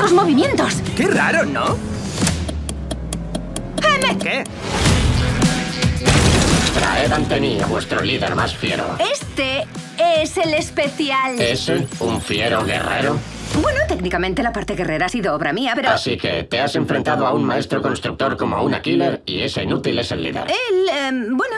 ¡Conoce 0.07 0.13
nuestros 0.13 0.13
movimientos! 0.13 0.73
¡Qué 0.95 1.07
raro, 1.07 1.45
¿no? 1.45 1.77
¡Emmet! 3.83 4.17
¿Qué? 4.21 4.43
Traed 6.73 7.11
ante 7.11 7.39
mí 7.41 7.59
a 7.61 7.65
vuestro 7.65 8.01
líder 8.01 8.35
más 8.35 8.55
fiero. 8.55 8.97
Este 8.99 9.65
es 9.97 10.37
el 10.37 10.53
especial. 10.53 11.39
¿Es 11.39 11.69
un 11.99 12.21
fiero 12.21 12.63
guerrero? 12.63 13.17
Bueno, 13.61 13.79
técnicamente 13.87 14.43
la 14.43 14.53
parte 14.53 14.75
guerrera 14.75 15.07
ha 15.07 15.09
sido 15.09 15.33
obra 15.35 15.51
mía, 15.51 15.73
pero... 15.75 15.89
Así 15.89 16.17
que 16.17 16.43
te 16.43 16.59
has 16.61 16.75
enfrentado 16.75 17.25
a 17.25 17.33
un 17.33 17.43
maestro 17.43 17.81
constructor 17.81 18.37
como 18.37 18.55
a 18.55 18.61
una 18.61 18.81
killer 18.81 19.23
y 19.25 19.41
ese 19.41 19.63
inútil 19.63 19.99
es 19.99 20.11
el 20.11 20.23
líder. 20.23 20.45
Él, 20.47 20.89
em, 20.89 21.35
bueno... 21.35 21.55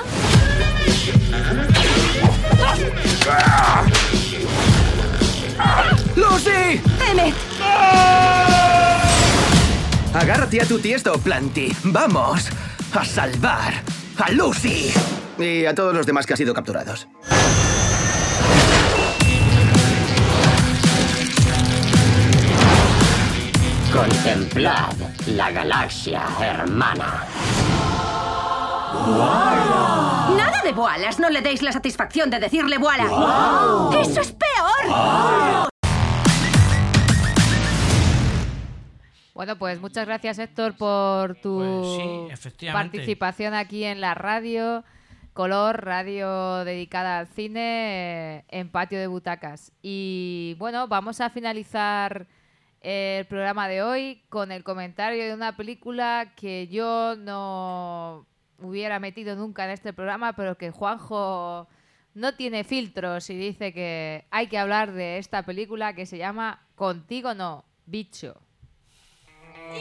¡Lucy! 6.16 6.82
Emmet, 7.10 7.36
Agárrate 10.14 10.62
a 10.62 10.66
tu 10.66 10.80
tiesto, 10.80 11.14
Planty. 11.20 11.72
Vamos 11.84 12.50
a 12.94 13.06
salvar 13.06 13.74
a 14.18 14.32
Lucy. 14.32 14.92
Y 15.38 15.66
a 15.66 15.74
todos 15.74 15.94
los 15.94 16.06
demás 16.06 16.26
que 16.26 16.34
han 16.34 16.38
sido 16.38 16.54
capturados. 16.54 17.08
Contemplad 23.94 24.94
la 25.28 25.52
galaxia 25.52 26.24
hermana. 26.40 27.26
nada 30.38 30.62
de 30.64 30.72
boalas. 30.74 31.20
No 31.20 31.30
le 31.30 31.42
deis 31.42 31.62
la 31.62 31.72
satisfacción 31.72 32.30
de 32.30 32.40
decirle 32.40 32.78
boala. 32.78 33.06
¡Eso 34.02 34.22
es 34.22 34.32
peor! 34.32 35.69
Bueno, 39.40 39.58
pues 39.58 39.80
muchas 39.80 40.06
gracias 40.06 40.38
Héctor 40.38 40.76
por 40.76 41.36
tu 41.36 41.60
Pues 41.60 42.36
sí, 42.58 42.68
participación 42.74 43.54
aquí 43.54 43.86
en 43.86 44.02
la 44.02 44.14
radio. 44.14 44.84
Color, 45.32 45.86
radio 45.86 46.66
dedicada 46.66 47.20
al 47.20 47.28
cine 47.30 48.40
eh, 48.40 48.46
en 48.50 48.70
patio 48.70 49.00
de 49.00 49.08
butacas. 49.08 49.72
Y 49.82 50.58
bueno, 50.60 50.90
vamos 50.90 51.22
a 51.22 51.30
finalizar 51.30 52.28
el 52.82 53.26
programa 53.28 53.70
de 53.70 53.82
hoy 53.82 54.24
con 54.28 54.52
el 54.52 54.66
comentario 54.66 55.24
de 55.24 55.34
una 55.34 55.56
película 55.56 56.34
que 56.36 56.68
yo 56.68 57.16
no 57.16 58.26
hubiera 58.58 59.00
metido 59.00 59.38
nunca 59.38 59.64
en 59.64 59.72
este 59.72 59.94
programa, 59.94 60.34
pero 60.34 60.58
que 60.58 60.72
Juanjo 60.72 61.70
no 62.14 62.36
tiene 62.36 62.66
filtros 62.66 63.30
y 63.30 63.38
dice 63.38 63.72
que 63.72 64.26
hay 64.32 64.48
que 64.48 64.58
hablar 64.58 64.92
de 64.92 65.18
esta 65.18 65.44
película 65.44 65.96
que 65.96 66.06
se 66.06 66.18
llama 66.18 66.68
Contigo 66.76 67.34
no, 67.34 67.64
bicho. 67.86 68.36
Que 69.70 69.78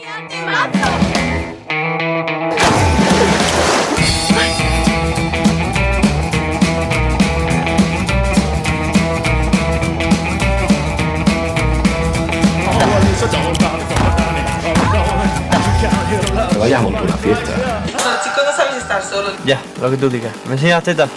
vayamos 16.59 16.93
a 16.93 17.01
una 17.01 17.17
fiesta. 17.17 17.51
Los 17.85 18.23
chicos 18.23 18.43
no 18.45 18.55
sabéis 18.55 18.77
estar 18.77 19.03
solos. 19.03 19.33
Ya, 19.43 19.59
lo 19.81 19.89
que 19.89 19.97
tú 19.97 20.07
digas. 20.07 20.33
¿Me 20.45 20.53
enseñas 20.53 20.83
teta? 20.83 21.07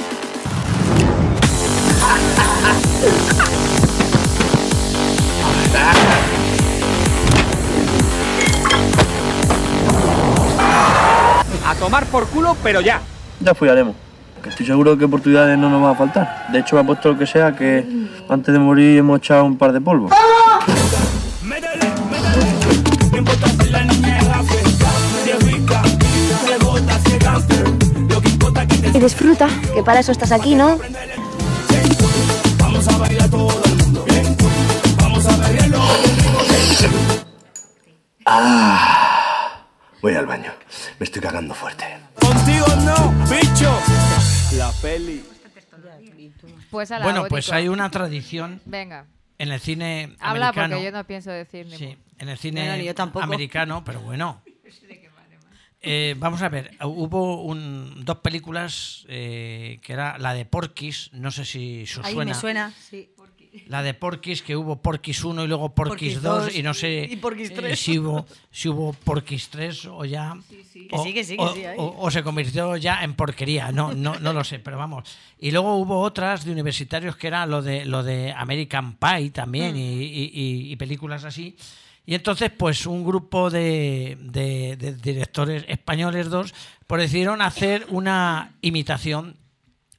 tomar 11.92 12.06
por 12.06 12.26
culo, 12.28 12.56
pero 12.62 12.80
ya. 12.80 13.02
Ya 13.40 13.54
follaremos. 13.54 13.94
Que 14.42 14.48
estoy 14.48 14.64
seguro 14.64 14.96
que 14.96 15.04
oportunidades 15.04 15.58
no 15.58 15.68
nos 15.68 15.82
van 15.82 15.92
a 15.92 15.94
faltar. 15.94 16.46
De 16.50 16.60
hecho, 16.60 16.74
me 16.76 16.80
ha 16.80 16.84
puesto 16.86 17.12
lo 17.12 17.18
que 17.18 17.26
sea 17.26 17.54
que 17.54 17.86
antes 18.30 18.50
de 18.50 18.58
morir 18.58 18.96
hemos 18.96 19.18
echado 19.18 19.44
un 19.44 19.58
par 19.58 19.72
de 19.72 19.80
polvos. 19.82 20.10
disfruta, 29.00 29.48
que 29.74 29.82
para 29.82 29.98
eso 29.98 30.12
estás 30.12 30.30
aquí, 30.30 30.54
¿no? 30.54 30.78
Vamos 32.58 32.86
a 32.86 32.98
bailar 32.98 33.28
todo 33.28 33.50
el 33.64 33.76
mundo. 33.76 34.04
Vamos 34.96 35.26
a 35.26 35.36
bailarlo. 35.36 35.80
Ah, 38.24 39.66
voy 40.00 40.14
al 40.14 40.26
baño. 40.26 40.61
Me 40.98 41.04
estoy 41.04 41.22
cagando 41.22 41.54
fuerte. 41.54 41.84
Contigo 42.20 42.66
no, 42.84 43.10
bicho. 43.28 43.78
La 44.56 44.70
peli. 44.80 45.24
Pues 46.70 46.90
a 46.90 46.98
la 46.98 47.04
Bueno, 47.04 47.24
pues 47.28 47.50
hay 47.52 47.68
una 47.68 47.90
tradición 47.90 48.60
Venga, 48.64 49.06
en 49.38 49.50
el 49.52 49.60
cine 49.60 50.14
habla 50.20 50.48
americano. 50.48 50.74
porque 50.76 50.84
yo 50.84 50.92
no 50.92 51.04
pienso 51.04 51.30
decir 51.30 51.66
ni 51.66 51.76
Sí, 51.76 51.96
en 52.18 52.28
el 52.28 52.38
cine 52.38 52.70
americano, 53.20 53.82
pero 53.84 54.00
bueno. 54.00 54.42
Eh, 55.84 56.14
vamos 56.16 56.40
a 56.42 56.48
ver, 56.48 56.76
hubo 56.84 57.42
un- 57.42 58.04
dos 58.04 58.18
películas 58.18 59.04
eh, 59.08 59.80
que 59.82 59.92
era 59.92 60.16
la 60.16 60.32
de 60.32 60.44
Porky's, 60.44 61.10
no 61.12 61.32
sé 61.32 61.44
si 61.44 61.82
os 61.82 61.98
Ahí 62.04 62.14
suena. 62.14 62.32
me 62.34 62.38
suena, 62.40 62.70
sí. 62.70 63.10
La 63.66 63.82
de 63.82 63.92
Porky's, 63.92 64.40
que 64.42 64.56
hubo 64.56 64.80
Porky's 64.80 65.22
1 65.24 65.44
y 65.44 65.46
luego 65.46 65.74
Porky's, 65.74 66.14
Porky's 66.14 66.22
2 66.22 66.44
dos 66.46 66.56
y 66.56 66.62
no 66.62 66.72
sé 66.72 67.08
y 67.10 67.14
eh, 67.14 67.50
tres. 67.54 67.78
si, 67.80 67.98
hubo, 67.98 68.24
si 68.50 68.68
hubo 68.70 68.92
Porky's 68.94 69.48
3 69.50 69.86
o 69.86 70.04
ya... 70.06 70.34
Que 70.48 70.88
o, 70.90 71.02
sí, 71.04 71.12
que 71.12 71.22
sí, 71.22 71.36
que 71.36 71.42
o- 71.42 71.54
sí, 71.54 71.64
ahí. 71.64 71.76
o- 71.78 71.94
o 71.98 72.10
se 72.10 72.22
convirtió 72.22 72.76
ya 72.78 73.02
en 73.04 73.14
porquería, 73.14 73.70
no, 73.70 73.92
no, 73.92 74.18
no 74.18 74.32
lo 74.32 74.42
sé, 74.42 74.58
pero 74.58 74.78
vamos. 74.78 75.04
Y 75.38 75.50
luego 75.50 75.76
hubo 75.76 76.00
otras 76.00 76.44
de 76.46 76.52
universitarios 76.52 77.16
que 77.16 77.26
era 77.26 77.44
lo 77.46 77.60
de, 77.60 77.84
lo 77.84 78.02
de 78.02 78.32
American 78.32 78.94
Pie 78.96 79.30
también 79.30 79.74
Mm. 79.74 79.78
y, 79.78 79.82
y- 80.02 80.30
y- 80.32 80.72
y 80.72 80.76
películas 80.76 81.24
así. 81.24 81.54
Y 82.06 82.14
entonces, 82.14 82.50
pues 82.56 82.86
un 82.86 83.04
grupo 83.04 83.48
de, 83.50 84.16
de- 84.20 84.76
de 84.76 84.94
directores 84.94 85.64
españoles 85.68 86.30
dos 86.30 86.52
pues 86.86 87.02
decidieron 87.02 87.40
hacer 87.42 87.86
una 87.90 88.54
imitación 88.60 89.36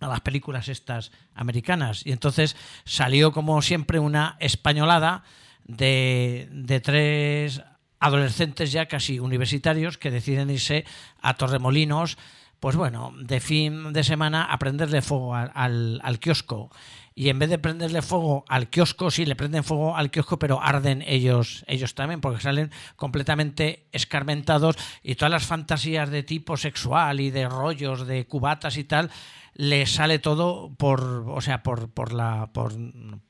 a 0.03 0.07
las 0.09 0.21
películas 0.21 0.67
estas 0.67 1.11
americanas. 1.33 2.05
Y 2.05 2.11
entonces 2.11 2.55
salió, 2.85 3.31
como 3.31 3.61
siempre, 3.61 3.99
una 3.99 4.37
españolada 4.39 5.23
de, 5.65 6.81
tres 6.83 7.61
adolescentes 7.99 8.71
ya 8.71 8.87
casi 8.87 9.19
universitarios 9.19 9.97
que 9.97 10.11
deciden 10.11 10.49
irse 10.49 10.85
a 11.21 11.35
Torremolinos, 11.35 12.17
pues 12.59 12.75
bueno, 12.75 13.13
de 13.19 13.39
fin 13.39 13.91
de 13.93 14.03
semana 14.03 14.43
a 14.45 14.57
prenderle 14.57 15.01
fuego 15.01 15.35
al, 15.35 15.51
al- 15.53 15.99
al 16.03 16.19
kiosco. 16.19 16.69
Y 17.15 17.29
en 17.29 17.37
vez 17.37 17.49
de 17.49 17.59
prenderle 17.59 18.01
fuego 18.01 18.43
al 18.47 18.69
kiosco, 18.69 19.11
sí, 19.11 19.25
le 19.25 19.35
prenden 19.35 19.63
fuego 19.63 19.95
al 19.95 20.09
kiosco, 20.09 20.39
pero 20.39 20.61
arden 20.61 21.03
ellos, 21.05 21.63
ellos 21.67 21.93
también, 21.93 22.21
porque 22.21 22.41
salen 22.41 22.71
completamente 22.95 23.85
escarmentados 23.91 24.77
y 25.03 25.15
todas 25.15 25.31
las 25.31 25.45
fantasías 25.45 26.09
de 26.09 26.23
tipo 26.23 26.57
sexual 26.57 27.19
y 27.19 27.29
de 27.31 27.47
rollos, 27.47 28.07
de 28.07 28.25
cubatas 28.25 28.77
y 28.77 28.83
tal, 28.85 29.11
le 29.55 29.85
sale 29.85 30.19
todo 30.19 30.73
por, 30.75 31.25
o 31.27 31.41
sea, 31.41 31.63
por, 31.63 31.89
por 31.89 32.13
la, 32.13 32.51
por, 32.53 32.73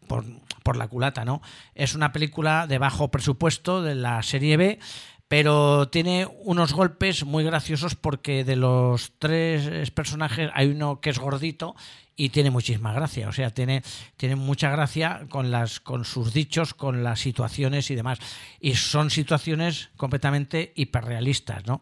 por, 0.08 0.26
por 0.64 0.78
la 0.78 0.88
culata, 0.88 1.26
¿no? 1.26 1.42
Es 1.76 1.96
una 1.96 2.12
película 2.12 2.68
de 2.68 2.78
bajo 2.78 3.12
presupuesto 3.12 3.82
de 3.82 3.96
la 3.96 4.22
serie 4.24 4.58
B, 4.58 4.80
pero 5.28 5.90
tiene 5.90 6.28
unos 6.44 6.74
golpes 6.74 7.26
muy 7.26 7.44
graciosos 7.44 7.96
porque 7.96 8.44
de 8.44 8.56
los 8.56 9.14
tres 9.20 9.90
personajes 9.92 10.52
hay 10.54 10.68
uno 10.68 11.02
que 11.02 11.10
es 11.10 11.20
gordito 11.20 11.76
y 12.16 12.30
tiene 12.30 12.52
muchísima 12.52 12.94
gracia, 12.94 13.28
o 13.28 13.32
sea, 13.32 13.50
tiene, 13.50 13.82
tiene 14.18 14.36
mucha 14.36 14.70
gracia 14.70 15.26
con 15.30 15.50
las 15.50 15.80
con 15.80 16.06
sus 16.06 16.34
dichos, 16.34 16.74
con 16.74 17.04
las 17.04 17.20
situaciones 17.20 17.90
y 17.90 17.96
demás. 17.96 18.20
Y 18.60 18.76
son 18.76 19.10
situaciones 19.10 19.90
completamente 19.98 20.74
hiperrealistas, 20.76 21.66
¿no? 21.66 21.82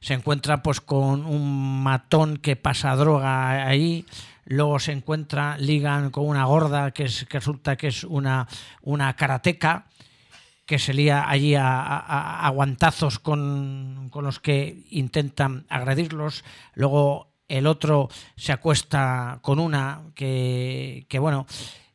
Se 0.00 0.14
encuentra 0.14 0.62
pues 0.62 0.80
con 0.80 1.24
un 1.26 1.82
matón 1.82 2.36
que 2.36 2.56
pasa 2.56 2.94
droga 2.96 3.66
ahí, 3.66 4.04
luego 4.44 4.78
se 4.78 4.92
encuentra, 4.92 5.56
ligan 5.58 6.10
con 6.10 6.26
una 6.26 6.44
gorda 6.44 6.90
que, 6.92 7.04
es, 7.04 7.24
que 7.26 7.38
resulta 7.38 7.76
que 7.76 7.88
es 7.88 8.04
una, 8.04 8.46
una 8.82 9.14
karateca 9.16 9.86
que 10.66 10.78
se 10.78 10.92
lía 10.94 11.28
allí 11.28 11.54
a, 11.54 11.80
a- 11.80 11.98
a- 11.98 12.46
a 12.46 12.50
guantazos 12.50 13.18
con, 13.18 14.08
con 14.10 14.24
los 14.24 14.38
que 14.38 14.84
intentan 14.90 15.64
agredirlos. 15.68 16.44
Luego 16.74 17.28
el 17.48 17.66
otro 17.66 18.08
se 18.36 18.52
acuesta 18.52 19.38
con 19.40 19.58
una 19.58 20.02
que, 20.14 21.06
que, 21.08 21.18
bueno, 21.18 21.46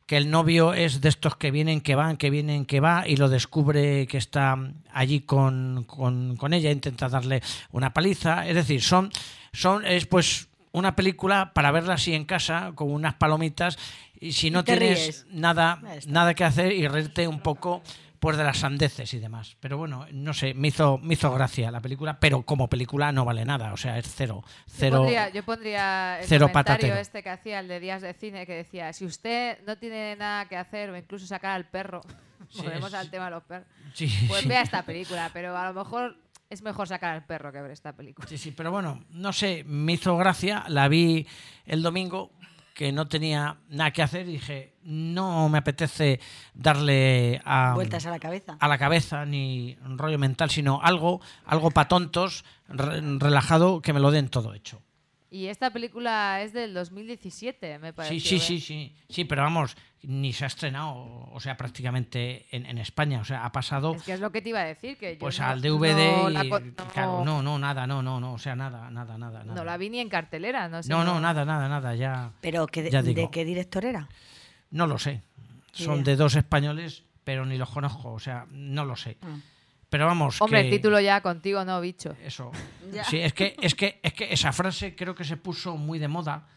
que 0.06 0.16
el 0.18 0.30
novio 0.30 0.74
es 0.74 1.00
de 1.00 1.08
estos 1.08 1.36
que 1.36 1.50
vienen, 1.50 1.80
que 1.80 1.94
van, 1.94 2.16
que 2.18 2.28
vienen, 2.30 2.66
que 2.66 2.80
va, 2.80 3.08
y 3.08 3.16
lo 3.16 3.28
descubre 3.28 4.06
que 4.06 4.18
está 4.18 4.56
allí 4.92 5.20
con, 5.20 5.84
con- 5.86 6.36
con 6.36 6.52
ella, 6.52 6.70
intenta 6.70 7.08
darle 7.08 7.42
una 7.72 7.94
paliza. 7.94 8.46
Es 8.46 8.54
decir, 8.54 8.82
son, 8.82 9.10
son 9.52 9.84
es 9.86 10.06
pues 10.06 10.48
una 10.72 10.94
película 10.94 11.52
para 11.54 11.70
verla 11.70 11.94
así 11.94 12.12
en 12.14 12.24
casa, 12.24 12.72
con 12.74 12.90
unas 12.92 13.14
palomitas, 13.14 13.78
y 14.20 14.32
si 14.32 14.50
no 14.50 14.62
tienes 14.64 14.98
ríes. 14.98 15.26
nada, 15.30 15.80
nada 16.06 16.34
que 16.34 16.44
hacer 16.44 16.72
y 16.72 16.86
reírte 16.88 17.26
un 17.28 17.40
poco 17.40 17.82
pues 18.24 18.36
de 18.38 18.44
las 18.44 18.58
sandeces 18.58 19.12
y 19.14 19.18
demás. 19.18 19.56
Pero 19.60 19.76
bueno, 19.78 20.06
no 20.12 20.32
sé, 20.34 20.54
me 20.54 20.68
hizo, 20.68 20.98
me 20.98 21.14
hizo 21.14 21.30
gracia 21.32 21.70
la 21.70 21.80
película, 21.80 22.18
pero 22.18 22.42
como 22.42 22.68
película 22.68 23.12
no 23.12 23.24
vale 23.24 23.44
nada, 23.44 23.72
o 23.72 23.76
sea, 23.76 23.98
es 23.98 24.06
cero. 24.14 24.42
Yo 24.44 24.50
Cero. 24.66 24.96
pondría, 24.98 25.28
yo 25.28 25.42
pondría 25.44 26.18
el 26.20 26.26
cero 26.26 26.46
comentario 26.48 26.74
patatero. 26.88 26.96
este 26.96 27.22
que 27.22 27.30
hacía 27.30 27.60
el 27.60 27.68
de 27.68 27.80
días 27.80 28.02
de 28.02 28.14
cine 28.14 28.46
que 28.46 28.54
decía 28.54 28.92
si 28.92 29.04
usted 29.04 29.58
no 29.66 29.76
tiene 29.78 30.16
nada 30.16 30.46
que 30.48 30.56
hacer 30.56 30.90
o 30.90 30.96
incluso 30.96 31.26
sacar 31.26 31.52
al 31.52 31.66
perro 31.66 32.00
Sí, 32.48 32.62
volvemos 32.62 32.88
es- 32.88 32.94
al 32.94 33.10
tema 33.10 33.26
de 33.26 33.30
los 33.32 33.42
perros 33.44 33.66
Sí, 33.94 34.08
pues 34.28 34.42
sí. 34.42 34.48
vea 34.48 34.62
esta 34.62 34.82
película 34.84 35.30
pero 35.32 35.56
a 35.56 35.70
lo 35.70 35.74
mejor 35.84 36.16
es 36.50 36.62
mejor 36.62 36.88
sacar 36.88 37.14
al 37.14 37.24
perro 37.24 37.52
que 37.52 37.60
ver 37.60 37.70
esta 37.70 37.92
película 37.92 38.26
Sí, 38.28 38.38
sí, 38.38 38.50
pero 38.52 38.70
bueno, 38.70 39.04
no 39.10 39.32
sé, 39.32 39.64
me 39.66 39.92
hizo 39.92 40.16
gracia, 40.16 40.64
la 40.68 40.88
vi 40.88 41.26
el 41.66 41.82
domingo 41.82 42.30
que 42.74 42.90
no 42.92 43.06
tenía 43.06 43.56
nada 43.68 43.92
que 43.92 44.02
hacer 44.02 44.28
y 44.28 44.32
dije, 44.32 44.74
no 44.82 45.48
me 45.48 45.58
apetece 45.58 46.20
darle 46.54 47.40
a, 47.44 47.72
Vueltas 47.74 48.04
a 48.06 48.10
la 48.10 48.18
cabeza. 48.18 48.56
a 48.58 48.68
la 48.68 48.78
cabeza 48.78 49.24
ni 49.24 49.76
rollo 49.96 50.18
mental, 50.18 50.50
sino 50.50 50.80
algo, 50.82 51.20
algo 51.46 51.70
para 51.70 51.88
tontos, 51.88 52.44
re- 52.68 53.00
relajado, 53.18 53.80
que 53.80 53.92
me 53.92 54.00
lo 54.00 54.10
den 54.10 54.28
todo 54.28 54.54
hecho. 54.54 54.82
Y 55.34 55.48
esta 55.48 55.70
película 55.70 56.40
es 56.42 56.52
del 56.52 56.72
2017 56.74 57.80
me 57.80 57.92
parece 57.92 58.14
Sí, 58.14 58.20
sí, 58.20 58.38
sí, 58.38 58.60
sí, 58.60 58.96
sí, 59.08 59.24
pero 59.24 59.42
vamos, 59.42 59.76
ni 60.02 60.32
se 60.32 60.44
ha 60.44 60.46
estrenado, 60.46 60.94
o 61.32 61.40
sea, 61.40 61.56
prácticamente 61.56 62.46
en, 62.54 62.66
en 62.66 62.78
España, 62.78 63.20
o 63.20 63.24
sea, 63.24 63.44
ha 63.44 63.50
pasado 63.50 63.94
es 63.96 64.02
que 64.04 64.12
es 64.12 64.20
lo 64.20 64.30
que 64.30 64.42
te 64.42 64.50
iba 64.50 64.60
a 64.60 64.64
decir 64.64 64.96
que 64.96 65.14
yo 65.14 65.18
pues 65.18 65.40
no- 65.40 65.46
al 65.46 65.60
DVD 65.60 66.22
no 66.22 66.30
y, 66.30 66.32
la, 66.34 66.44
no- 66.44 66.60
claro, 66.92 67.24
no, 67.24 67.42
no, 67.42 67.58
nada, 67.58 67.84
no, 67.86 68.00
no, 68.02 68.20
no, 68.20 68.34
o 68.34 68.38
sea, 68.38 68.54
nada, 68.54 68.88
nada, 68.90 69.18
nada, 69.18 69.42
nada. 69.42 69.54
no 69.54 69.64
la 69.64 69.76
vi 69.76 69.90
ni 69.90 69.98
en 69.98 70.08
cartelera 70.08 70.68
no 70.68 70.82
sé 70.82 70.88
No, 70.88 71.02
no, 71.04 71.20
nada, 71.20 71.44
nada, 71.44 71.68
nada, 71.68 71.94
ya. 71.96 72.30
Pero 72.40 72.66
¿qué 72.68 72.82
de, 72.84 72.90
ya 72.90 73.02
digo. 73.02 73.22
¿de 73.22 73.30
qué 73.30 73.44
director 73.44 73.84
era? 73.84 74.08
No 74.70 74.86
lo 74.86 74.98
sé. 74.98 75.22
Son 75.72 75.94
idea. 75.96 76.04
de 76.04 76.16
dos 76.16 76.36
españoles, 76.36 77.02
pero 77.24 77.44
ni 77.44 77.58
los 77.58 77.70
conozco, 77.70 78.12
o 78.12 78.20
sea, 78.20 78.46
no 78.50 78.84
lo 78.84 78.94
sé. 78.94 79.16
Ah. 79.22 79.36
Pero 79.94 80.06
vamos, 80.06 80.42
hombre 80.42 80.62
que 80.62 80.68
el 80.70 80.74
título 80.74 80.98
ya 80.98 81.20
contigo 81.20 81.64
no 81.64 81.80
bicho 81.80 82.16
eso. 82.24 82.50
Ya. 82.92 83.04
Sí, 83.04 83.18
es 83.18 83.32
que 83.32 83.54
es 83.62 83.76
que 83.76 84.00
es 84.02 84.12
que 84.12 84.32
esa 84.32 84.52
frase 84.52 84.96
creo 84.96 85.14
que 85.14 85.22
se 85.22 85.36
puso 85.36 85.76
muy 85.76 86.00
de 86.00 86.08
moda 86.08 86.48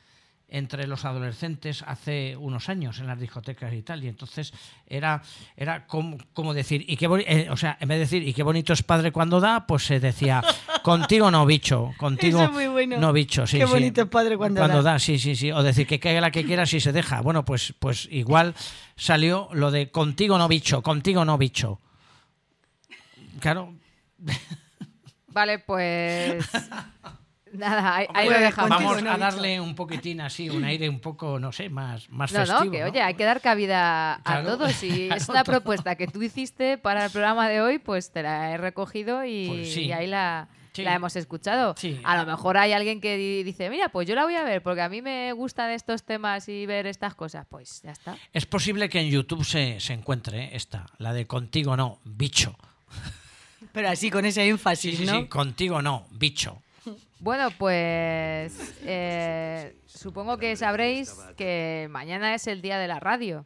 entre 0.49 0.87
los 0.87 1.05
adolescentes 1.05 1.83
hace 1.85 2.35
unos 2.35 2.67
años 2.69 2.97
en 2.99 3.05
las 3.05 3.19
discotecas 3.19 3.71
y 3.73 3.81
tal 3.83 4.03
y 4.03 4.07
entonces 4.07 4.51
era 4.87 5.21
era 5.55 5.85
como, 5.85 6.17
como 6.33 6.53
decir 6.55 6.83
y 6.87 6.95
qué 6.97 7.07
boni- 7.07 7.25
eh, 7.27 7.47
o 7.51 7.57
sea 7.57 7.77
en 7.79 7.87
vez 7.89 7.97
de 7.97 8.05
decir 8.05 8.27
y 8.27 8.33
qué 8.33 8.41
bonito 8.43 8.71
es 8.73 8.81
padre 8.81 9.11
cuando 9.11 9.39
da 9.39 9.67
pues 9.67 9.83
se 9.85 9.99
decía 9.99 10.41
contigo 10.83 11.29
no 11.29 11.45
bicho 11.45 11.91
contigo 11.97 12.39
Eso 12.39 12.47
es 12.47 12.53
muy 12.53 12.67
bueno. 12.67 12.97
no 12.97 13.11
bicho 13.13 13.45
sí 13.45 13.59
Qué 13.59 13.67
sí. 13.67 13.71
bonito 13.73 14.01
es 14.03 14.07
padre 14.07 14.35
cuando 14.37 14.81
da. 14.81 14.97
sí 14.99 15.19
sí 15.19 15.35
sí 15.35 15.51
o 15.51 15.61
decir 15.61 15.85
que 15.85 15.99
caiga 15.99 16.21
la 16.21 16.31
que 16.31 16.43
quiera 16.45 16.65
si 16.65 16.79
se 16.79 16.93
deja 16.93 17.19
bueno 17.21 17.43
pues 17.45 17.73
pues 17.77 18.07
igual 18.09 18.55
salió 18.95 19.49
lo 19.51 19.69
de 19.69 19.91
contigo 19.91 20.37
no 20.37 20.47
bicho 20.47 20.81
contigo 20.81 21.23
no 21.25 21.37
bicho 21.37 21.81
claro 23.39 23.73
vale 25.27 25.59
pues 25.59 26.43
nada 27.53 27.95
ahí, 27.95 28.07
ahí 28.13 28.29
lo 28.29 28.39
dejamos 28.39 28.69
Vamos 28.69 29.03
a 29.03 29.17
darle 29.17 29.59
un 29.61 29.73
poquitín 29.75 30.21
así, 30.21 30.49
un 30.49 30.63
aire 30.65 30.89
un 30.89 30.99
poco, 30.99 31.39
no 31.39 31.51
sé, 31.51 31.69
más, 31.69 32.09
más 32.09 32.31
No, 32.33 32.39
festivo. 32.39 32.65
no, 32.65 32.71
que 32.71 32.79
¿no? 32.81 32.85
oye, 32.87 33.01
hay 33.01 33.13
que 33.15 33.23
dar 33.23 33.41
cabida 33.41 34.15
a 34.15 34.21
Claro, 34.23 34.57
todos. 34.57 34.83
Y 34.83 35.09
es 35.15 35.29
una 35.29 35.43
todo. 35.43 35.53
propuesta 35.53 35.95
que 35.95 36.07
tú 36.07 36.21
hiciste 36.21 36.77
para 36.77 37.05
el 37.05 37.11
programa 37.11 37.47
de 37.47 37.61
hoy, 37.61 37.79
pues 37.79 38.11
te 38.11 38.21
la 38.21 38.51
he 38.51 38.57
recogido 38.57 39.23
y, 39.25 39.47
Pues 39.47 39.73
sí. 39.73 39.85
y 39.85 39.91
ahí 39.93 40.07
la, 40.07 40.49
Sí. 40.73 40.83
la 40.83 40.93
hemos 40.93 41.15
escuchado. 41.15 41.73
A 42.03 42.17
lo 42.17 42.25
mejor 42.29 42.57
hay 42.57 42.73
alguien 42.73 43.01
que 43.01 43.17
di- 43.17 43.41
dice, 43.43 43.69
mira, 43.71 43.89
pues 43.89 44.07
yo 44.07 44.13
la 44.13 44.25
voy 44.25 44.35
a 44.35 44.43
ver 44.43 44.61
porque 44.61 44.81
a 44.81 44.89
mí 44.89 45.01
me 45.01 45.31
gustan 45.33 45.71
estos 45.71 46.03
temas 46.03 46.47
y 46.49 46.65
ver 46.67 46.85
estas 46.85 47.15
cosas. 47.15 47.47
Pues 47.49 47.81
ya 47.81 47.91
está. 47.91 48.15
Es 48.33 48.45
posible 48.45 48.87
que 48.89 48.99
en 48.99 49.09
YouTube 49.09 49.43
se, 49.43 49.79
se 49.79 49.93
encuentre 49.93 50.55
esta, 50.55 50.85
la 50.99 51.13
de 51.13 51.25
contigo 51.25 51.75
no, 51.77 51.99
bicho. 52.03 52.55
Pero 53.77 53.89
así 53.89 54.09
con 54.09 54.25
ese 54.25 54.47
énfasis, 54.47 54.97
Sí, 54.97 55.05
sí, 55.05 55.05
¿no? 55.05 55.19
sí, 55.19 55.27
contigo 55.27 55.83
no, 55.83 56.07
bicho. 56.09 56.63
Bueno, 57.19 57.49
pues 57.51 58.73
eh, 58.83 59.75
supongo 59.85 60.37
que 60.39 60.55
sabréis 60.55 61.13
que 61.37 61.87
mañana 61.91 62.33
es 62.33 62.47
el 62.47 62.63
día 62.63 62.79
de 62.79 62.87
la 62.87 62.99
radio. 62.99 63.45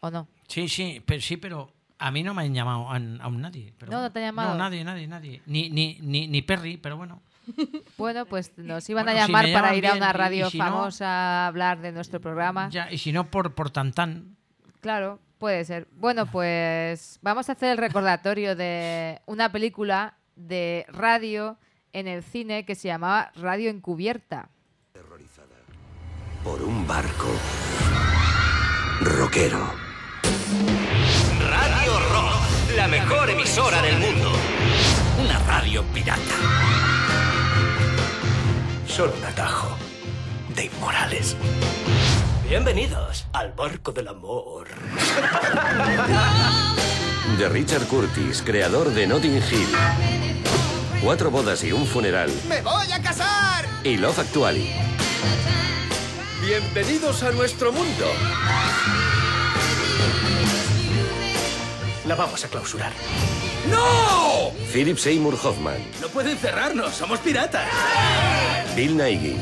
¿O 0.00 0.10
no? 0.10 0.28
Sí, 0.48 0.68
sí, 0.68 1.02
pero, 1.06 1.20
sí, 1.22 1.38
pero 1.38 1.72
a 1.98 2.10
mí 2.10 2.22
no 2.22 2.34
me 2.34 2.42
han 2.42 2.52
llamado 2.52 2.90
a- 2.90 2.96
aún 3.22 3.40
nadie. 3.40 3.72
Pero 3.78 3.90
No, 3.90 4.02
no 4.02 4.12
te 4.12 4.18
han 4.18 4.26
llamado. 4.26 4.50
No, 4.52 4.58
nadie, 4.58 4.84
nadie, 4.84 5.06
nadie. 5.06 5.40
Ni, 5.46 5.70
ni, 5.70 5.96
ni, 6.02 6.28
ni 6.28 6.42
Perry, 6.42 6.76
pero 6.76 6.98
bueno. 6.98 7.22
Bueno, 7.96 8.26
pues 8.26 8.52
nos 8.58 8.86
iban 8.90 9.04
Bueno, 9.06 9.18
a 9.18 9.22
llamar 9.26 9.46
para 9.50 9.74
ir 9.74 9.86
a 9.86 9.94
una 9.94 10.12
radio 10.12 10.50
si 10.50 10.58
no- 10.58 10.64
famosa 10.64 11.06
a 11.06 11.46
hablar 11.46 11.80
de 11.80 11.92
nuestro 11.92 12.20
programa. 12.20 12.68
Ya, 12.68 12.92
y 12.92 12.98
si 12.98 13.12
no, 13.12 13.30
por, 13.30 13.54
por 13.54 13.70
Tantán. 13.70 14.36
Claro, 14.82 15.20
puede 15.38 15.64
ser. 15.64 15.88
Bueno, 15.92 16.26
pues 16.26 17.18
vamos 17.22 17.48
a 17.48 17.52
hacer 17.52 17.70
el 17.72 17.78
recordatorio 17.78 18.56
de 18.56 19.20
una 19.26 19.50
película 19.50 20.16
de 20.36 20.86
radio 20.88 21.58
en 21.92 22.08
el 22.08 22.22
cine 22.22 22.64
que 22.64 22.74
se 22.74 22.88
llamaba 22.88 23.32
Radio 23.36 23.70
Encubierta. 23.70 24.48
Por 26.42 26.62
un 26.62 26.86
barco. 26.86 27.28
Rockero. 29.00 29.72
Radio 31.48 31.98
Rock, 32.10 32.76
la 32.76 32.88
mejor 32.88 33.30
emisora 33.30 33.80
del 33.80 33.98
mundo. 33.98 34.32
Una 35.22 35.38
radio 35.40 35.82
pirata. 35.94 36.20
Solo 38.86 39.14
un 39.16 39.24
atajo 39.24 39.76
de 40.54 40.66
inmorales. 40.66 41.36
Bienvenidos 42.48 43.24
al 43.32 43.52
barco 43.52 43.90
del 43.90 44.06
amor. 44.06 44.68
De 47.38 47.48
Richard 47.48 47.86
Curtis, 47.86 48.42
creador 48.42 48.90
de 48.90 49.06
Notting 49.06 49.36
Hill. 49.36 49.68
Cuatro 51.02 51.30
bodas 51.30 51.64
y 51.64 51.72
un 51.72 51.86
funeral. 51.86 52.30
¡Me 52.46 52.60
voy 52.60 52.92
a 52.92 53.00
casar! 53.00 53.64
Y 53.82 53.96
Love 53.96 54.18
Actually. 54.18 54.70
Bienvenidos 56.42 57.22
a 57.22 57.32
nuestro 57.32 57.72
mundo. 57.72 58.06
La 62.06 62.14
vamos 62.14 62.44
a 62.44 62.48
clausurar. 62.48 62.92
¡No! 63.70 64.52
Philip 64.70 64.98
Seymour 64.98 65.38
Hoffman. 65.42 65.82
No 66.02 66.08
pueden 66.08 66.36
cerrarnos, 66.36 66.94
somos 66.94 67.20
piratas. 67.20 67.66
Bill 68.76 68.96
Nighy. 68.98 69.36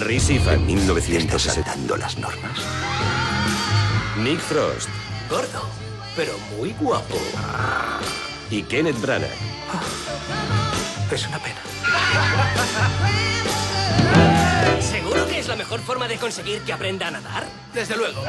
Rhys 0.00 0.30
Ifan. 0.30 0.64
1960. 0.66 1.96
las 1.96 2.18
normas. 2.18 2.58
Nick 4.18 4.40
Frost. 4.40 4.88
Gordo, 5.28 5.68
pero 6.16 6.32
muy 6.56 6.72
guapo. 6.80 7.16
Y 8.50 8.62
Kenneth 8.62 9.00
Branagh. 9.00 9.30
Es 11.10 11.26
una 11.26 11.38
pena. 11.38 11.60
¿Seguro 14.80 15.26
que 15.26 15.38
es 15.38 15.48
la 15.48 15.56
mejor 15.56 15.80
forma 15.80 16.08
de 16.08 16.16
conseguir 16.16 16.62
que 16.62 16.72
aprenda 16.72 17.08
a 17.08 17.10
nadar? 17.12 17.46
Desde 17.72 17.96
luego. 17.96 18.22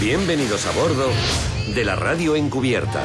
Bienvenidos 0.00 0.66
a 0.66 0.70
bordo 0.72 1.10
de 1.74 1.84
la 1.84 1.94
radio 1.94 2.36
encubierta. 2.36 3.04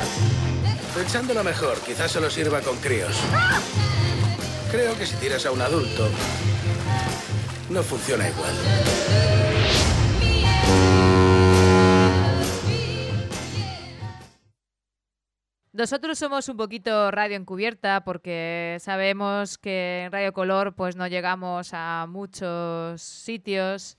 Pensándolo 0.96 1.44
mejor, 1.44 1.78
quizás 1.82 2.12
solo 2.12 2.30
sirva 2.30 2.62
con 2.62 2.78
críos. 2.78 3.18
Creo 4.72 4.98
que 4.98 5.06
si 5.06 5.16
tiras 5.18 5.46
a 5.46 5.52
un 5.52 5.62
adulto, 5.62 6.08
no 7.76 7.84
funciona 7.84 8.30
igual. 8.30 8.54
Nosotros 15.74 16.18
somos 16.18 16.48
un 16.48 16.56
poquito 16.56 17.12
radio 17.12 17.36
encubierta 17.36 18.06
porque 18.06 18.78
sabemos 18.80 19.58
que 19.58 20.04
en 20.06 20.14
Radio 20.14 20.32
Color 20.32 20.74
pues 20.74 20.96
no 20.96 21.06
llegamos 21.08 21.72
a 21.74 22.08
muchos 22.08 23.02
sitios 23.02 23.98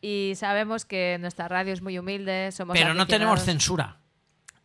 y 0.00 0.32
sabemos 0.34 0.84
que 0.84 1.16
nuestra 1.20 1.46
radio 1.46 1.72
es 1.72 1.80
muy 1.80 2.00
humilde, 2.00 2.50
somos 2.50 2.76
Pero 2.76 2.92
no 2.92 3.06
tenemos 3.06 3.44
censura. 3.44 4.00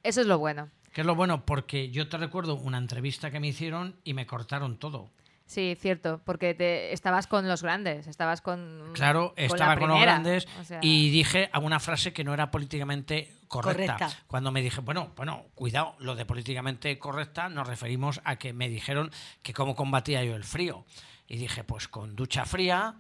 Eso 0.02 0.22
es 0.22 0.26
lo 0.26 0.40
bueno. 0.40 0.72
Que 0.94 1.02
es 1.02 1.08
lo 1.08 1.14
bueno, 1.14 1.46
porque 1.46 1.92
yo 1.92 2.10
te 2.10 2.18
recuerdo 2.18 2.56
una 2.56 2.80
entrevista 2.80 3.30
que 3.30 3.40
me 3.40 3.50
hicieron 3.50 3.98
y 4.04 4.16
me 4.16 4.26
cortaron 4.26 4.78
todo. 4.78 5.12
Sí, 5.48 5.78
cierto, 5.80 6.20
porque 6.26 6.54
te, 6.54 6.92
estabas 6.92 7.26
con 7.26 7.48
los 7.48 7.64
grandes, 7.64 8.06
estabas 8.06 8.42
con 8.42 8.92
Claro, 8.94 9.30
con 9.30 9.36
la 9.38 9.46
estaba 9.46 9.78
con 9.78 9.88
los 9.90 10.02
grandes 10.02 10.46
o 10.60 10.64
sea, 10.66 10.80
y 10.82 11.10
dije 11.10 11.50
alguna 11.54 11.80
frase 11.80 12.12
que 12.12 12.26
no 12.26 12.34
era 12.34 12.52
políticamente 12.52 13.32
correcta. 13.48 13.94
Correcta. 13.98 14.24
Cuando 14.28 14.52
me 14.52 14.62
dije, 14.62 14.82
bueno, 14.82 15.14
bueno, 15.16 15.46
cuidado, 15.56 15.96
lo 16.00 16.16
de 16.16 16.26
políticamente 16.26 17.00
correcta 17.00 17.48
nos 17.48 17.66
referimos 17.66 18.20
a 18.26 18.36
que 18.36 18.52
me 18.52 18.68
dijeron 18.68 19.10
que 19.42 19.54
cómo 19.54 19.74
combatía 19.74 20.22
yo 20.26 20.36
el 20.36 20.44
frío. 20.44 20.86
Y 21.30 21.38
dije, 21.38 21.64
pues 21.64 21.88
con 21.88 22.16
ducha 22.16 22.44
fría, 22.46 22.96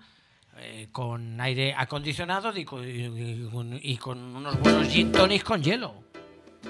eh, 0.57 0.87
con 0.93 1.39
aire 1.41 1.73
acondicionado 1.77 2.55
y 2.57 2.63
con, 2.65 2.81
y 2.87 3.47
con- 3.51 3.79
y 3.81 3.97
con 3.97 4.17
unos 4.35 4.59
buenos 4.61 4.87
gin 4.87 5.11
tonics 5.11 5.43
con 5.43 5.61
hielo. 5.61 6.06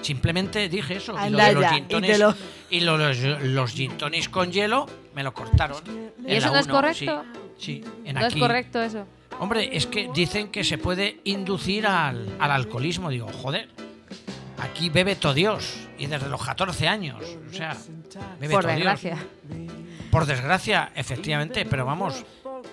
Simplemente 0.02 0.68
dije 0.68 0.96
eso. 0.96 1.14
y 1.26 1.30
lo 1.30 1.38
de 1.38 1.52
los 1.54 1.64
gin 1.66 1.84
y 1.84 1.88
te 1.88 1.96
tonics- 1.96 2.18
lo- 2.18 2.34
y 2.70 2.80
lo- 2.80 2.96
los, 2.98 3.18
los 3.42 3.72
gin 3.72 3.96
tonics 3.98 4.28
con 4.28 4.52
hielo 4.52 4.86
me 5.14 5.22
lo 5.22 5.34
cortaron. 5.34 5.82
¿Y 6.24 6.30
en 6.30 6.36
eso 6.36 6.46
la 6.48 6.52
no 6.52 6.58
es 6.60 6.66
uno, 6.66 6.74
correcto? 6.74 7.24
Sí, 7.58 7.82
sí, 7.82 7.84
en 8.04 8.14
no 8.14 8.20
es 8.20 8.26
aquí. 8.32 8.40
correcto 8.40 8.80
eso. 8.82 9.06
Hombre, 9.40 9.76
es 9.76 9.86
que 9.86 10.08
dicen 10.14 10.48
que 10.50 10.64
se 10.64 10.78
puede 10.78 11.20
inducir 11.24 11.86
al, 11.86 12.28
al 12.40 12.50
alcoholismo. 12.50 13.08
Digo, 13.10 13.28
joder, 13.28 13.68
aquí 14.58 14.88
bebe 14.90 15.16
todo 15.16 15.34
Dios. 15.34 15.88
Y 15.98 16.06
desde 16.06 16.28
los 16.28 16.44
14 16.44 16.86
años. 16.88 17.22
O 17.50 17.52
sea, 17.52 17.76
bebe 18.40 18.54
Por 18.54 18.62
todo 18.64 18.74
Dios. 18.76 19.00
desgracia. 19.00 19.18
Por 20.10 20.26
desgracia, 20.26 20.92
efectivamente. 20.94 21.66
Pero 21.66 21.84
vamos, 21.84 22.24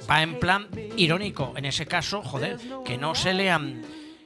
va 0.10 0.22
en 0.24 0.40
plan 0.40 0.68
irónico. 0.98 1.54
En 1.56 1.66
ese 1.66 1.86
caso, 1.86 2.22
joder, 2.22 2.58
que 2.86 2.98
no 2.98 3.14
se 3.16 3.34
lean 3.34 3.82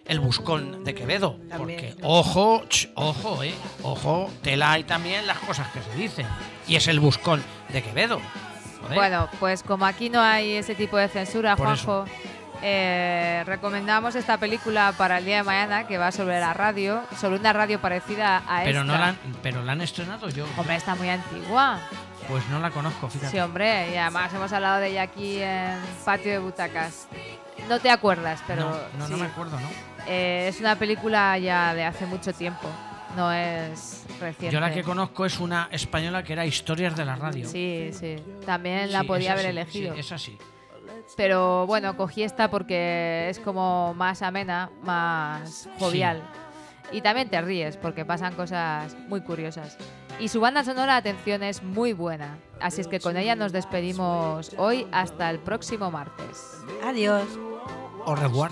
el 0.09 0.19
buscón 0.19 0.83
de 0.83 0.95
Quevedo. 0.95 1.37
Porque, 1.55 1.95
ojo, 2.01 2.63
ch, 2.67 2.89
ojo, 2.95 3.43
eh. 3.43 3.53
Ojo, 3.83 4.29
tela 4.41 4.73
hay 4.73 4.83
también 4.83 5.25
las 5.27 5.37
cosas 5.37 5.67
que 5.69 5.81
se 5.81 5.95
dicen. 5.95 6.27
Y 6.67 6.75
es 6.75 6.87
el 6.87 6.99
buscón 6.99 7.43
de 7.69 7.83
Quevedo. 7.83 8.19
Joder. 8.81 8.95
Bueno, 8.95 9.29
pues 9.39 9.61
como 9.61 9.85
aquí 9.85 10.09
no 10.09 10.19
hay 10.19 10.53
ese 10.53 10.73
tipo 10.73 10.97
de 10.97 11.07
censura, 11.09 11.55
Por 11.55 11.67
Juanjo, 11.67 12.05
eh, 12.63 13.43
recomendamos 13.45 14.15
esta 14.15 14.37
película 14.37 14.93
para 14.97 15.19
el 15.19 15.25
día 15.25 15.37
de 15.37 15.43
mañana 15.43 15.85
que 15.85 15.99
va 15.99 16.11
sobre 16.11 16.39
la 16.39 16.53
radio, 16.53 17.03
sobre 17.15 17.39
una 17.39 17.53
radio 17.53 17.79
parecida 17.79 18.37
a 18.47 18.63
pero, 18.63 18.81
esta. 18.81 18.91
no 18.91 18.97
la, 18.97 19.15
pero 19.43 19.63
la 19.63 19.73
han 19.73 19.81
estrenado 19.81 20.27
yo. 20.29 20.45
Hombre, 20.57 20.75
está 20.75 20.95
muy 20.95 21.09
antigua. 21.09 21.79
Pues 22.27 22.47
no 22.49 22.59
la 22.59 22.71
conozco, 22.71 23.09
fíjate. 23.09 23.31
Sí, 23.31 23.39
hombre, 23.39 23.91
y 23.93 23.97
además 23.97 24.33
hemos 24.33 24.51
hablado 24.53 24.79
de 24.79 24.89
ella 24.89 25.03
aquí 25.03 25.39
en 25.39 25.79
Patio 26.03 26.31
de 26.31 26.39
Butacas. 26.39 27.07
No 27.67 27.79
te 27.79 27.91
acuerdas, 27.91 28.41
pero 28.47 28.71
no, 28.97 29.07
no, 29.07 29.17
me 29.17 29.25
acuerdo, 29.25 29.59
¿no? 29.59 29.88
Eh, 30.09 30.47
es 30.49 30.59
una 30.59 30.75
película 30.77 31.37
ya 31.37 31.73
de 31.75 31.83
hace 31.85 32.05
mucho 32.07 32.33
tiempo, 32.33 32.67
no 33.15 33.31
es 33.31 34.03
reciente. 34.19 34.51
Yo 34.51 34.59
la 34.59 34.71
que 34.73 34.83
conozco 34.83 35.25
es 35.25 35.39
una 35.39 35.69
española 35.71 36.23
que 36.23 36.33
era 36.33 36.45
Historias 36.45 36.95
de 36.95 37.05
la 37.05 37.15
Radio. 37.15 37.47
Sí, 37.47 37.91
sí. 37.93 38.15
También 38.45 38.91
la 38.91 39.01
Sí, 39.01 39.07
podía 39.07 39.33
haber 39.33 39.43
sí, 39.45 39.49
elegido. 39.49 39.93
sí, 39.93 39.99
esa 39.99 40.17
sí. 40.17 40.37
Pero 41.15 41.65
bueno, 41.67 41.95
cogí 41.97 42.23
esta 42.23 42.49
porque 42.49 43.27
es 43.29 43.39
como 43.39 43.93
más 43.95 44.21
amena, 44.21 44.69
más 44.83 45.67
jovial. 45.79 46.21
Y 46.91 47.01
también 47.01 47.29
te 47.29 47.39
ríes 47.41 47.77
porque 47.77 48.03
pasan 48.05 48.33
cosas 48.35 48.95
muy 49.07 49.21
curiosas. 49.21 49.77
Y 50.19 50.27
su 50.27 50.39
banda 50.39 50.63
sonora, 50.63 50.95
atención, 50.97 51.43
es 51.43 51.61
muy 51.63 51.93
buena. 51.93 52.37
Así 52.59 52.81
es 52.81 52.87
que 52.87 52.99
con 52.99 53.15
ella 53.15 53.35
nos 53.35 53.51
despedimos 53.51 54.51
hoy 54.57 54.87
hasta 54.91 55.29
el 55.29 55.39
próximo 55.39 55.91
martes. 55.91 56.57
Adiós. 56.83 57.25
Au 58.05 58.13
revoir. 58.15 58.49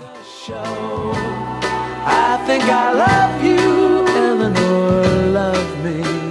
I 2.06 2.38
think 2.46 2.64
I 2.64 2.92
love 2.92 3.44
you, 3.44 4.06
Eleanor, 4.16 5.04
love 5.32 5.84
me. 5.84 6.27